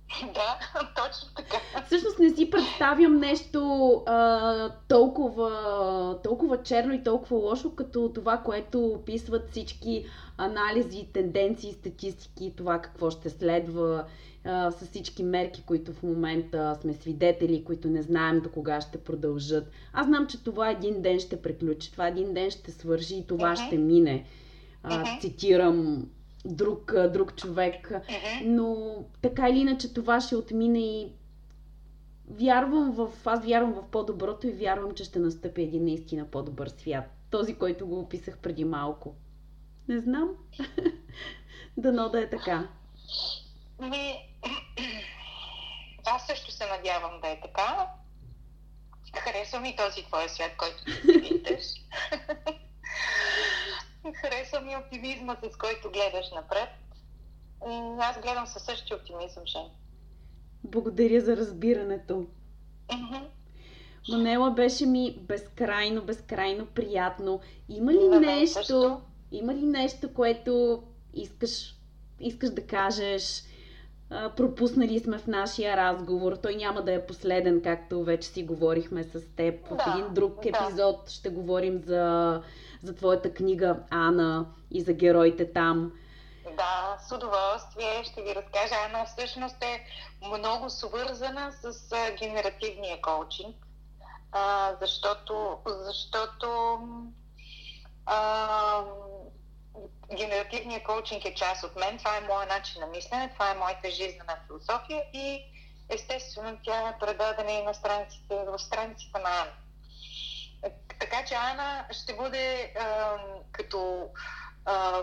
Да, 0.35 0.59
точно 0.97 1.29
така. 1.37 1.57
Всъщност 1.87 2.19
не 2.19 2.31
си 2.31 2.51
представям 2.51 3.19
нещо 3.19 3.93
а, 4.07 4.71
толкова, 4.89 6.19
толкова 6.25 6.63
черно 6.63 6.95
и 6.95 7.03
толкова 7.03 7.37
лошо, 7.37 7.75
като 7.75 8.13
това, 8.15 8.37
което 8.37 8.87
описват 8.87 9.51
всички 9.51 10.05
анализи, 10.39 11.09
тенденции, 11.13 11.73
статистики, 11.73 12.55
това 12.57 12.81
какво 12.81 13.11
ще 13.11 13.31
следва, 13.31 14.05
а, 14.45 14.71
с 14.71 14.87
всички 14.87 15.23
мерки, 15.23 15.63
които 15.67 15.93
в 15.93 16.03
момента 16.03 16.77
сме 16.81 16.95
свидетели, 16.95 17.65
които 17.65 17.89
не 17.89 18.03
знаем 18.03 18.41
до 18.41 18.51
кога 18.51 18.81
ще 18.81 18.99
продължат. 18.99 19.71
Аз 19.93 20.07
знам, 20.07 20.27
че 20.27 20.45
това 20.45 20.71
един 20.71 21.03
ден 21.03 21.21
ще 21.21 21.43
приключи, 21.43 21.93
това 21.93 22.09
един 22.09 22.35
ден 22.35 22.51
ще 22.51 22.71
свърши 22.73 23.17
и 23.17 23.27
това 23.27 23.57
uh-huh. 23.57 23.67
ще 23.67 23.79
мине. 23.79 24.25
А, 24.83 25.05
uh-huh. 25.05 25.21
Цитирам 25.21 26.07
друг, 26.45 26.95
друг 27.12 27.36
човек. 27.36 27.89
Uh-huh. 27.89 28.43
Но 28.45 28.95
така 29.22 29.49
или 29.49 29.59
иначе 29.59 29.95
това 29.95 30.20
ще 30.20 30.36
отмине 30.36 30.78
и 30.78 31.12
вярвам 32.30 32.93
в, 32.93 33.09
аз 33.24 33.45
вярвам 33.45 33.72
в 33.72 33.91
по-доброто 33.91 34.47
и 34.47 34.53
вярвам, 34.53 34.95
че 34.95 35.05
ще 35.05 35.18
настъпи 35.18 35.62
един 35.62 35.84
наистина 35.84 36.30
по-добър 36.30 36.68
свят. 36.68 37.05
Този, 37.30 37.55
който 37.55 37.86
го 37.86 38.01
описах 38.01 38.39
преди 38.39 38.64
малко. 38.64 39.14
Не 39.89 40.01
знам. 40.01 40.28
Дано 41.76 42.09
да 42.09 42.20
е 42.20 42.30
така. 42.30 42.68
Ми, 43.80 44.14
аз 46.07 46.26
също 46.26 46.53
се 46.53 46.66
надявам 46.66 47.20
да 47.22 47.28
е 47.28 47.41
така. 47.41 47.86
Харесва 49.16 49.61
ми 49.61 49.76
този 49.76 50.05
твой 50.05 50.28
свят, 50.28 50.53
който 50.57 50.84
виждаш. 51.05 51.64
Харесва 54.14 54.61
ми 54.61 54.76
оптимизма, 54.76 55.36
с 55.53 55.57
който 55.57 55.90
гледаш 55.90 56.30
напред. 56.34 56.68
Аз 57.99 58.20
гледам 58.20 58.46
със 58.46 58.62
същия 58.62 58.96
оптимизъм, 58.96 59.42
Жен. 59.46 59.66
Благодаря 60.64 61.20
за 61.20 61.36
разбирането. 61.36 62.26
Манела 64.09 64.51
беше 64.51 64.86
ми 64.86 65.18
безкрайно, 65.20 66.03
безкрайно 66.03 66.66
приятно. 66.66 67.40
Има 67.68 67.92
ли 67.92 68.09
На 68.09 68.20
нещо, 68.20 68.55
също? 68.55 69.01
има 69.32 69.55
ли 69.55 69.62
нещо, 69.62 70.14
което 70.14 70.82
искаш, 71.14 71.74
искаш 72.20 72.51
да 72.51 72.66
кажеш? 72.66 73.42
пропуснали 74.36 74.99
сме 74.99 75.18
в 75.18 75.26
нашия 75.26 75.76
разговор. 75.76 76.36
Той 76.36 76.57
няма 76.57 76.82
да 76.82 76.92
е 76.92 77.07
последен, 77.07 77.62
както 77.62 78.05
вече 78.05 78.28
си 78.28 78.42
говорихме 78.42 79.05
с 79.05 79.20
теб. 79.36 79.68
Да, 79.68 79.76
в 79.76 79.94
един 79.94 80.14
друг 80.14 80.46
епизод 80.46 81.05
да. 81.05 81.11
ще 81.11 81.28
говорим 81.28 81.82
за, 81.86 82.42
за 82.83 82.95
твоята 82.95 83.35
книга 83.35 83.76
Ана 83.91 84.47
и 84.70 84.81
за 84.81 84.93
героите 84.93 85.53
там. 85.53 85.93
Да, 86.57 86.99
с 87.09 87.12
удоволствие 87.12 88.05
ще 88.05 88.22
ви 88.22 88.35
разкажа. 88.35 88.74
Ана 88.87 89.05
всъщност 89.05 89.64
е 89.64 89.85
много 90.39 90.70
свързана 90.70 91.53
с 91.53 91.95
генеративния 92.18 93.01
коучинг, 93.01 93.57
защото, 94.81 95.59
защото 95.66 96.79
генеративният 100.16 100.85
коучинг 100.85 101.24
е 101.24 101.35
част 101.35 101.64
от 101.64 101.76
мен. 101.76 101.99
Това 101.99 102.16
е 102.16 102.20
моят 102.20 102.49
начин 102.49 102.81
на 102.81 102.87
мислене, 102.87 103.33
това 103.33 103.51
е 103.51 103.59
моята 103.59 103.91
жизнена 103.91 104.37
философия 104.47 105.03
и 105.12 105.45
естествено 105.89 106.59
тя 106.64 106.89
е 106.89 106.99
предадена 106.99 107.53
и 107.53 107.62
на 107.62 107.74
страниците, 107.74 108.45
в 108.47 108.59
страниците 108.59 109.18
на 109.18 109.29
Ана. 109.29 109.53
Така 111.01 111.25
че 111.29 111.35
Ана 111.35 111.87
ще 111.91 112.15
бъде 112.15 112.75
а, 112.81 113.17
като 113.53 114.09
а, 114.65 115.03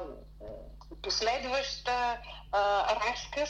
последваща 1.02 2.18
а, 2.52 2.96
разказ, 2.96 3.50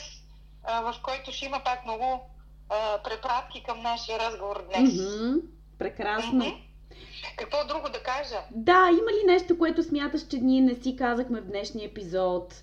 а, 0.64 0.92
в 0.92 1.02
който 1.02 1.32
ще 1.32 1.46
има 1.46 1.60
пак 1.64 1.84
много 1.84 2.30
а, 2.68 3.02
препратки 3.02 3.62
към 3.62 3.82
нашия 3.82 4.18
разговор 4.18 4.64
днес. 4.66 4.90
Mm-hmm. 4.90 5.40
Прекрасно. 5.78 6.44
Mm-hmm. 6.44 6.62
Какво 7.36 7.66
друго 7.66 7.88
да 7.88 8.02
кажа? 8.02 8.36
Да, 8.50 8.88
има 8.90 9.12
ли 9.12 9.32
нещо, 9.32 9.58
което 9.58 9.82
смяташ, 9.82 10.26
че 10.26 10.36
ние 10.36 10.60
не 10.60 10.74
си 10.74 10.96
казахме 10.96 11.40
в 11.40 11.46
днешния 11.46 11.86
епизод? 11.86 12.54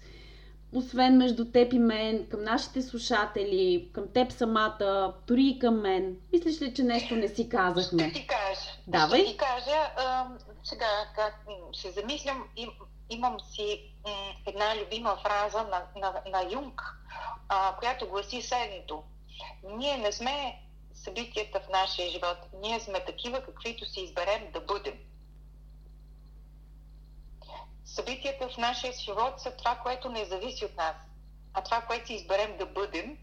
Освен 0.76 1.18
между 1.18 1.52
теб 1.52 1.74
и 1.74 1.80
мен, 1.80 2.28
към 2.32 2.44
нашите 2.44 2.82
слушатели, 2.82 3.90
към 3.94 4.08
теб 4.14 4.32
самата, 4.32 5.14
дори 5.28 5.48
и 5.48 5.60
към 5.60 5.82
мен. 5.82 6.18
Мислиш 6.34 6.62
ли, 6.62 6.74
че 6.74 6.84
нещо 6.84 7.16
не 7.16 7.28
си 7.28 7.50
казахме? 7.50 8.10
Ще 8.10 8.22
ти 8.22 8.28
кажа. 8.28 8.72
Давай. 8.88 9.22
Ще 9.22 9.32
ти 9.32 9.38
кажа. 9.38 9.92
А, 9.98 10.28
сега, 10.64 10.90
как 11.16 11.46
се 11.74 11.92
замислям, 11.92 12.48
им, 12.56 12.70
имам 13.10 13.38
си 13.40 13.94
м, 14.06 14.12
една 14.46 14.76
любима 14.82 15.18
фраза 15.24 15.64
на, 15.64 15.82
на, 15.96 16.22
на 16.32 16.54
Юнг, 16.54 16.82
а, 17.50 17.76
която 17.80 18.10
гласи 18.10 18.42
следното. 18.42 19.04
Ние 19.78 19.98
не 19.98 20.12
сме 20.12 20.60
събитията 20.94 21.60
в 21.60 21.70
нашия 21.70 22.10
живот. 22.10 22.38
Ние 22.62 22.80
сме 22.80 23.06
такива, 23.06 23.42
каквито 23.42 23.86
си 23.86 24.02
изберем 24.02 24.52
да 24.54 24.60
бъдем. 24.60 24.94
Събитията 27.96 28.50
в 28.50 28.58
нашия 28.58 28.94
живот 28.94 29.42
са 29.42 29.52
това, 29.52 29.76
което 29.76 30.10
не 30.10 30.26
зависи 30.26 30.66
от 30.66 30.78
нас. 30.78 30.96
А 31.54 31.64
това, 31.64 31.82
което 31.82 32.08
си 32.08 32.14
изберем 32.14 32.58
да 32.58 32.66
бъдем, 32.66 33.18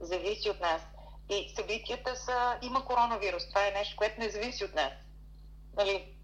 зависи 0.00 0.50
от 0.50 0.60
нас. 0.60 0.82
И 1.30 1.52
събитията 1.56 2.16
са... 2.16 2.58
Има 2.62 2.84
коронавирус. 2.84 3.48
Това 3.48 3.68
е 3.68 3.70
нещо, 3.70 3.96
което 3.96 4.20
не 4.20 4.30
зависи 4.30 4.64
от 4.64 4.74
нас. 4.74 4.92
Нали? 5.76 6.14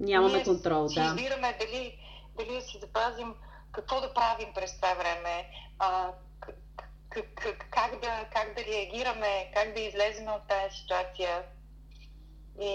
Нямаме 0.00 0.34
Ние 0.34 0.44
контрол, 0.44 0.86
да. 0.86 1.04
избираме 1.04 1.56
дали, 1.60 1.98
дали 2.36 2.54
да 2.54 2.60
си 2.60 2.78
запазим 2.78 3.34
какво 3.72 4.00
да 4.00 4.14
правим 4.14 4.54
през 4.54 4.76
това 4.76 4.94
време, 4.94 5.50
а, 5.78 6.12
как, 6.40 6.54
как, 7.34 7.68
как, 7.70 8.00
да, 8.00 8.28
как 8.32 8.54
да 8.54 8.64
реагираме, 8.64 9.50
как 9.54 9.74
да 9.74 9.80
излезем 9.80 10.28
от 10.28 10.48
тази 10.48 10.76
ситуация 10.76 11.42
и, 12.60 12.68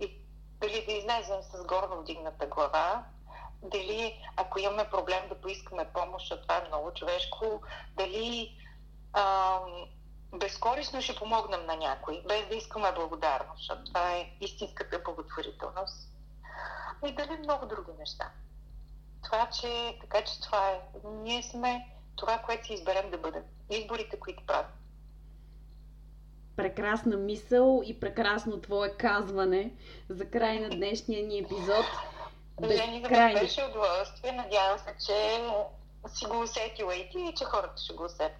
и 0.00 0.20
дали 0.60 0.84
да 0.86 0.92
излезем 0.92 1.42
с 1.42 1.64
горно 1.64 2.00
вдигната 2.00 2.46
глава, 2.46 3.04
дали 3.62 4.24
ако 4.36 4.58
имаме 4.58 4.90
проблем 4.90 5.28
да 5.28 5.40
поискаме 5.40 5.92
помощ, 5.94 6.24
защото 6.24 6.42
това 6.42 6.56
е 6.56 6.68
много 6.68 6.92
човешко, 6.94 7.62
дали 7.96 8.56
ам, 9.12 9.86
безкорисно 10.34 11.02
ще 11.02 11.16
помогнем 11.16 11.66
на 11.66 11.76
някой, 11.76 12.22
без 12.28 12.48
да 12.48 12.54
искаме 12.54 12.92
благодарност, 12.92 13.58
защото 13.58 13.84
това 13.84 14.12
е 14.12 14.32
истинската 14.40 14.98
благотворителност. 15.04 16.08
И 17.06 17.14
дали 17.14 17.38
много 17.38 17.66
други 17.66 17.90
неща. 17.98 18.30
Това, 19.24 19.48
че, 19.60 19.98
така 20.00 20.24
че 20.24 20.40
това 20.40 20.70
е. 20.70 20.80
Ние 21.04 21.42
сме 21.42 21.86
това, 22.16 22.38
което 22.38 22.66
си 22.66 22.74
изберем 22.74 23.10
да 23.10 23.18
бъдем. 23.18 23.42
Изборите, 23.70 24.20
които 24.20 24.46
правим. 24.46 24.70
Прекрасна 26.56 27.16
мисъл 27.16 27.82
и 27.84 28.00
прекрасно 28.00 28.60
твое 28.60 28.96
казване 28.96 29.72
за 30.08 30.30
край 30.30 30.60
на 30.60 30.68
днешния 30.68 31.26
ни 31.26 31.38
епизод. 31.38 31.84
Жени, 32.62 33.00
Безкрайно. 33.00 33.40
беше 33.40 33.64
удоволствие. 33.70 34.32
Надявам 34.32 34.78
се, 34.78 35.06
че 35.06 35.40
си 36.14 36.26
го 36.26 36.40
усетила 36.40 36.96
и 36.96 37.08
ти, 37.10 37.18
и 37.18 37.34
че 37.38 37.44
хората 37.44 37.82
ще 37.82 37.94
го 37.94 38.04
усетят. 38.04 38.32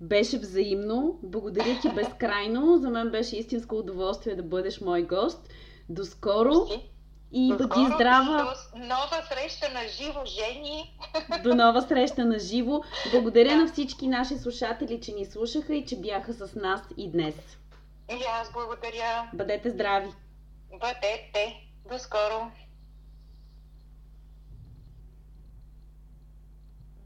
Беше 0.00 0.38
взаимно. 0.38 1.18
Благодаря 1.22 1.80
ти 1.80 1.88
безкрайно. 1.88 2.78
За 2.78 2.90
мен 2.90 3.10
беше 3.10 3.36
истинско 3.36 3.74
удоволствие 3.74 4.36
да 4.36 4.42
бъдеш 4.42 4.80
мой 4.80 5.02
гост. 5.02 5.48
До 5.88 6.04
скоро 6.04 6.52
и 7.32 7.48
До 7.48 7.56
бъди 7.56 7.70
скоро, 7.70 7.94
здрава. 7.94 8.54
До 8.72 8.78
нова 8.78 9.22
среща 9.28 9.68
на 9.68 9.88
живо, 9.88 10.20
Жени. 10.24 10.98
До 11.42 11.54
нова 11.54 11.82
среща 11.82 12.24
на 12.24 12.38
живо. 12.38 12.82
Благодаря 13.12 13.56
на 13.56 13.66
всички 13.72 14.08
наши 14.08 14.38
слушатели, 14.38 15.00
че 15.00 15.12
ни 15.12 15.26
слушаха 15.26 15.74
и 15.74 15.86
че 15.86 15.96
бяха 15.96 16.32
с 16.32 16.54
нас 16.54 16.80
и 16.96 17.10
днес. 17.10 17.34
И 18.10 18.24
аз 18.40 18.52
благодаря. 18.52 19.30
Бъдете 19.34 19.70
здрави! 19.70 20.08
Бъдете. 20.70 21.62
До 21.90 21.98
скоро. 21.98 22.50